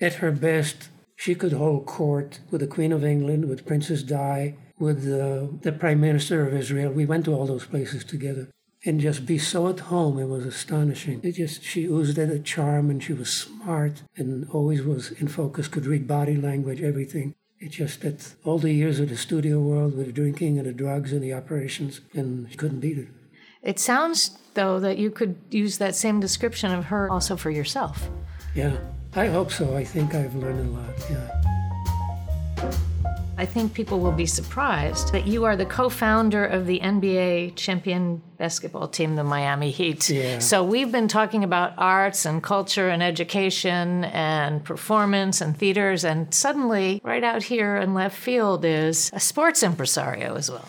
at 0.01 0.14
her 0.14 0.33
best. 0.33 0.88
She 1.20 1.35
could 1.35 1.52
hold 1.52 1.85
court 1.85 2.40
with 2.50 2.62
the 2.62 2.66
Queen 2.66 2.92
of 2.92 3.04
England, 3.04 3.46
with 3.46 3.66
Princess 3.66 4.02
Di, 4.02 4.54
with 4.78 5.04
the, 5.04 5.50
the 5.61 5.70
Prime 5.70 6.00
Minister 6.00 6.46
of 6.46 6.54
Israel. 6.54 6.90
We 6.92 7.04
went 7.04 7.26
to 7.26 7.35
all 7.35 7.44
those 7.44 7.66
places 7.66 8.04
together. 8.04 8.48
And 8.87 9.02
just 9.02 9.26
be 9.26 9.37
so 9.37 9.68
at 9.68 9.80
home, 9.80 10.18
it 10.18 10.28
was 10.28 10.46
astonishing. 10.46 11.20
It 11.22 11.33
just, 11.33 11.62
she 11.62 11.85
oozed 11.85 12.16
a 12.16 12.38
charm 12.38 12.88
and 12.88 13.02
she 13.02 13.12
was 13.12 13.30
smart 13.30 14.02
and 14.16 14.48
always 14.48 14.83
was 14.83 15.11
in 15.11 15.28
focus, 15.28 15.68
could 15.68 15.85
read 15.85 16.09
body 16.09 16.37
language, 16.37 16.80
everything. 16.80 17.35
It's 17.59 17.76
just 17.76 18.00
that 18.00 18.35
all 18.42 18.59
the 18.59 18.72
years 18.72 18.98
of 18.98 19.11
the 19.11 19.18
studio 19.18 19.61
world 19.61 19.98
with 19.98 20.06
the 20.06 20.12
drinking 20.12 20.56
and 20.56 20.66
the 20.66 20.72
drugs 20.72 21.12
and 21.12 21.22
the 21.22 21.35
operations, 21.35 22.00
and 22.14 22.50
she 22.50 22.56
couldn't 22.56 22.80
beat 22.80 22.96
it. 22.96 23.09
It 23.62 23.78
sounds, 23.78 24.38
though, 24.54 24.80
that 24.80 24.96
you 24.96 25.11
could 25.11 25.37
use 25.50 25.76
that 25.76 25.94
same 25.94 26.18
description 26.18 26.72
of 26.72 26.87
her 26.87 27.11
also 27.11 27.37
for 27.37 27.50
yourself. 27.50 28.09
Yeah, 28.54 28.78
I 29.14 29.27
hope 29.27 29.51
so. 29.51 29.77
I 29.77 29.85
think 29.85 30.14
I've 30.14 30.35
learned 30.37 30.61
a 30.61 30.70
lot. 30.70 30.94
Yeah. 31.11 31.40
I 33.37 33.46
think 33.46 33.73
people 33.73 34.01
will 34.01 34.12
be 34.12 34.27
surprised 34.27 35.12
that 35.12 35.27
you 35.27 35.44
are 35.44 35.57
the 35.57 35.64
co 35.64 35.88
founder 35.88 36.44
of 36.44 36.66
the 36.66 36.79
NBA 36.79 37.57
champion 37.57 38.20
basketball 38.37 38.87
team, 38.87 39.16
the 39.16 39.25
Miami 39.25 39.70
Heat. 39.70 40.11
Yeah. 40.11 40.38
So 40.38 40.62
we've 40.62 40.92
been 40.92 41.09
talking 41.09 41.42
about 41.42 41.73
arts 41.79 42.27
and 42.27 42.42
culture 42.42 42.90
and 42.90 43.03
education 43.03 44.05
and 44.05 44.62
performance 44.62 45.40
and 45.40 45.57
theaters, 45.57 46.05
and 46.05 46.33
suddenly, 46.35 47.01
right 47.03 47.25
out 47.25 47.42
here 47.42 47.79
in 47.79 47.94
left 47.94 48.16
field 48.16 48.64
is 48.64 49.11
a 49.14 49.20
sports 49.20 49.62
impresario 49.62 50.37
as 50.37 50.51
well. 50.51 50.68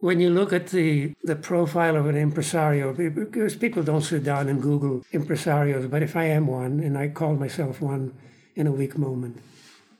When 0.00 0.18
you 0.18 0.30
look 0.30 0.52
at 0.54 0.68
the, 0.68 1.14
the 1.22 1.36
profile 1.36 1.94
of 1.94 2.06
an 2.06 2.16
impresario, 2.16 2.94
because 2.94 3.54
people 3.54 3.82
don't 3.82 4.00
sit 4.00 4.24
down 4.24 4.48
and 4.48 4.62
Google 4.62 5.04
impresarios, 5.12 5.90
but 5.90 6.02
if 6.02 6.16
I 6.16 6.24
am 6.24 6.46
one, 6.46 6.80
and 6.80 6.96
I 6.96 7.08
call 7.08 7.34
myself 7.34 7.82
one 7.82 8.14
in 8.56 8.66
a 8.66 8.72
weak 8.72 8.96
moment, 8.96 9.42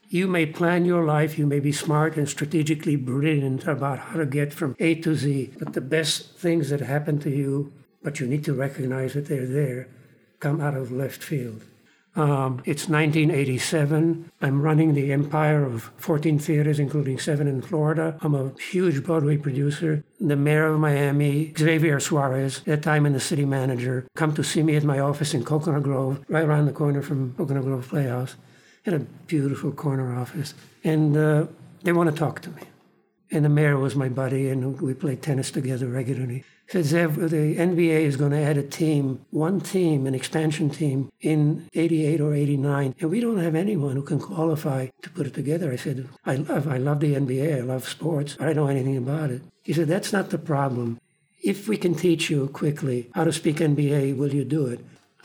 you 0.09 0.27
may 0.27 0.47
plan 0.47 0.87
your 0.87 1.05
life, 1.05 1.39
you 1.39 1.47
may 1.47 1.61
be 1.61 1.71
smart 1.71 2.17
and 2.17 2.27
strategically 2.27 2.97
brilliant 2.97 3.67
about 3.67 3.99
how 3.99 4.17
to 4.17 4.27
get 4.27 4.55
from 4.55 4.75
A 4.81 4.95
to 4.97 5.15
Z, 5.15 5.51
but 5.59 5.75
the 5.75 5.83
best 5.83 6.37
things 6.39 6.71
that 6.71 6.81
happen 6.81 7.19
to 7.21 7.31
you, 7.31 7.71
but 8.03 8.21
you 8.21 8.27
need 8.27 8.45
to 8.45 8.55
recognize 8.55 9.13
that 9.13 9.27
they're 9.27 9.47
there, 9.47 9.87
come 10.41 10.63
out 10.63 10.75
of 10.75 10.91
left 10.91 11.23
field. 11.23 11.63
Um, 12.21 12.61
it's 12.67 12.87
1987. 12.87 14.31
I'm 14.43 14.61
running 14.61 14.93
the 14.93 15.11
empire 15.11 15.65
of 15.65 15.85
14 15.97 16.39
theaters, 16.39 16.79
including 16.79 17.19
seven 17.19 17.49
in 17.49 17.63
Florida. 17.63 18.19
I'm 18.21 18.35
a 18.35 18.53
huge 18.61 19.03
Broadway 19.03 19.39
producer. 19.39 20.05
The 20.21 20.37
mayor 20.37 20.67
of 20.67 20.81
Miami, 20.81 21.55
Xavier 21.57 21.99
Suarez, 21.99 22.59
at 22.59 22.65
that 22.67 22.83
time 22.83 23.07
in 23.07 23.15
the 23.15 23.21
city 23.21 23.47
manager, 23.47 24.07
come 24.17 24.35
to 24.35 24.45
see 24.45 24.63
me 24.63 24.77
at 24.77 24.85
my 24.85 24.99
office 24.99 25.33
in 25.33 25.45
Coconut 25.45 25.83
Grove, 25.83 26.23
right 26.29 26.45
around 26.45 26.67
the 26.67 26.73
corner 26.73 27.01
from 27.01 27.33
Coconut 27.39 27.65
Grove 27.65 27.89
Playhouse. 27.89 28.37
Had 28.85 28.93
a 28.93 28.99
beautiful 29.27 29.73
corner 29.73 30.15
office. 30.15 30.53
And 30.85 31.17
uh, 31.17 31.47
they 31.85 31.93
want 31.93 32.11
to 32.11 32.17
talk 32.17 32.43
to 32.43 32.51
me. 32.51 32.65
And 33.31 33.47
the 33.47 33.49
mayor 33.49 33.79
was 33.79 33.97
my 33.97 34.11
buddy, 34.11 34.51
and 34.51 34.79
we 34.79 34.93
played 34.93 35.23
tennis 35.23 35.51
together 35.51 35.87
regularly. 35.87 36.45
The 36.71 36.85
NBA 36.85 38.03
is 38.03 38.17
going 38.17 38.31
to 38.31 38.41
add 38.41 38.57
a 38.57 38.63
team, 38.63 39.27
one 39.31 39.61
team, 39.61 40.07
an 40.07 40.15
expansion 40.15 40.71
team 40.71 41.11
in 41.21 41.69
88 41.75 42.21
or 42.21 42.33
89, 42.33 42.95
and 43.01 43.11
we 43.11 43.19
don't 43.19 43.39
have 43.39 43.57
anyone 43.57 43.97
who 43.97 44.03
can 44.03 44.21
qualify 44.21 44.87
to 45.03 45.11
put 45.11 45.27
it 45.27 45.35
together. 45.35 45.73
I 45.73 45.77
said, 45.77 46.09
I 46.25 46.37
love, 46.37 46.69
I 46.69 46.77
love 46.77 47.01
the 47.01 47.15
NBA, 47.15 47.57
I 47.57 47.61
love 47.63 47.89
sports, 47.89 48.37
I 48.39 48.45
don't 48.45 48.55
know 48.55 48.69
anything 48.69 48.97
about 48.97 49.31
it. 49.31 49.43
He 49.65 49.73
said, 49.73 49.89
that's 49.89 50.13
not 50.13 50.31
the 50.31 50.39
problem. 50.39 51.01
If 51.43 51.67
we 51.67 51.77
can 51.77 51.97
teach 51.97 52.31
you 52.31 52.47
quickly 52.47 53.11
how 53.15 53.25
to 53.25 53.33
speak 53.33 53.57
NBA, 53.57 54.17
will 54.17 54.33
you 54.33 54.45
do 54.45 54.67
it? 54.67 54.79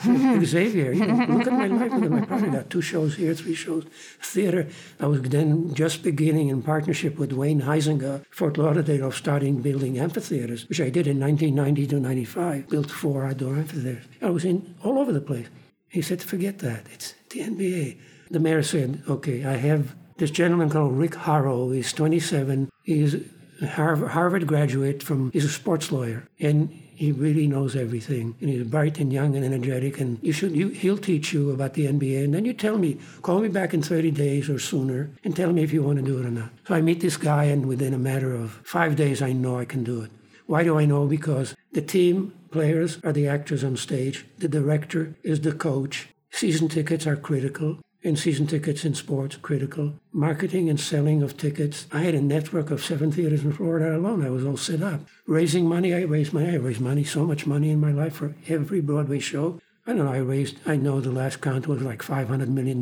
Xavier, 0.03 0.91
you 0.91 1.05
know, 1.05 1.25
look 1.25 1.47
at 1.47 1.53
my 1.53 1.67
life. 1.67 1.91
Look 1.93 2.12
at 2.12 2.29
my 2.29 2.47
got 2.47 2.69
two 2.69 2.81
shows 2.81 3.15
here, 3.15 3.34
three 3.34 3.55
shows, 3.55 3.86
theater. 4.21 4.67
I 4.99 5.08
was 5.08 5.21
then 5.21 5.73
just 5.73 6.03
beginning 6.03 6.49
in 6.49 6.62
partnership 6.62 7.17
with 7.17 7.31
Wayne 7.31 7.62
Huizenga, 7.62 8.25
Fort 8.29 8.58
Lauderdale, 8.58 9.08
of 9.08 9.15
starting 9.15 9.62
building 9.62 9.97
amphitheaters, 9.97 10.67
which 10.67 10.81
I 10.81 10.89
did 10.89 11.08
in 11.08 11.19
1990 11.19 11.88
to 11.88 11.99
95. 11.99 12.69
Built 12.69 12.91
four 12.91 13.25
outdoor 13.25 13.55
amphitheaters. 13.55 14.05
I 14.21 14.29
was 14.29 14.45
in 14.45 14.75
all 14.84 14.99
over 14.99 15.12
the 15.12 15.21
place. 15.21 15.47
He 15.89 16.01
said, 16.01 16.21
forget 16.21 16.60
that. 16.60 16.86
It's 16.93 17.13
the 17.29 17.39
NBA. 17.39 17.97
The 18.31 18.39
mayor 18.39 18.63
said, 18.63 19.03
okay, 19.08 19.45
I 19.45 19.53
have 19.53 19.95
this 20.17 20.31
gentleman 20.31 20.69
called 20.69 20.97
Rick 20.97 21.15
Horrow. 21.15 21.71
He's 21.71 21.93
27. 21.93 22.69
He's 22.84 23.15
a 23.62 23.67
Harvard 23.67 24.47
graduate 24.47 25.01
from, 25.01 25.31
he's 25.31 25.45
a 25.45 25.49
sports 25.49 25.91
lawyer. 25.91 26.27
And 26.39 26.69
he 26.95 27.12
really 27.12 27.47
knows 27.47 27.75
everything, 27.75 28.36
and 28.39 28.49
he's 28.49 28.63
bright 28.63 28.99
and 28.99 29.12
young 29.12 29.36
and 29.36 29.45
energetic. 29.45 29.99
And 29.99 30.19
you 30.21 30.31
should, 30.31 30.55
you, 30.55 30.69
he'll 30.69 30.97
teach 30.97 31.34
you 31.34 31.51
about 31.51 31.73
the 31.73 31.86
NBA, 31.86 32.23
and 32.23 32.34
then 32.34 32.45
you 32.45 32.53
tell 32.53 32.77
me, 32.77 32.97
call 33.21 33.39
me 33.39 33.49
back 33.49 33.73
in 33.73 33.81
30 33.81 34.12
days 34.12 34.49
or 34.49 34.60
sooner, 34.60 35.12
and 35.23 35.36
tell 35.36 35.51
me 35.51 35.63
if 35.63 35.73
you 35.73 35.84
want 35.84 35.99
to 35.99 36.05
do 36.05 36.19
it 36.19 36.25
or 36.25 36.31
not. 36.31 36.49
So 36.67 36.75
I 36.75 36.81
meet 36.81 37.01
this 37.01 37.17
guy, 37.17 37.45
and 37.45 37.67
within 37.67 37.93
a 37.93 37.99
matter 37.99 38.34
of 38.34 38.62
five 38.63 38.95
days, 38.95 39.21
I 39.21 39.34
know 39.34 39.60
I 39.60 39.65
can 39.65 39.84
do 39.84 40.01
it. 40.01 40.12
Why 40.47 40.63
do 40.63 40.77
I 40.77 40.86
know? 40.86 41.05
Because 41.05 41.55
the 41.73 41.81
team 41.81 42.34
players 42.51 42.99
are 43.03 43.12
the 43.12 43.27
actors 43.27 43.63
on 43.63 43.77
stage, 43.77 44.25
the 44.38 44.47
director 44.47 45.15
is 45.23 45.41
the 45.41 45.51
coach. 45.51 46.08
Season 46.31 46.67
tickets 46.67 47.08
are 47.08 47.15
critical 47.15 47.79
and 48.05 48.17
season 48.19 48.45
tickets 48.45 48.85
in 48.85 48.93
sports 48.93 49.35
critical. 49.35 49.93
Marketing 50.13 50.69
and 50.69 50.79
selling 50.79 51.23
of 51.23 51.35
tickets. 51.35 51.87
I 51.91 52.01
had 52.01 52.13
a 52.13 52.21
network 52.21 52.71
of 52.71 52.83
seven 52.83 53.11
theaters 53.11 53.43
in 53.43 53.51
Florida 53.51 53.97
alone. 53.97 54.23
I 54.23 54.29
was 54.29 54.45
all 54.45 54.57
set 54.57 54.81
up. 54.81 55.01
Raising 55.25 55.67
money, 55.67 55.93
I 55.93 56.01
raised 56.01 56.31
money. 56.31 56.49
I 56.49 56.55
raised 56.55 56.79
money, 56.79 57.03
so 57.03 57.25
much 57.25 57.47
money 57.47 57.71
in 57.71 57.81
my 57.81 57.91
life 57.91 58.15
for 58.15 58.35
every 58.47 58.79
Broadway 58.79 59.19
show. 59.19 59.59
I 59.87 59.93
know, 59.93 60.07
I 60.07 60.17
raised, 60.17 60.57
I 60.65 60.77
know 60.77 61.01
the 61.01 61.11
last 61.11 61.41
count 61.41 61.67
was 61.67 61.81
like 61.81 62.01
$500 62.01 62.47
million 62.47 62.79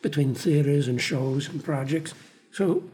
between 0.00 0.34
theaters 0.34 0.88
and 0.88 1.00
shows 1.00 1.48
and 1.48 1.64
projects. 1.64 2.14
So 2.52 2.84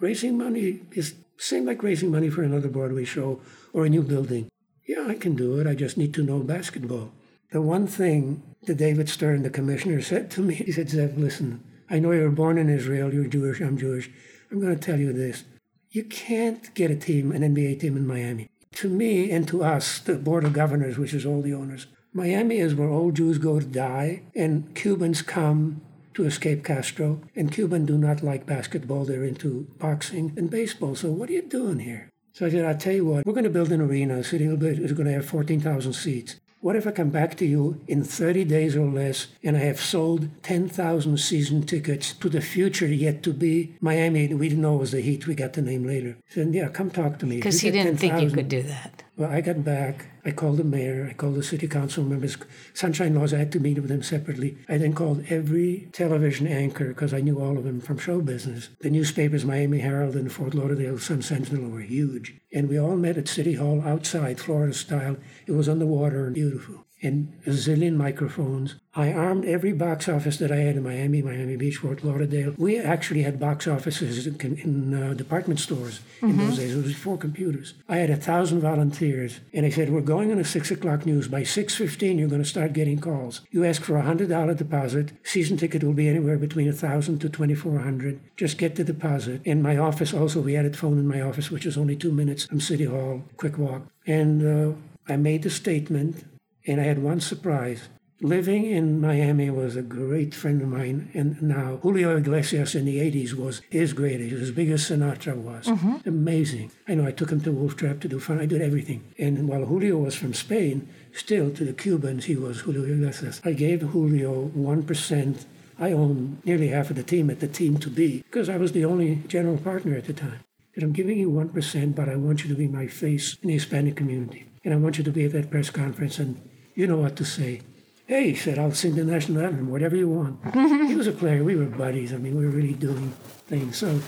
raising 0.00 0.38
money 0.38 0.80
is 0.92 1.14
same 1.38 1.66
like 1.66 1.82
raising 1.82 2.10
money 2.10 2.30
for 2.30 2.42
another 2.42 2.68
Broadway 2.68 3.04
show 3.04 3.40
or 3.72 3.84
a 3.84 3.90
new 3.90 4.02
building. 4.02 4.48
Yeah, 4.86 5.06
I 5.08 5.14
can 5.14 5.34
do 5.34 5.58
it. 5.58 5.66
I 5.66 5.74
just 5.74 5.96
need 5.96 6.14
to 6.14 6.22
know 6.22 6.38
basketball. 6.40 7.12
The 7.52 7.60
one 7.60 7.86
thing 7.86 8.42
that 8.62 8.78
David 8.78 9.10
Stern, 9.10 9.42
the 9.42 9.50
commissioner, 9.50 10.00
said 10.00 10.30
to 10.30 10.40
me, 10.40 10.54
he 10.54 10.72
said, 10.72 10.88
Zev, 10.88 11.18
listen, 11.18 11.62
I 11.90 11.98
know 11.98 12.12
you 12.12 12.22
were 12.22 12.30
born 12.30 12.56
in 12.56 12.70
Israel, 12.70 13.12
you're 13.12 13.26
Jewish, 13.26 13.60
I'm 13.60 13.76
Jewish. 13.76 14.10
I'm 14.50 14.58
going 14.58 14.74
to 14.74 14.80
tell 14.80 14.98
you 14.98 15.12
this. 15.12 15.44
You 15.90 16.04
can't 16.04 16.72
get 16.74 16.90
a 16.90 16.96
team, 16.96 17.30
an 17.30 17.42
NBA 17.42 17.80
team 17.80 17.98
in 17.98 18.06
Miami. 18.06 18.48
To 18.76 18.88
me 18.88 19.30
and 19.30 19.46
to 19.48 19.62
us, 19.62 19.98
the 19.98 20.14
Board 20.14 20.44
of 20.44 20.54
Governors, 20.54 20.96
which 20.96 21.12
is 21.12 21.26
all 21.26 21.42
the 21.42 21.52
owners, 21.52 21.88
Miami 22.14 22.56
is 22.56 22.74
where 22.74 22.88
all 22.88 23.10
Jews 23.10 23.36
go 23.36 23.60
to 23.60 23.66
die, 23.66 24.22
and 24.34 24.74
Cubans 24.74 25.20
come 25.20 25.82
to 26.14 26.24
escape 26.24 26.64
Castro, 26.64 27.20
and 27.36 27.52
Cubans 27.52 27.86
do 27.86 27.98
not 27.98 28.22
like 28.22 28.46
basketball. 28.46 29.04
They're 29.04 29.24
into 29.24 29.66
boxing 29.78 30.32
and 30.38 30.50
baseball. 30.50 30.94
So 30.94 31.10
what 31.10 31.28
are 31.28 31.34
you 31.34 31.42
doing 31.42 31.80
here? 31.80 32.08
So 32.32 32.46
I 32.46 32.50
said, 32.50 32.64
I'll 32.64 32.78
tell 32.78 32.94
you 32.94 33.04
what, 33.04 33.26
we're 33.26 33.34
going 33.34 33.44
to 33.44 33.50
build 33.50 33.72
an 33.72 33.82
arena. 33.82 34.24
City 34.24 34.46
is 34.46 34.92
going 34.92 35.06
to 35.06 35.12
have 35.12 35.26
14,000 35.26 35.92
seats. 35.92 36.36
What 36.62 36.76
if 36.76 36.86
I 36.86 36.92
come 36.92 37.10
back 37.10 37.36
to 37.38 37.44
you 37.44 37.80
in 37.88 38.04
30 38.04 38.44
days 38.44 38.76
or 38.76 38.86
less 38.86 39.26
and 39.42 39.56
I 39.56 39.60
have 39.60 39.80
sold 39.80 40.28
10,000 40.44 41.18
season 41.18 41.64
tickets 41.64 42.14
to 42.14 42.28
the 42.28 42.40
future 42.40 42.86
yet 42.86 43.24
to 43.24 43.32
be 43.32 43.74
Miami? 43.80 44.32
We 44.32 44.48
didn't 44.48 44.62
know 44.62 44.76
it 44.76 44.78
was 44.78 44.92
the 44.92 45.00
Heat. 45.00 45.26
We 45.26 45.34
got 45.34 45.54
the 45.54 45.62
name 45.62 45.84
later. 45.84 46.16
He 46.28 46.34
said, 46.34 46.54
yeah, 46.54 46.68
come 46.68 46.88
talk 46.88 47.18
to 47.18 47.26
me. 47.26 47.36
Because 47.36 47.60
he 47.60 47.72
didn't 47.72 47.96
think 47.96 48.20
you 48.20 48.30
could 48.30 48.48
do 48.48 48.62
that. 48.62 49.02
Well, 49.22 49.30
I 49.30 49.40
got 49.40 49.62
back. 49.62 50.06
I 50.24 50.32
called 50.32 50.56
the 50.56 50.64
mayor. 50.64 51.06
I 51.08 51.12
called 51.12 51.36
the 51.36 51.44
city 51.44 51.68
council 51.68 52.02
members. 52.02 52.36
Sunshine 52.74 53.14
Laws, 53.14 53.32
I 53.32 53.38
had 53.38 53.52
to 53.52 53.60
meet 53.60 53.78
with 53.78 53.88
them 53.88 54.02
separately. 54.02 54.58
I 54.68 54.78
then 54.78 54.94
called 54.94 55.24
every 55.28 55.88
television 55.92 56.48
anchor 56.48 56.88
because 56.88 57.14
I 57.14 57.20
knew 57.20 57.40
all 57.40 57.56
of 57.56 57.62
them 57.62 57.80
from 57.80 57.98
show 57.98 58.20
business. 58.20 58.70
The 58.80 58.90
newspapers, 58.90 59.44
Miami 59.44 59.78
Herald 59.78 60.16
and 60.16 60.32
Fort 60.32 60.54
Lauderdale 60.54 60.98
Sun 60.98 61.22
Sentinel, 61.22 61.70
were 61.70 61.80
huge. 61.80 62.34
And 62.52 62.68
we 62.68 62.80
all 62.80 62.96
met 62.96 63.16
at 63.16 63.28
City 63.28 63.54
Hall 63.54 63.80
outside, 63.82 64.40
Florida 64.40 64.74
style. 64.74 65.16
It 65.46 65.52
was 65.52 65.68
on 65.68 65.78
the 65.78 65.86
water 65.86 66.26
and 66.26 66.34
beautiful. 66.34 66.84
And 67.02 67.32
a 67.46 67.50
zillion 67.50 67.96
microphones. 67.96 68.76
I 68.94 69.12
armed 69.12 69.46
every 69.46 69.72
box 69.72 70.06
office 70.08 70.36
that 70.36 70.52
I 70.52 70.56
had 70.56 70.76
in 70.76 70.82
Miami, 70.82 71.22
Miami 71.22 71.56
Beach, 71.56 71.78
Fort 71.78 72.04
Lauderdale. 72.04 72.54
We 72.58 72.78
actually 72.78 73.22
had 73.22 73.40
box 73.40 73.66
offices 73.66 74.26
in, 74.26 74.38
in 74.58 74.94
uh, 74.94 75.14
department 75.14 75.60
stores 75.60 76.00
mm-hmm. 76.20 76.28
in 76.28 76.36
those 76.36 76.58
days. 76.58 76.74
It 76.74 76.82
was 76.82 76.92
before 76.92 77.16
computers. 77.16 77.72
I 77.88 77.96
had 77.96 78.10
a 78.10 78.16
thousand 78.16 78.60
volunteers, 78.60 79.40
and 79.54 79.64
I 79.64 79.70
said, 79.70 79.90
"We're 79.90 80.02
going 80.02 80.30
on 80.30 80.38
a 80.38 80.44
six 80.44 80.70
o'clock 80.70 81.06
news. 81.06 81.26
By 81.26 81.42
six 81.42 81.74
fifteen, 81.74 82.18
you're 82.18 82.28
going 82.28 82.42
to 82.42 82.48
start 82.48 82.74
getting 82.74 83.00
calls. 83.00 83.40
You 83.50 83.64
ask 83.64 83.82
for 83.82 83.96
a 83.96 84.02
hundred 84.02 84.28
dollar 84.28 84.54
deposit. 84.54 85.12
Season 85.24 85.56
ticket 85.56 85.82
will 85.82 85.94
be 85.94 86.08
anywhere 86.08 86.38
between 86.38 86.68
a 86.68 86.72
thousand 86.72 87.20
to 87.20 87.30
twenty 87.30 87.54
four 87.54 87.78
hundred. 87.78 88.20
Just 88.36 88.58
get 88.58 88.76
the 88.76 88.84
deposit." 88.84 89.40
In 89.44 89.62
my 89.62 89.78
office, 89.78 90.12
also, 90.12 90.40
we 90.40 90.52
had 90.54 90.66
a 90.66 90.72
phone 90.72 90.98
in 90.98 91.08
my 91.08 91.22
office, 91.22 91.50
which 91.50 91.66
is 91.66 91.78
only 91.78 91.96
two 91.96 92.12
minutes 92.12 92.44
from 92.44 92.60
City 92.60 92.84
Hall, 92.84 93.24
quick 93.36 93.58
walk, 93.58 93.82
and. 94.06 94.46
Uh, 94.46 94.76
I 95.08 95.16
made 95.16 95.42
the 95.42 95.50
statement 95.50 96.24
and 96.66 96.80
I 96.80 96.84
had 96.84 97.02
one 97.02 97.20
surprise. 97.20 97.88
Living 98.22 98.64
in 98.66 99.00
Miami 99.00 99.50
was 99.50 99.74
a 99.74 99.82
great 99.82 100.32
friend 100.32 100.62
of 100.62 100.68
mine, 100.68 101.10
and 101.12 101.42
now 101.42 101.80
Julio 101.82 102.16
Iglesias 102.16 102.76
in 102.76 102.84
the 102.84 102.98
80s 102.98 103.34
was 103.34 103.62
his 103.68 103.92
greatest, 103.92 104.40
as 104.40 104.52
big 104.52 104.70
as 104.70 104.88
Sinatra 104.88 105.34
was. 105.34 105.66
Mm-hmm. 105.66 106.08
Amazing. 106.08 106.70
I 106.86 106.94
know 106.94 107.04
I 107.04 107.10
took 107.10 107.30
him 107.30 107.40
to 107.40 107.50
Wolf 107.50 107.76
Trap 107.76 107.98
to 107.98 108.08
do 108.08 108.20
fun, 108.20 108.38
I 108.38 108.46
did 108.46 108.62
everything. 108.62 109.02
And 109.18 109.48
while 109.48 109.64
Julio 109.64 109.98
was 109.98 110.14
from 110.14 110.34
Spain, 110.34 110.88
still 111.12 111.50
to 111.50 111.64
the 111.64 111.72
Cubans, 111.72 112.26
he 112.26 112.36
was 112.36 112.60
Julio 112.60 112.84
Iglesias. 112.84 113.40
I 113.44 113.54
gave 113.54 113.82
Julio 113.82 114.50
1%. 114.56 115.44
I 115.80 115.90
owned 115.90 116.44
nearly 116.44 116.68
half 116.68 116.90
of 116.90 116.96
the 116.96 117.02
team 117.02 117.28
at 117.28 117.40
the 117.40 117.48
team 117.48 117.76
to 117.78 117.90
be 117.90 118.18
because 118.18 118.48
I 118.48 118.56
was 118.56 118.70
the 118.70 118.84
only 118.84 119.16
general 119.26 119.58
partner 119.58 119.96
at 119.96 120.04
the 120.04 120.12
time. 120.12 120.38
And 120.76 120.84
I'm 120.84 120.92
giving 120.92 121.18
you 121.18 121.28
1%, 121.28 121.96
but 121.96 122.08
I 122.08 122.14
want 122.14 122.44
you 122.44 122.48
to 122.50 122.54
be 122.54 122.68
my 122.68 122.86
face 122.86 123.36
in 123.42 123.48
the 123.48 123.54
Hispanic 123.54 123.96
community. 123.96 124.46
And 124.64 124.72
I 124.72 124.76
want 124.76 124.96
you 124.96 125.02
to 125.02 125.10
be 125.10 125.24
at 125.24 125.32
that 125.32 125.50
press 125.50 125.70
conference 125.70 126.20
and 126.20 126.40
you 126.74 126.86
know 126.86 126.96
what 126.96 127.16
to 127.16 127.24
say. 127.24 127.60
Hey, 128.06 128.30
he 128.30 128.34
said, 128.34 128.58
I'll 128.58 128.72
sing 128.72 128.94
the 128.94 129.04
national 129.04 129.42
anthem, 129.42 129.70
whatever 129.70 129.96
you 129.96 130.08
want. 130.08 130.40
he 130.88 130.94
was 130.94 131.06
a 131.06 131.12
player. 131.12 131.44
We 131.44 131.56
were 131.56 131.66
buddies. 131.66 132.12
I 132.12 132.16
mean, 132.16 132.36
we 132.36 132.44
were 132.44 132.50
really 132.50 132.74
doing 132.74 133.12
things. 133.46 133.78
So 133.78 134.00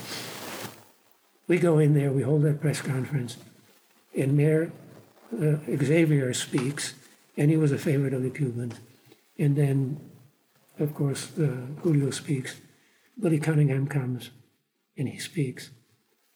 we 1.47 1.59
go 1.59 1.79
in 1.79 1.95
there, 1.95 2.11
we 2.11 2.23
hold 2.23 2.43
that 2.43 2.61
press 2.61 2.81
conference, 2.81 3.37
and 4.17 4.37
Mayor 4.37 4.73
uh, 5.33 5.57
Xavier 5.83 6.33
speaks, 6.33 6.95
and 7.37 7.51
he 7.51 7.57
was 7.57 7.73
a 7.73 7.79
favorite 7.79 8.15
of 8.15 8.23
the 8.23 8.31
Cubans. 8.31 8.81
And 9.39 9.57
then, 9.57 10.01
of 10.79 10.95
course, 10.95 11.37
uh, 11.39 11.67
Julio 11.83 12.11
speaks. 12.11 12.61
Billy 13.19 13.39
Cunningham 13.39 13.87
comes, 13.87 14.31
and 14.97 15.09
he 15.09 15.19
speaks. 15.19 15.71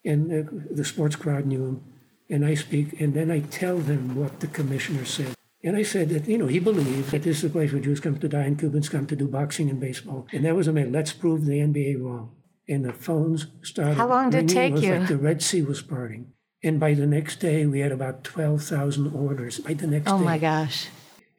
And 0.05 0.33
uh, 0.33 0.51
the 0.71 0.85
sports 0.85 1.17
crowd 1.17 1.47
knew 1.47 1.65
him. 1.65 1.85
And 2.31 2.45
I 2.45 2.55
speak, 2.55 3.01
and 3.01 3.15
then 3.15 3.31
I 3.31 3.41
tell 3.41 3.79
them 3.79 4.15
what 4.15 4.41
the 4.41 4.49
commissioner 4.49 5.05
said. 5.05 5.38
And 5.63 5.77
I 5.77 5.83
said 5.83 6.11
that, 6.11 6.29
you 6.29 6.39
know, 6.39 6.47
he 6.47 6.61
believed 6.61 7.11
that 7.11 7.25
this 7.25 7.39
is 7.39 7.45
a 7.45 7.51
place 7.51 7.73
where 7.73 7.83
Jews 7.83 7.99
come 7.99 8.19
to 8.19 8.29
die 8.29 8.43
and 8.43 8.59
Cubans 8.59 8.89
come 8.89 9.07
to 9.07 9.17
do 9.17 9.27
boxing 9.27 9.69
and 9.69 9.81
baseball. 9.81 10.29
And 10.33 10.45
that 10.45 10.55
was 10.55 10.69
a 10.69 10.73
man, 10.73 10.93
let's 10.93 11.13
prove 11.13 11.47
the 11.47 11.59
NBA 11.59 12.01
wrong. 12.01 12.37
And 12.69 12.85
the 12.85 12.93
phones 12.93 13.47
started. 13.63 13.97
How 13.97 14.09
long 14.09 14.31
did 14.31 14.45
it 14.45 14.55
take 14.55 14.71
it 14.71 14.75
was 14.75 14.83
you? 14.85 14.95
Like 14.95 15.09
the 15.09 15.17
Red 15.17 15.43
Sea 15.43 15.63
was 15.63 15.83
parting. 15.83 16.33
And 16.63 16.79
by 16.79 16.95
the 16.95 17.07
next 17.07 17.41
day, 17.41 17.67
we 17.67 17.81
had 17.81 17.93
about 17.93 18.25
12,000 18.25 19.15
orders. 19.15 19.59
By 19.61 19.75
the 19.75 19.87
next 19.87 20.09
oh 20.09 20.19
day. 20.19 20.23
Oh 20.23 20.25
my 20.25 20.39
gosh. 20.39 20.89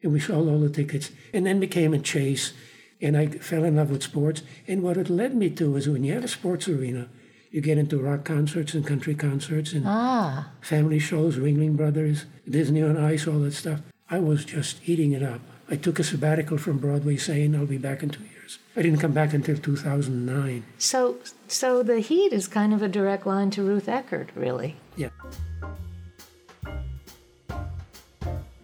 And 0.02 0.12
we 0.12 0.20
sold 0.20 0.48
all 0.48 0.60
the 0.60 0.68
tickets. 0.68 1.10
And 1.32 1.46
then 1.46 1.60
became 1.60 1.94
a 1.94 1.98
chase. 1.98 2.52
And 3.00 3.16
I 3.16 3.28
fell 3.28 3.64
in 3.64 3.76
love 3.76 3.90
with 3.90 4.02
sports. 4.02 4.42
And 4.66 4.82
what 4.82 4.98
it 4.98 5.08
led 5.08 5.34
me 5.34 5.48
to 5.50 5.76
is 5.76 5.88
when 5.88 6.04
you 6.04 6.12
have 6.14 6.24
a 6.24 6.28
sports 6.28 6.68
arena, 6.68 7.08
you 7.50 7.60
get 7.60 7.78
into 7.78 7.98
rock 7.98 8.24
concerts 8.24 8.74
and 8.74 8.86
country 8.86 9.14
concerts 9.14 9.72
and 9.72 9.84
ah. 9.86 10.50
family 10.60 10.98
shows, 10.98 11.36
Ringling 11.36 11.76
Brothers, 11.76 12.26
Disney 12.48 12.82
on 12.82 12.96
Ice, 12.96 13.26
all 13.26 13.40
that 13.40 13.54
stuff. 13.54 13.80
I 14.10 14.18
was 14.18 14.44
just 14.44 14.80
eating 14.88 15.12
it 15.12 15.22
up. 15.22 15.40
I 15.70 15.76
took 15.76 16.00
a 16.00 16.04
sabbatical 16.04 16.58
from 16.58 16.78
Broadway 16.78 17.16
saying 17.16 17.54
I'll 17.54 17.64
be 17.64 17.78
back 17.78 18.02
in 18.02 18.10
two 18.10 18.24
years. 18.24 18.58
I 18.76 18.82
didn't 18.82 18.98
come 18.98 19.12
back 19.12 19.32
until 19.32 19.56
2009. 19.56 20.64
So, 20.78 21.18
so 21.46 21.84
the 21.84 22.00
heat 22.00 22.32
is 22.32 22.48
kind 22.48 22.74
of 22.74 22.82
a 22.82 22.88
direct 22.88 23.24
line 23.24 23.50
to 23.52 23.62
Ruth 23.62 23.86
Eckerd, 23.86 24.30
really. 24.34 24.76
Yeah. 24.96 25.10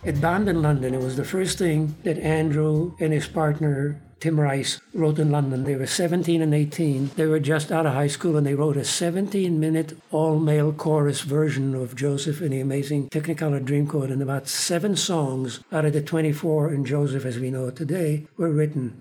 At 0.07 0.21
Bond 0.21 0.49
in 0.49 0.63
London, 0.63 0.95
it 0.95 1.01
was 1.01 1.17
the 1.17 1.25
first 1.25 1.59
thing 1.59 1.97
that 2.05 2.17
Andrew 2.19 2.95
and 3.01 3.13
his 3.13 3.27
partner 3.27 4.01
Tim 4.21 4.39
Rice 4.39 4.81
wrote 4.95 5.19
in 5.19 5.33
London. 5.33 5.65
They 5.65 5.75
were 5.75 5.89
17 5.89 6.41
and 6.41 6.55
18. 6.55 7.11
They 7.17 7.27
were 7.27 7.41
just 7.41 7.73
out 7.73 7.87
of 7.87 7.93
high 7.93 8.07
school 8.07 8.37
and 8.37 8.47
they 8.47 8.55
wrote 8.55 8.77
a 8.77 8.85
17 8.85 9.59
minute 9.59 9.99
all 10.13 10.39
male 10.39 10.73
chorus 10.73 11.23
version 11.23 11.75
of 11.75 11.97
Joseph 11.97 12.41
and 12.41 12.53
the 12.53 12.61
Amazing 12.61 13.11
Technicolor 13.11 13.61
Dreamcoat. 13.65 14.13
And 14.13 14.23
about 14.23 14.47
seven 14.47 14.95
songs 14.95 15.59
out 15.73 15.85
of 15.85 15.93
the 15.93 16.03
24 16.03 16.73
in 16.73 16.85
Joseph 16.85 17.25
as 17.25 17.41
we 17.41 17.51
know 17.51 17.67
it 17.67 17.75
today 17.75 18.29
were 18.37 18.53
written. 18.53 19.01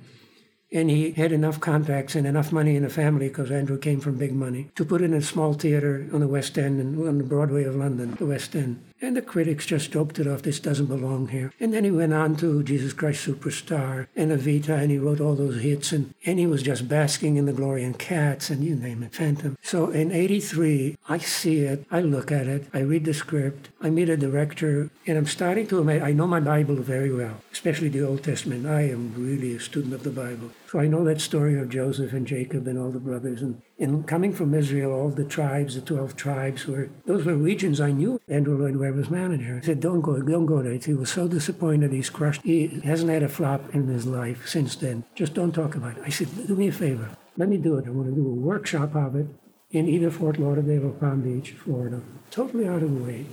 And 0.72 0.90
he 0.90 1.12
had 1.12 1.32
enough 1.32 1.60
contacts 1.62 2.16
and 2.16 2.26
enough 2.26 2.52
money 2.52 2.76
in 2.76 2.84
the 2.84 2.90
family, 2.90 3.28
because 3.30 3.52
Andrew 3.52 3.78
came 3.78 4.02
from 4.02 4.18
big 4.18 4.34
money, 4.34 4.72
to 4.76 4.84
put 4.84 5.02
in 5.02 5.14
a 5.14 5.22
small 5.22 5.54
theater 5.54 6.10
on 6.12 6.20
the 6.20 6.28
West 6.28 6.58
End 6.58 6.82
and 6.82 7.08
on 7.08 7.20
the 7.20 7.24
Broadway 7.24 7.64
of 7.64 7.76
London, 7.76 8.16
the 8.16 8.26
West 8.26 8.56
End. 8.56 8.84
And 9.06 9.16
the 9.16 9.22
critics 9.22 9.68
just 9.68 9.92
joked 9.92 10.18
it 10.18 10.26
off, 10.26 10.42
this 10.42 10.60
doesn't 10.60 10.88
belong 10.88 11.28
here. 11.28 11.54
And 11.60 11.72
then 11.72 11.84
he 11.84 11.92
went 11.92 12.12
on 12.12 12.36
to 12.38 12.64
Jesus 12.64 12.92
Christ 12.92 13.28
Superstar 13.28 14.08
and 14.16 14.32
Evita, 14.32 14.70
and 14.70 14.90
he 14.90 14.98
wrote 14.98 15.22
all 15.22 15.36
those 15.36 15.62
hits, 15.62 15.92
and, 15.92 16.16
and 16.26 16.40
he 16.40 16.48
was 16.48 16.64
just 16.64 16.88
basking 16.88 17.36
in 17.36 17.46
the 17.46 17.54
glory 17.54 17.84
and 17.84 18.00
Cats, 18.00 18.50
and 18.50 18.64
you 18.64 18.76
name 18.76 19.04
it, 19.04 19.14
Phantom. 19.14 19.60
So 19.62 19.92
in 19.92 20.12
83, 20.12 20.98
I 21.08 21.20
see 21.20 21.60
it, 21.60 21.86
I 21.92 22.02
look 22.02 22.32
at 22.32 22.48
it, 22.48 22.66
I 22.74 22.80
read 22.80 23.06
the 23.06 23.14
script, 23.14 23.70
I 23.80 23.92
meet 23.92 24.10
a 24.10 24.18
director, 24.18 24.90
and 25.06 25.20
I'm 25.20 25.28
starting 25.28 25.68
to, 25.68 25.88
I 25.88 26.12
know 26.12 26.26
my 26.26 26.40
Bible 26.40 26.78
very 26.78 27.14
well, 27.14 27.42
especially 27.52 27.90
the 27.90 28.04
Old 28.04 28.24
Testament. 28.24 28.66
I 28.66 28.90
am 28.90 29.14
really 29.16 29.56
a 29.56 29.60
student 29.60 29.94
of 29.94 30.02
the 30.02 30.10
Bible. 30.10 30.50
So 30.76 30.82
I 30.82 30.88
know 30.88 31.06
that 31.06 31.22
story 31.22 31.58
of 31.58 31.70
Joseph 31.70 32.12
and 32.12 32.28
Jacob 32.28 32.68
and 32.68 32.78
all 32.78 32.92
the 32.92 33.00
brothers, 33.00 33.42
and 33.42 33.62
and 33.80 34.06
coming 34.06 34.34
from 34.34 34.54
Israel, 34.54 34.92
all 34.92 35.10
the 35.10 35.24
tribes, 35.24 35.76
the 35.76 35.80
12 35.80 36.18
tribes, 36.18 36.68
were 36.68 36.90
those 37.06 37.24
were 37.24 37.38
regions 37.38 37.80
I 37.80 37.92
knew. 37.92 38.20
Andrew 38.28 38.58
Lloyd 38.58 38.76
Webber's 38.76 39.10
manager. 39.10 39.62
Said, 39.64 39.80
don't 39.80 40.02
go, 40.02 40.22
don't 40.22 40.46
go 40.46 40.62
there. 40.62 40.74
He 40.74 40.94
was 40.94 41.10
so 41.10 41.30
disappointed. 41.30 41.94
He's 41.94 42.10
crushed. 42.10 42.42
He 42.42 42.82
hasn't 42.84 43.10
had 43.10 43.24
a 43.24 43.30
flop 43.30 43.74
in 43.74 43.88
his 43.88 44.06
life 44.06 44.50
since 44.50 44.76
then. 44.76 45.06
Just 45.16 45.34
don't 45.34 45.54
talk 45.54 45.76
about 45.76 45.96
it. 45.98 46.04
I 46.06 46.10
said, 46.10 46.28
do 46.46 46.58
me 46.58 46.68
a 46.68 46.74
favor. 46.74 47.10
Let 47.38 47.48
me 47.48 47.56
do 47.56 47.78
it. 47.78 47.88
I 47.88 47.92
want 47.92 48.10
to 48.10 48.14
do 48.14 48.28
a 48.28 48.42
workshop 48.52 48.98
of 48.98 49.16
it 49.16 49.28
in 49.72 49.88
either 49.88 50.12
Fort 50.12 50.38
Lauderdale 50.38 50.88
or 50.88 50.92
Palm 50.92 51.22
Beach, 51.22 51.52
Florida. 51.52 52.02
Totally 52.32 52.68
out 52.68 52.84
of 52.84 52.94
the 52.94 53.02
way. 53.02 53.28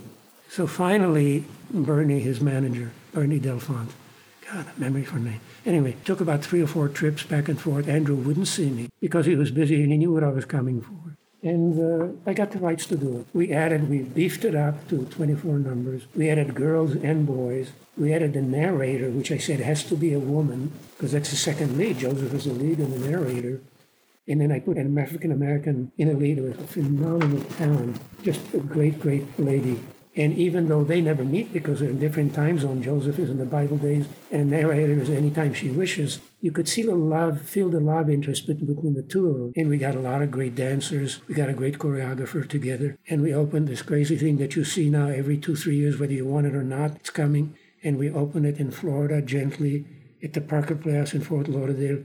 So 0.47 0.65
finally, 0.65 1.43
Bernie, 1.71 2.21
his 2.21 2.39
manager, 2.39 2.93
Bernie 3.11 3.39
Delfont, 3.39 3.91
God, 4.49 4.65
a 4.77 4.79
memory 4.79 5.03
for 5.03 5.17
me. 5.17 5.41
Anyway, 5.65 5.95
took 6.03 6.19
about 6.19 6.43
three 6.43 6.61
or 6.61 6.67
four 6.67 6.89
trips 6.89 7.23
back 7.23 7.47
and 7.47 7.59
forth. 7.59 7.87
Andrew 7.87 8.15
wouldn't 8.15 8.47
see 8.47 8.69
me 8.69 8.89
because 8.99 9.25
he 9.25 9.35
was 9.35 9.51
busy 9.51 9.81
and 9.81 9.91
he 9.91 9.97
knew 9.97 10.11
what 10.13 10.23
I 10.23 10.29
was 10.29 10.45
coming 10.45 10.81
for. 10.81 11.17
And 11.41 11.77
uh, 11.77 12.07
I 12.25 12.33
got 12.33 12.51
the 12.51 12.59
rights 12.59 12.85
to 12.87 12.95
do 12.95 13.19
it. 13.19 13.27
We 13.33 13.51
added, 13.51 13.89
we 13.89 13.99
beefed 13.99 14.45
it 14.45 14.55
up 14.55 14.87
to 14.87 15.05
24 15.05 15.59
numbers. 15.59 16.03
We 16.15 16.29
added 16.29 16.55
girls 16.55 16.95
and 16.95 17.27
boys. 17.27 17.71
We 17.97 18.13
added 18.13 18.33
the 18.33 18.41
narrator, 18.41 19.09
which 19.09 19.31
I 19.31 19.37
said 19.37 19.59
has 19.59 19.83
to 19.85 19.95
be 19.95 20.13
a 20.13 20.19
woman 20.19 20.71
because 20.95 21.11
that's 21.11 21.31
the 21.31 21.35
second 21.35 21.77
lead. 21.77 21.99
Joseph 21.99 22.33
is 22.33 22.45
the 22.45 22.53
lead 22.53 22.79
and 22.79 22.93
the 22.93 23.09
narrator. 23.09 23.61
And 24.25 24.39
then 24.39 24.53
I 24.53 24.59
put 24.59 24.77
an 24.77 24.97
African 24.97 25.33
American 25.33 25.91
in 25.97 26.09
a 26.09 26.13
lead 26.13 26.41
with 26.41 26.59
a 26.59 26.67
phenomenal 26.67 27.43
talent, 27.57 27.99
just 28.23 28.39
a 28.53 28.59
great, 28.59 29.01
great 29.01 29.37
lady. 29.37 29.81
And 30.15 30.37
even 30.37 30.67
though 30.67 30.83
they 30.83 31.01
never 31.01 31.23
meet 31.23 31.51
because 31.51 31.79
they're 31.79 31.89
in 31.89 31.99
different 31.99 32.35
time 32.35 32.59
zones, 32.59 32.85
Joseph 32.85 33.17
is 33.17 33.31
in 33.31 33.39
the 33.39 33.45
Bible 33.45 33.77
days 33.77 34.05
and 34.31 34.51
narrator 34.51 34.93
is 34.93 35.09
anytime 35.09 35.55
she 35.55 35.69
wishes, 35.69 36.19
you 36.39 36.51
could 36.51 36.69
see 36.69 36.83
the 36.83 36.93
love, 36.93 37.41
feel 37.41 37.69
the 37.69 37.79
love 37.79 38.09
interest 38.09 38.45
between 38.45 38.93
the 38.93 39.01
two 39.01 39.27
of 39.27 39.37
them. 39.37 39.53
And 39.55 39.69
we 39.69 39.77
got 39.77 39.95
a 39.95 39.99
lot 39.99 40.21
of 40.21 40.29
great 40.29 40.53
dancers. 40.53 41.19
We 41.27 41.33
got 41.33 41.49
a 41.49 41.53
great 41.53 41.79
choreographer 41.79 42.47
together. 42.47 42.99
And 43.09 43.23
we 43.23 43.33
opened 43.33 43.67
this 43.67 43.81
crazy 43.81 44.15
thing 44.15 44.37
that 44.37 44.55
you 44.55 44.63
see 44.63 44.89
now 44.89 45.07
every 45.07 45.37
two, 45.37 45.55
three 45.55 45.77
years, 45.77 45.97
whether 45.99 46.13
you 46.13 46.25
want 46.25 46.45
it 46.45 46.55
or 46.55 46.63
not, 46.63 46.97
it's 46.97 47.09
coming. 47.09 47.57
And 47.83 47.97
we 47.97 48.11
opened 48.11 48.45
it 48.45 48.59
in 48.59 48.69
Florida 48.69 49.21
gently 49.21 49.85
at 50.23 50.33
the 50.33 50.41
Parker 50.41 50.75
Playhouse 50.75 51.13
in 51.13 51.21
Fort 51.21 51.47
Lauderdale 51.47 52.03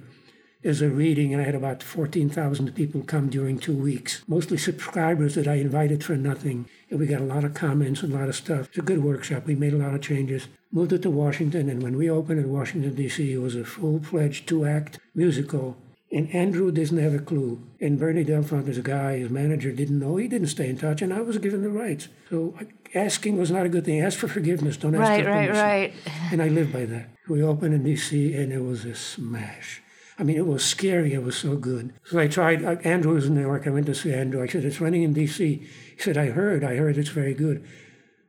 as 0.64 0.82
a 0.82 0.88
reading, 0.88 1.32
and 1.32 1.40
I 1.40 1.46
had 1.46 1.54
about 1.54 1.82
14,000 1.82 2.74
people 2.74 3.02
come 3.02 3.28
during 3.30 3.58
two 3.58 3.76
weeks, 3.76 4.22
mostly 4.26 4.58
subscribers 4.58 5.36
that 5.36 5.46
I 5.46 5.54
invited 5.54 6.02
for 6.02 6.16
nothing. 6.16 6.68
And 6.90 6.98
we 6.98 7.06
got 7.06 7.20
a 7.20 7.24
lot 7.24 7.44
of 7.44 7.54
comments 7.54 8.02
and 8.02 8.12
a 8.12 8.16
lot 8.16 8.28
of 8.28 8.36
stuff. 8.36 8.68
It's 8.68 8.78
a 8.78 8.82
good 8.82 9.02
workshop. 9.02 9.46
We 9.46 9.54
made 9.54 9.74
a 9.74 9.78
lot 9.78 9.94
of 9.94 10.00
changes. 10.00 10.48
Moved 10.72 10.92
it 10.92 11.02
to 11.02 11.10
Washington, 11.10 11.68
and 11.68 11.82
when 11.82 11.96
we 11.96 12.10
opened 12.10 12.40
in 12.40 12.52
Washington, 12.52 12.94
D.C., 12.94 13.32
it 13.32 13.38
was 13.38 13.54
a 13.54 13.64
full 13.64 14.00
fledged 14.02 14.46
two 14.46 14.66
act 14.66 14.98
musical. 15.14 15.76
And 16.10 16.34
Andrew 16.34 16.70
doesn't 16.70 16.96
have 16.96 17.14
a 17.14 17.18
clue. 17.18 17.60
And 17.80 17.98
Bernie 17.98 18.24
Delfont 18.24 18.68
is 18.68 18.78
a 18.78 18.82
guy, 18.82 19.18
his 19.18 19.30
manager 19.30 19.72
didn't 19.72 19.98
know. 19.98 20.16
He 20.16 20.26
didn't 20.28 20.48
stay 20.48 20.68
in 20.68 20.78
touch, 20.78 21.02
and 21.02 21.12
I 21.12 21.20
was 21.20 21.36
given 21.38 21.62
the 21.62 21.68
rights. 21.68 22.08
So 22.30 22.54
asking 22.94 23.36
was 23.36 23.50
not 23.50 23.66
a 23.66 23.68
good 23.68 23.84
thing. 23.84 24.00
Ask 24.00 24.18
for 24.18 24.28
forgiveness. 24.28 24.78
Don't 24.78 24.94
ask 24.94 25.02
right, 25.02 25.24
for 25.24 25.30
permission. 25.30 25.54
Right, 25.54 25.62
right, 25.62 25.92
right. 26.06 26.32
And 26.32 26.42
I 26.42 26.48
live 26.48 26.72
by 26.72 26.86
that. 26.86 27.10
We 27.28 27.42
opened 27.42 27.74
in 27.74 27.84
D.C., 27.84 28.34
and 28.34 28.52
it 28.52 28.64
was 28.64 28.86
a 28.86 28.94
smash. 28.94 29.82
I 30.18 30.24
mean, 30.24 30.36
it 30.36 30.46
was 30.46 30.64
scary. 30.64 31.14
It 31.14 31.22
was 31.22 31.36
so 31.36 31.56
good. 31.56 31.92
So 32.04 32.18
I 32.18 32.26
tried. 32.26 32.64
Uh, 32.64 32.76
Andrew 32.82 33.14
was 33.14 33.26
in 33.26 33.34
New 33.34 33.42
York. 33.42 33.66
I 33.66 33.70
went 33.70 33.86
to 33.86 33.94
see 33.94 34.12
Andrew. 34.12 34.42
I 34.42 34.48
said, 34.48 34.64
it's 34.64 34.80
running 34.80 35.04
in 35.04 35.12
D.C. 35.12 35.66
He 35.96 36.02
said, 36.02 36.18
I 36.18 36.26
heard. 36.30 36.64
I 36.64 36.76
heard 36.76 36.98
it's 36.98 37.10
very 37.10 37.34
good. 37.34 37.64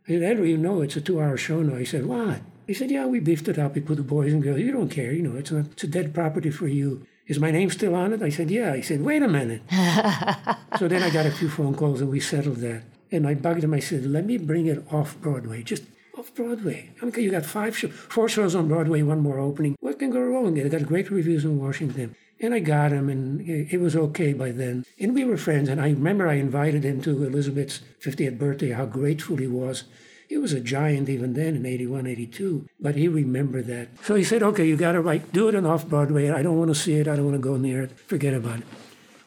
I 0.08 0.12
said, 0.12 0.24
Andrew, 0.24 0.46
you 0.46 0.58
know 0.58 0.82
it's 0.82 0.96
a 0.96 1.02
two-hour 1.02 1.38
show 1.38 1.62
now. 1.62 1.76
He 1.78 1.86
said, 1.86 2.06
what? 2.06 2.42
He 2.70 2.76
said, 2.76 2.92
Yeah, 2.92 3.08
we 3.08 3.20
beefed 3.20 3.48
it 3.48 3.58
up. 3.58 3.74
We 3.74 3.82
put 3.82 3.98
the 3.98 4.04
boys 4.04 4.32
and 4.32 4.44
girls. 4.44 4.60
You 4.60 4.72
don't 4.72 4.90
care. 4.92 5.12
You 5.12 5.24
know, 5.24 5.36
it's, 5.36 5.50
not, 5.50 5.66
it's 5.72 5.86
a 5.86 5.88
dead 5.88 6.14
property 6.14 6.52
for 6.52 6.68
you. 6.68 7.04
Is 7.26 7.40
my 7.40 7.50
name 7.50 7.72
still 7.72 7.96
on 7.96 8.14
it? 8.14 8.22
I 8.22 8.30
said, 8.30 8.52
Yeah. 8.52 8.76
He 8.76 8.84
said, 8.84 9.02
Wait 9.02 9.24
a 9.24 9.28
minute. 9.28 9.64
so 10.78 10.88
then 10.88 11.02
I 11.02 11.10
got 11.10 11.26
a 11.26 11.32
few 11.32 11.50
phone 11.50 11.74
calls 11.74 12.00
and 12.00 12.12
we 12.12 12.20
settled 12.20 12.58
that. 12.58 12.84
And 13.12 13.26
I 13.28 13.34
bugged 13.34 13.64
him. 13.64 13.74
I 13.74 13.80
said, 13.80 14.06
Let 14.06 14.24
me 14.28 14.38
bring 14.38 14.68
it 14.68 14.86
off 14.94 15.20
Broadway. 15.20 15.64
Just 15.64 15.82
off 16.20 16.36
Broadway. 16.36 16.90
Okay, 17.02 17.22
you 17.22 17.32
got 17.32 17.46
five 17.46 17.78
shows, 17.78 17.94
four 17.94 18.28
shows 18.28 18.54
on 18.54 18.68
Broadway, 18.68 19.02
one 19.02 19.22
more 19.22 19.40
opening. 19.40 19.78
What 19.80 20.00
can 20.00 20.12
go 20.12 20.20
wrong? 20.20 20.54
They 20.54 20.68
got 20.68 20.86
great 20.86 21.10
reviews 21.10 21.46
in 21.46 21.58
Washington. 21.58 22.16
And 22.42 22.54
I 22.54 22.60
got 22.60 22.92
him, 22.92 23.10
and 23.10 23.42
it 23.42 23.80
was 23.80 23.96
okay 23.96 24.34
by 24.34 24.52
then. 24.52 24.86
And 25.00 25.14
we 25.14 25.24
were 25.24 25.38
friends. 25.38 25.70
And 25.70 25.80
I 25.80 25.90
remember 25.90 26.28
I 26.28 26.36
invited 26.36 26.84
him 26.84 27.02
to 27.02 27.24
Elizabeth's 27.24 27.82
50th 28.02 28.38
birthday, 28.38 28.72
how 28.72 28.86
grateful 28.86 29.38
he 29.38 29.48
was. 29.48 29.86
He 30.28 30.38
was 30.38 30.54
a 30.54 30.60
giant 30.60 31.10
even 31.10 31.34
then 31.34 31.56
in 31.56 31.66
81, 31.66 32.06
82, 32.06 32.68
but 32.80 32.96
he 32.96 33.08
remembered 33.08 33.68
that. 33.68 33.90
So 34.04 34.16
he 34.16 34.24
said, 34.24 34.44
okay, 34.44 34.66
you 34.66 34.78
got 34.78 34.92
to 34.94 35.02
write, 35.02 35.32
do 35.34 35.48
it 35.48 35.56
on 35.56 35.66
off 35.66 35.88
Broadway. 35.88 36.30
I 36.30 36.44
don't 36.44 36.58
want 36.58 36.70
to 36.70 36.76
see 36.76 36.96
it. 36.96 37.08
I 37.08 37.16
don't 37.16 37.26
want 37.26 37.36
to 37.36 37.42
go 37.42 37.58
near 37.58 37.82
it. 37.82 38.00
Forget 38.00 38.34
about 38.34 38.60
it. 38.60 38.66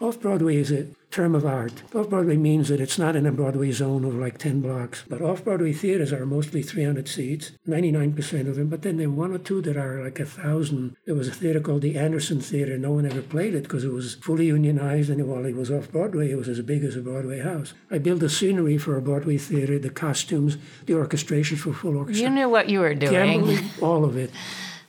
Off 0.01 0.21
Broadway 0.21 0.57
is 0.57 0.71
a 0.71 0.87
term 1.13 1.35
of 1.35 1.45
art. 1.45 1.83
Off 1.95 2.09
Broadway 2.09 2.37
means 2.37 2.69
that 2.69 2.81
it's 2.81 2.99
not 2.99 3.15
in 3.15 3.27
a 3.27 3.33
Broadway 3.33 3.71
zone 3.71 4.05
of 4.05 4.15
like 4.15 4.39
10 4.39 4.63
blocks, 4.63 5.05
but 5.09 5.21
off 5.21 5.45
Broadway 5.45 5.73
theaters 5.73 6.13
are 6.13 6.25
mostly 6.25 6.63
300 6.63 7.07
seats, 7.07 7.53
99% 7.69 8.49
of 8.49 8.57
them, 8.57 8.69
but 8.69 8.83
then 8.83 8.97
there 8.97 9.07
are 9.07 9.11
one 9.11 9.33
or 9.33 9.39
two 9.39 9.61
that 9.61 9.77
are 9.77 10.03
like 10.03 10.19
a 10.19 10.25
thousand. 10.25 10.97
There 11.05 11.15
was 11.15 11.29
a 11.29 11.33
theater 11.33 11.61
called 11.61 11.83
the 11.83 11.99
Anderson 11.99 12.41
Theater. 12.41 12.79
No 12.79 12.93
one 12.93 13.07
ever 13.07 13.23
played 13.23 13.55
it 13.55 13.65
because 13.65 13.85
it 13.85 13.93
was 13.93 14.15
fully 14.17 14.47
unionized, 14.47 15.11
and 15.11 15.27
while 15.29 15.45
it 15.45 15.55
was 15.55 15.71
off 15.71 15.93
Broadway, 15.93 16.31
it 16.31 16.37
was 16.37 16.49
as 16.49 16.61
big 16.63 16.83
as 16.83 16.97
a 16.97 17.01
Broadway 17.01 17.41
house. 17.41 17.75
I 17.91 17.99
built 17.99 18.21
the 18.21 18.31
scenery 18.31 18.79
for 18.79 18.97
a 18.97 19.03
Broadway 19.03 19.37
theater, 19.37 19.79
the 19.79 19.91
costumes, 19.91 20.57
the 20.87 20.95
orchestration 20.95 21.59
for 21.59 21.73
full 21.75 21.99
orchestra. 21.99 22.25
You 22.25 22.35
knew 22.35 22.49
what 22.49 22.69
you 22.71 22.81
were 22.81 22.95
doing. 22.95 23.13
Gambling, 23.13 23.65
all 23.83 24.05
of 24.05 24.17
it. 24.17 24.31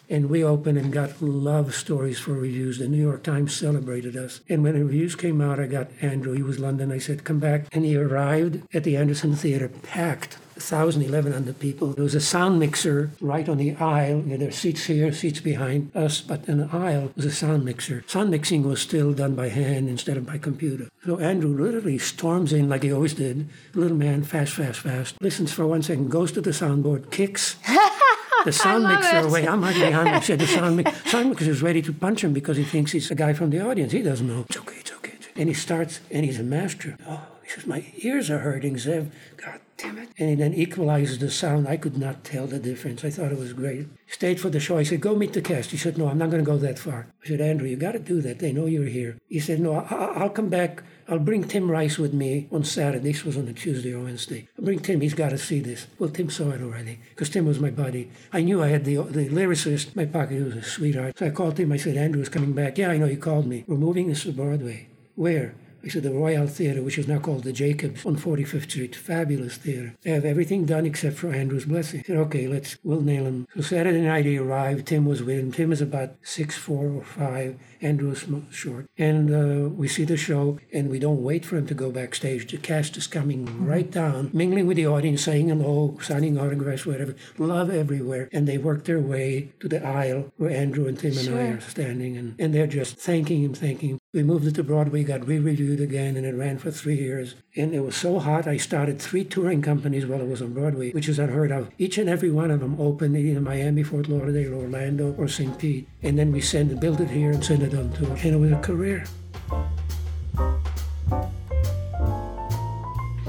And 0.10 0.30
we 0.30 0.43
opened 0.43 0.78
and 0.78 0.91
got 0.91 1.22
love 1.22 1.74
stories 1.74 2.20
for 2.20 2.34
reviews. 2.34 2.78
The 2.78 2.88
New 2.88 3.01
York 3.01 3.24
Times 3.24 3.56
celebrated 3.56 4.16
us. 4.16 4.41
And 4.49 4.64
when 4.64 4.74
the 4.74 4.84
reviews 4.84 5.16
came 5.16 5.41
out, 5.41 5.60
I 5.60 5.68
got 5.68 5.89
Andrew. 6.01 6.34
He 6.34 6.43
was 6.43 6.60
London. 6.60 6.91
I 6.91 6.97
said, 6.97 7.24
come 7.24 7.39
back. 7.39 7.66
And 7.72 7.86
he 7.86 7.95
arrived 7.95 8.62
at 8.74 8.84
the 8.84 8.97
Anderson 8.97 9.36
Theater, 9.36 9.70
packed. 9.70 10.38
1,100 10.56 11.60
people. 11.60 11.89
There 11.93 12.04
was 12.04 12.16
a 12.16 12.22
sound 12.22 12.60
mixer 12.60 13.12
right 13.20 13.47
on 13.49 13.58
the 13.58 13.76
aisle. 13.76 14.22
There 14.22 14.38
were 14.38 14.51
seats 14.51 14.86
here, 14.86 15.12
seats 15.12 15.39
behind 15.39 15.95
us, 15.95 16.22
but 16.22 16.47
in 16.47 16.60
the 16.60 16.70
aisle 16.72 17.12
was 17.16 17.26
a 17.26 17.32
sound 17.32 17.66
mixer. 17.66 18.04
Sound 18.08 18.30
mixing 18.30 18.64
was 18.64 18.82
still 18.82 19.14
done 19.14 19.36
by 19.36 19.49
hand 19.49 19.89
instead 19.89 20.18
of 20.18 20.26
by 20.26 20.38
computer. 20.38 20.89
So 21.06 21.20
Andrew 21.20 21.58
literally 21.58 21.97
storms 21.97 22.54
in 22.54 22.70
like 22.70 22.84
he 22.84 22.93
always 22.93 23.16
did. 23.16 23.49
Little 23.74 23.97
man, 23.97 24.24
fast, 24.24 24.54
fast, 24.54 24.80
fast. 24.80 25.22
Listens 25.22 25.51
for 25.51 25.66
one 25.66 25.82
second, 25.82 26.10
goes 26.10 26.32
to 26.34 26.41
the 26.41 26.51
soundboard, 26.51 27.12
kicks. 27.12 27.56
the 28.45 28.51
sound 28.51 28.83
mixer 28.85 29.17
it. 29.19 29.25
away. 29.25 29.47
I'm 29.47 29.61
right 29.61 29.75
behind 29.75 30.09
him. 30.09 30.21
Said 30.21 30.39
the 30.39 30.47
sound, 30.57 30.77
mi- 30.77 30.85
sound 31.05 31.29
mixer 31.29 31.49
is 31.51 31.61
ready 31.61 31.81
to 31.81 31.93
punch 31.93 32.23
him 32.23 32.33
because 32.33 32.57
he 32.57 32.63
thinks 32.63 32.91
he's 32.91 33.09
a 33.11 33.15
guy 33.15 33.33
from 33.33 33.49
the 33.49 33.59
audience. 33.65 33.91
He 33.91 34.01
doesn't 34.01 34.27
know. 34.27 34.45
It's 34.49 34.57
okay, 34.57 34.77
it's 34.79 34.91
okay. 34.91 35.11
It's 35.15 35.27
okay. 35.27 35.39
And 35.41 35.49
he 35.49 35.53
starts, 35.55 35.99
and 36.11 36.25
he's 36.25 36.39
a 36.39 36.43
master. 36.43 36.97
Oh, 37.07 37.21
he 37.43 37.49
says, 37.49 37.65
my 37.65 37.85
ears 37.97 38.29
are 38.29 38.39
hurting, 38.39 38.75
Zev. 38.75 39.09
God 39.37 39.59
damn 39.78 39.97
it. 39.97 40.09
And 40.17 40.30
he 40.30 40.36
then 40.36 40.53
equalizes 40.53 41.19
the 41.19 41.30
sound. 41.32 41.67
I 41.67 41.78
could 41.78 41.97
not 41.97 42.24
tell 42.24 42.47
the 42.47 42.59
difference. 42.59 43.03
I 43.03 43.09
thought 43.09 43.32
it 43.32 43.38
was 43.38 43.53
great. 43.53 43.88
Stayed 44.07 44.39
for 44.39 44.49
the 44.49 44.59
show. 44.59 44.78
I 44.78 44.84
said, 44.84 45.01
go 45.01 45.15
meet 45.15 45.34
the 45.34 45.41
cast. 45.41 45.71
He 45.71 45.78
said, 45.78 45.97
no, 45.97 46.07
I'm 46.07 46.17
not 46.17 46.30
going 46.30 46.43
to 46.43 46.49
go 46.51 46.57
that 46.57 46.80
far. 46.80 47.07
I 47.24 47.28
said, 47.28 47.41
Andrew, 47.41 47.67
you 47.67 47.76
got 47.76 47.93
to 47.93 47.99
do 47.99 48.21
that. 48.21 48.39
They 48.39 48.51
know 48.51 48.65
you're 48.67 48.86
here. 48.86 49.17
He 49.28 49.39
said, 49.39 49.59
no, 49.59 49.76
I- 49.76 50.13
I'll 50.15 50.30
come 50.30 50.49
back. 50.49 50.84
I'll 51.09 51.19
bring 51.19 51.43
Tim 51.43 51.69
Rice 51.69 51.97
with 51.97 52.13
me 52.13 52.47
on 52.51 52.63
Saturday. 52.63 53.11
This 53.11 53.26
was 53.26 53.36
on 53.38 53.47
a 53.49 53.53
Tuesday 53.53 53.93
or 53.93 54.03
Wednesday. 54.03 54.47
I'll 54.57 54.63
bring 54.63 54.80
Tim. 54.80 55.01
He's 55.01 55.13
got 55.13 55.30
to 55.30 55.38
see 55.38 55.59
this. 55.59 55.88
Well, 55.99 56.09
Tim 56.09 56.30
saw 56.30 56.51
it 56.51 56.61
already 56.61 56.99
because 57.09 57.30
Tim 57.30 57.45
was 57.45 57.59
my 57.59 57.71
buddy. 57.71 58.09
I 58.32 58.41
knew 58.41 58.63
I 58.63 58.69
had 58.69 58.86
the 58.86 58.95
the 59.03 59.28
lyricist 59.28 59.95
my 59.97 60.05
pocket. 60.05 60.36
He 60.38 60.43
was 60.43 60.55
a 60.55 60.63
sweetheart. 60.63 61.17
So 61.17 61.26
I 61.26 61.30
called 61.32 61.57
him. 61.59 61.74
I 61.74 61.78
said, 61.78 61.97
Andrew's 61.97 62.30
coming 62.30 62.53
back. 62.53 62.78
Yeah, 62.78 62.89
I 62.89 62.97
know. 62.97 63.07
He 63.07 63.17
called 63.17 63.47
me. 63.47 63.65
We're 63.67 63.76
moving 63.76 64.07
this 64.07 64.24
to 64.24 64.32
Broadway. 64.32 64.88
Where? 65.15 65.55
I 65.84 65.89
said, 65.89 66.03
the 66.03 66.11
Royale 66.11 66.47
Theatre, 66.47 66.81
which 66.81 66.97
is 66.97 67.09
now 67.09 67.19
called 67.19 67.43
the 67.43 67.51
Jacobs 67.51 68.05
on 68.05 68.15
45th 68.15 68.63
Street. 68.63 68.95
Fabulous 68.95 69.57
theatre. 69.57 69.95
They 70.01 70.11
have 70.11 70.23
everything 70.23 70.65
done 70.65 70.86
except 70.86 71.17
for 71.17 71.34
Andrew's 71.34 71.65
blessing. 71.65 72.03
Said, 72.07 72.15
okay, 72.17 72.47
let's, 72.47 72.77
we'll 72.84 73.01
nail 73.01 73.25
him. 73.25 73.47
So 73.55 73.61
Saturday 73.61 74.01
night 74.01 74.25
he 74.25 74.38
arrived. 74.38 74.88
Tim 74.88 75.05
was 75.05 75.21
with 75.21 75.39
him. 75.39 75.51
Tim 75.51 75.73
is 75.73 75.81
about 75.81 76.15
six, 76.21 76.57
four 76.57 76.88
or 76.88 77.03
five. 77.03 77.59
Andrew 77.84 78.11
is 78.11 78.25
short. 78.51 78.88
And 78.97 79.34
uh, 79.34 79.69
we 79.69 79.88
see 79.88 80.05
the 80.05 80.17
show, 80.17 80.59
and 80.71 80.89
we 80.89 80.99
don't 80.99 81.21
wait 81.21 81.45
for 81.45 81.57
him 81.57 81.67
to 81.67 81.73
go 81.73 81.91
backstage. 81.91 82.49
The 82.49 82.57
cast 82.57 82.97
is 82.97 83.07
coming 83.07 83.65
right 83.65 83.89
down, 83.89 84.29
mingling 84.34 84.67
with 84.67 84.77
the 84.77 84.88
audience, 84.88 85.23
saying 85.23 85.49
hello, 85.49 85.97
signing 86.01 86.39
autographs, 86.39 86.86
whatever. 86.86 87.15
Love 87.38 87.69
everywhere. 87.69 88.29
And 88.31 88.47
they 88.47 88.57
work 88.57 88.86
their 88.86 88.99
way 88.99 89.51
to 89.59 89.67
the 89.67 89.86
aisle 89.86 90.31
where 90.38 90.51
Andrew 90.51 90.88
and 90.88 90.97
Tim 90.97 91.17
and 91.17 91.36
I 91.36 91.41
are 91.57 91.61
standing, 91.61 92.17
and, 92.17 92.36
and 92.39 92.53
they're 92.53 92.67
just 92.67 92.97
thanking 92.97 93.43
him, 93.43 93.53
thanking 93.53 93.89
him. 93.89 93.99
We 94.13 94.23
moved 94.23 94.45
it 94.45 94.55
to 94.55 94.63
Broadway, 94.63 95.03
got 95.03 95.27
re-reviewed 95.27 95.81
again, 95.81 96.15
and 96.15 96.25
it 96.25 96.36
ran 96.36 96.59
for 96.59 96.69
three 96.69 96.97
years. 96.97 97.36
And 97.55 97.73
it 97.73 97.81
was 97.81 97.95
so 97.95 98.19
hot, 98.19 98.47
I 98.47 98.57
started 98.57 99.01
three 99.01 99.23
touring 99.23 99.61
companies 99.61 100.05
while 100.05 100.21
it 100.21 100.27
was 100.27 100.41
on 100.41 100.53
Broadway, 100.53 100.91
which 100.91 101.09
is 101.09 101.19
unheard 101.19 101.51
of. 101.51 101.69
Each 101.77 101.97
and 101.97 102.07
every 102.07 102.29
one 102.29 102.51
of 102.51 102.59
them 102.59 102.79
opened 102.79 103.17
either 103.17 103.38
in 103.38 103.43
Miami, 103.43 103.84
Fort 103.84 104.07
Lauderdale, 104.07 104.53
Orlando, 104.53 105.13
or 105.17 105.27
St. 105.27 105.57
Pete. 105.57 105.88
And 106.03 106.17
then 106.17 106.31
we 106.31 106.41
send 106.41 106.71
it, 106.71 106.79
build 106.79 107.01
it 107.01 107.09
here 107.09 107.31
and 107.31 107.43
send 107.43 107.63
it 107.63 107.72
And 107.74 108.36
it 108.36 108.38
was 108.39 108.51
a 108.51 108.57
career. 108.57 109.03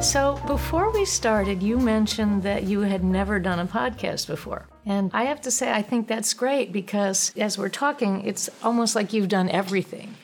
So, 0.03 0.39
before 0.47 0.91
we 0.93 1.07
started, 1.07 1.63
you 1.63 1.79
mentioned 1.79 2.43
that 2.43 2.65
you 2.65 2.81
had 2.81 3.03
never 3.03 3.39
done 3.39 3.59
a 3.59 3.65
podcast 3.67 4.27
before. 4.27 4.67
And 4.85 5.11
I 5.15 5.25
have 5.25 5.41
to 5.43 5.51
say, 5.51 5.73
I 5.73 5.81
think 5.81 6.09
that's 6.09 6.35
great 6.35 6.73
because 6.73 7.33
as 7.39 7.57
we're 7.57 7.71
talking, 7.71 8.23
it's 8.27 8.51
almost 8.63 8.95
like 8.95 9.15
you've 9.15 9.29
done 9.29 9.49
everything. 9.49 10.15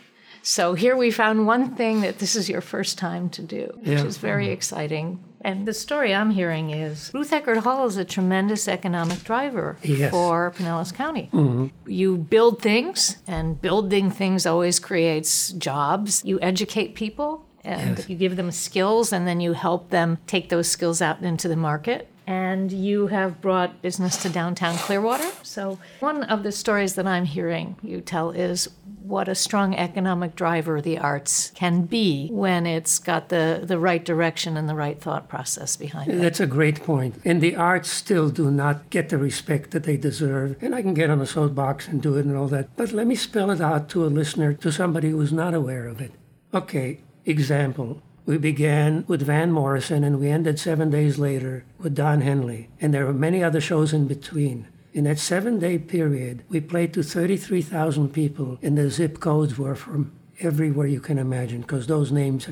So, 0.43 0.75
here 0.75 0.97
we 0.97 1.11
found 1.11 1.47
one 1.47 1.75
thing 1.77 2.03
that 2.03 2.19
this 2.19 2.37
is 2.37 2.49
your 2.49 2.61
first 2.61 2.99
time 2.99 3.31
to 3.31 3.43
do, 3.43 3.73
which 3.77 4.01
Yeah. 4.01 4.05
is 4.05 4.19
very 4.19 4.49
exciting. 4.51 5.25
And 5.43 5.67
the 5.67 5.73
story 5.73 6.15
I'm 6.15 6.31
hearing 6.31 6.71
is 6.71 7.11
Ruth 7.15 7.31
Eckerd 7.31 7.59
Hall 7.59 7.87
is 7.87 7.97
a 7.97 8.05
tremendous 8.05 8.69
economic 8.69 9.25
driver 9.25 9.79
Yes. 9.83 10.11
for 10.11 10.51
Pinellas 10.57 10.93
County. 10.95 11.31
Mm-hmm. 11.33 11.67
You 11.91 12.17
build 12.19 12.61
things, 12.61 13.17
and 13.27 13.61
building 13.61 14.11
things 14.11 14.45
always 14.47 14.79
creates 14.79 15.53
jobs. 15.53 16.23
You 16.25 16.39
educate 16.43 16.95
people, 16.95 17.47
and 17.65 17.99
Yes. 17.99 18.09
you 18.09 18.17
give 18.17 18.37
them 18.37 18.51
skills, 18.51 19.13
and 19.13 19.27
then 19.27 19.41
you 19.41 19.55
help 19.55 19.89
them 19.91 20.19
take 20.27 20.51
those 20.51 20.69
skills 20.69 21.01
out 21.01 21.23
into 21.23 21.49
the 21.49 21.57
market. 21.57 22.09
And 22.27 22.71
you 22.71 23.09
have 23.09 23.41
brought 23.41 23.83
business 23.83 24.17
to 24.23 24.29
downtown 24.29 24.77
Clearwater. 24.77 25.29
So, 25.43 25.81
one 25.99 26.23
of 26.25 26.43
the 26.45 26.53
stories 26.53 26.95
that 26.95 27.07
I'm 27.07 27.25
hearing 27.25 27.75
you 27.83 28.01
tell 28.01 28.31
is 28.31 28.69
what 29.11 29.29
a 29.29 29.35
strong 29.35 29.75
economic 29.75 30.37
driver 30.37 30.81
the 30.81 30.97
arts 30.97 31.51
can 31.55 31.83
be 31.83 32.29
when 32.29 32.65
it's 32.65 32.99
got 32.99 33.29
the, 33.29 33.61
the 33.63 33.79
right 33.79 34.05
direction 34.05 34.57
and 34.57 34.69
the 34.69 34.75
right 34.75 35.01
thought 35.01 35.29
process 35.29 35.77
behind 35.77 36.11
it. 36.11 36.21
That's 36.21 36.41
a 36.41 36.47
great 36.47 36.83
point. 36.83 37.21
And 37.25 37.41
the 37.41 37.57
arts 37.57 37.91
still 37.91 38.31
do 38.31 38.51
not 38.51 38.89
get 38.89 39.09
the 39.09 39.19
respect 39.19 39.73
that 39.73 39.83
they 39.83 39.97
deserve. 39.97 40.57
And 40.63 40.75
I 40.75 40.83
can 40.83 40.95
get 40.95 41.11
on 41.11 41.21
a 41.21 41.27
soapbox 41.27 41.89
and 41.89 42.01
do 42.01 42.17
it 42.17 42.25
and 42.25 42.37
all 42.37 42.49
that. 42.49 42.75
But 42.77 42.93
let 42.93 43.07
me 43.07 43.17
spell 43.17 43.51
it 43.51 43.61
out 43.61 43.89
to 43.91 44.07
a 44.07 44.09
listener, 44.09 44.55
to 44.55 44.71
somebody 44.71 45.11
who's 45.11 45.33
not 45.33 45.55
aware 45.55 45.87
of 45.89 46.01
it. 46.01 46.13
Okay, 46.55 47.01
example. 47.27 48.01
We 48.27 48.39
began 48.39 49.05
with 49.09 49.23
Van 49.23 49.51
Morrison 49.51 50.05
and 50.05 50.21
we 50.21 50.29
ended 50.29 50.61
seven 50.61 50.91
days 50.91 51.19
later 51.19 51.65
with 51.79 51.97
Don 51.97 52.21
Henley. 52.21 52.69
And 52.81 52.95
there 52.95 53.07
were 53.07 53.13
many 53.13 53.43
other 53.43 53.61
shows 53.61 53.93
in 53.93 54.07
between. 54.07 54.69
In 54.93 55.05
that 55.05 55.21
seven 55.21 55.61
day 55.61 55.79
period, 55.79 56.43
we 56.49 56.61
played 56.61 56.93
to 56.95 57.03
33,000 57.03 58.13
people, 58.13 58.59
and 58.61 58.77
the 58.77 58.91
zip 58.91 59.21
codes 59.21 59.57
were 59.57 59.77
from 59.77 60.11
everywhere 60.41 60.87
you 60.87 61.01
can 61.01 61.19
imagine, 61.19 61.61
because 61.61 61.87
those 61.87 62.11
names 62.11 62.49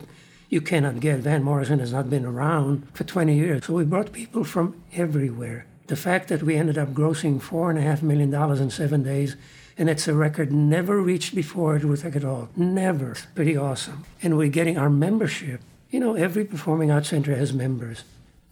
you 0.48 0.60
cannot 0.60 1.00
get. 1.00 1.18
Van 1.18 1.42
Morrison 1.42 1.80
has 1.80 1.92
not 1.92 2.08
been 2.08 2.24
around 2.24 2.86
for 2.94 3.02
20 3.02 3.34
years. 3.34 3.64
So 3.64 3.74
we 3.74 3.84
brought 3.84 4.12
people 4.12 4.44
from 4.44 4.80
everywhere. 4.94 5.66
The 5.88 5.96
fact 5.96 6.28
that 6.28 6.42
we 6.44 6.54
ended 6.54 6.78
up 6.78 6.94
grossing 6.94 7.40
$4.5 7.40 8.02
million 8.02 8.32
in 8.32 8.70
seven 8.70 9.02
days, 9.02 9.36
and 9.76 9.90
it's 9.90 10.06
a 10.06 10.14
record 10.14 10.52
never 10.52 11.00
reached 11.00 11.34
before 11.34 11.74
at 11.76 11.82
Ruth 11.82 12.04
Eckerd 12.04 12.22
Hall. 12.22 12.50
Never. 12.54 13.12
It's 13.12 13.26
pretty 13.34 13.56
awesome. 13.56 14.04
And 14.22 14.36
we're 14.36 14.48
getting 14.48 14.78
our 14.78 14.90
membership. 14.90 15.60
You 15.90 15.98
know, 15.98 16.14
every 16.14 16.44
performing 16.44 16.90
arts 16.90 17.08
center 17.08 17.34
has 17.34 17.52
members. 17.52 18.04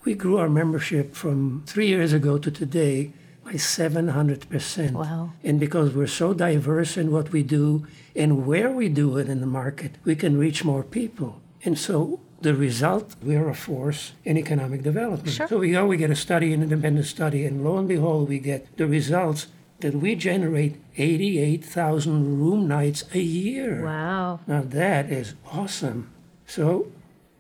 We 0.05 0.15
grew 0.15 0.39
our 0.39 0.49
membership 0.49 1.15
from 1.15 1.63
three 1.67 1.87
years 1.87 2.13
ago 2.13 2.39
to 2.39 2.51
today 2.51 3.13
by 3.47 3.53
700%. 3.53 4.93
Wow. 4.93 5.31
And 5.45 5.61
because 5.61 5.95
we're 5.95 6.09
so 6.09 6.35
diverse 6.35 6.97
in 6.97 7.13
what 7.13 7.31
we 7.31 7.45
do 7.45 7.87
and 8.17 8.45
where 8.45 8.71
we 8.71 8.89
do 8.89 9.17
it 9.19 9.29
in 9.29 9.41
the 9.41 9.47
market, 9.47 9.93
we 10.05 10.17
can 10.17 10.37
reach 10.37 10.65
more 10.65 10.83
people. 10.83 11.41
And 11.65 11.79
so 11.79 12.19
the 12.41 12.55
result, 12.55 13.15
we're 13.23 13.49
a 13.49 13.55
force 13.55 14.13
in 14.25 14.37
economic 14.37 14.83
development. 14.83 15.31
Sure. 15.31 15.47
So 15.47 15.59
we 15.59 15.71
go, 15.71 15.87
we 15.87 15.97
get 15.97 16.11
a 16.11 16.17
study, 16.17 16.53
an 16.53 16.63
independent 16.63 17.07
study, 17.07 17.45
and 17.45 17.65
lo 17.65 17.79
and 17.79 17.87
behold, 17.87 18.29
we 18.29 18.41
get 18.41 18.77
the 18.77 18.87
results 18.89 19.47
that 19.79 19.95
we 19.95 20.17
generate 20.17 20.77
88,000 20.97 22.41
room 22.41 22.67
nights 22.67 23.05
a 23.15 23.21
year. 23.21 23.85
Wow. 23.85 24.41
Now 24.49 24.63
that 24.63 25.13
is 25.13 25.35
awesome. 25.53 26.11
So 26.47 26.91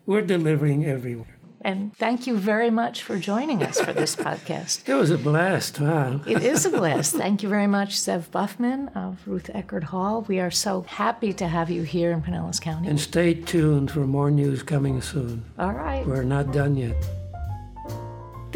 we're 0.06 0.22
delivering 0.22 0.84
everywhere. 0.84 1.35
And 1.66 1.92
thank 1.96 2.28
you 2.28 2.36
very 2.36 2.70
much 2.70 3.02
for 3.02 3.18
joining 3.18 3.60
us 3.64 3.80
for 3.80 3.92
this 3.92 4.14
podcast. 4.14 4.88
It 4.88 4.94
was 4.94 5.10
a 5.10 5.18
blast. 5.18 5.80
Wow. 5.80 6.20
It 6.24 6.44
is 6.44 6.64
a 6.64 6.70
blast. 6.70 7.16
Thank 7.16 7.42
you 7.42 7.48
very 7.48 7.66
much, 7.66 7.96
Zev 7.96 8.30
Buffman 8.30 8.86
of 8.94 9.18
Ruth 9.26 9.50
Eckerd 9.52 9.82
Hall. 9.82 10.24
We 10.28 10.38
are 10.38 10.52
so 10.52 10.82
happy 10.82 11.32
to 11.32 11.48
have 11.48 11.68
you 11.68 11.82
here 11.82 12.12
in 12.12 12.22
Pinellas 12.22 12.60
County. 12.60 12.86
And 12.88 13.00
stay 13.00 13.34
tuned 13.34 13.90
for 13.90 14.06
more 14.06 14.30
news 14.30 14.62
coming 14.62 15.02
soon. 15.02 15.44
All 15.58 15.72
right. 15.72 16.06
We're 16.06 16.22
not 16.22 16.52
done 16.52 16.76
yet. 16.76 16.94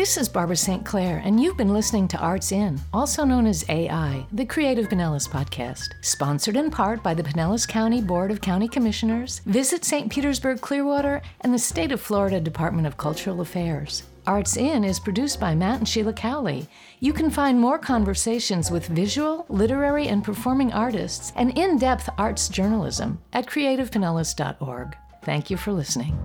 This 0.00 0.16
is 0.16 0.30
Barbara 0.30 0.56
St. 0.56 0.82
Clair, 0.82 1.20
and 1.26 1.38
you've 1.38 1.58
been 1.58 1.74
listening 1.74 2.08
to 2.08 2.18
Arts 2.18 2.52
In, 2.52 2.80
also 2.90 3.22
known 3.22 3.46
as 3.46 3.68
AI, 3.68 4.24
the 4.32 4.46
Creative 4.46 4.88
Pinellas 4.88 5.28
podcast, 5.28 5.92
sponsored 6.00 6.56
in 6.56 6.70
part 6.70 7.02
by 7.02 7.12
the 7.12 7.22
Pinellas 7.22 7.68
County 7.68 8.00
Board 8.00 8.30
of 8.30 8.40
County 8.40 8.66
Commissioners, 8.66 9.40
Visit 9.40 9.84
St. 9.84 10.10
Petersburg 10.10 10.62
Clearwater, 10.62 11.20
and 11.42 11.52
the 11.52 11.58
State 11.58 11.92
of 11.92 12.00
Florida 12.00 12.40
Department 12.40 12.86
of 12.86 12.96
Cultural 12.96 13.42
Affairs. 13.42 14.04
Arts 14.26 14.56
In 14.56 14.84
is 14.84 14.98
produced 14.98 15.38
by 15.38 15.54
Matt 15.54 15.80
and 15.80 15.86
Sheila 15.86 16.14
Cowley. 16.14 16.66
You 17.00 17.12
can 17.12 17.28
find 17.28 17.60
more 17.60 17.78
conversations 17.78 18.70
with 18.70 18.86
visual, 18.86 19.44
literary, 19.50 20.08
and 20.08 20.24
performing 20.24 20.72
artists 20.72 21.30
and 21.36 21.58
in 21.58 21.76
depth 21.76 22.08
arts 22.16 22.48
journalism 22.48 23.20
at 23.34 23.48
creativepinellas.org. 23.48 24.96
Thank 25.22 25.50
you 25.50 25.58
for 25.58 25.72
listening. 25.72 26.18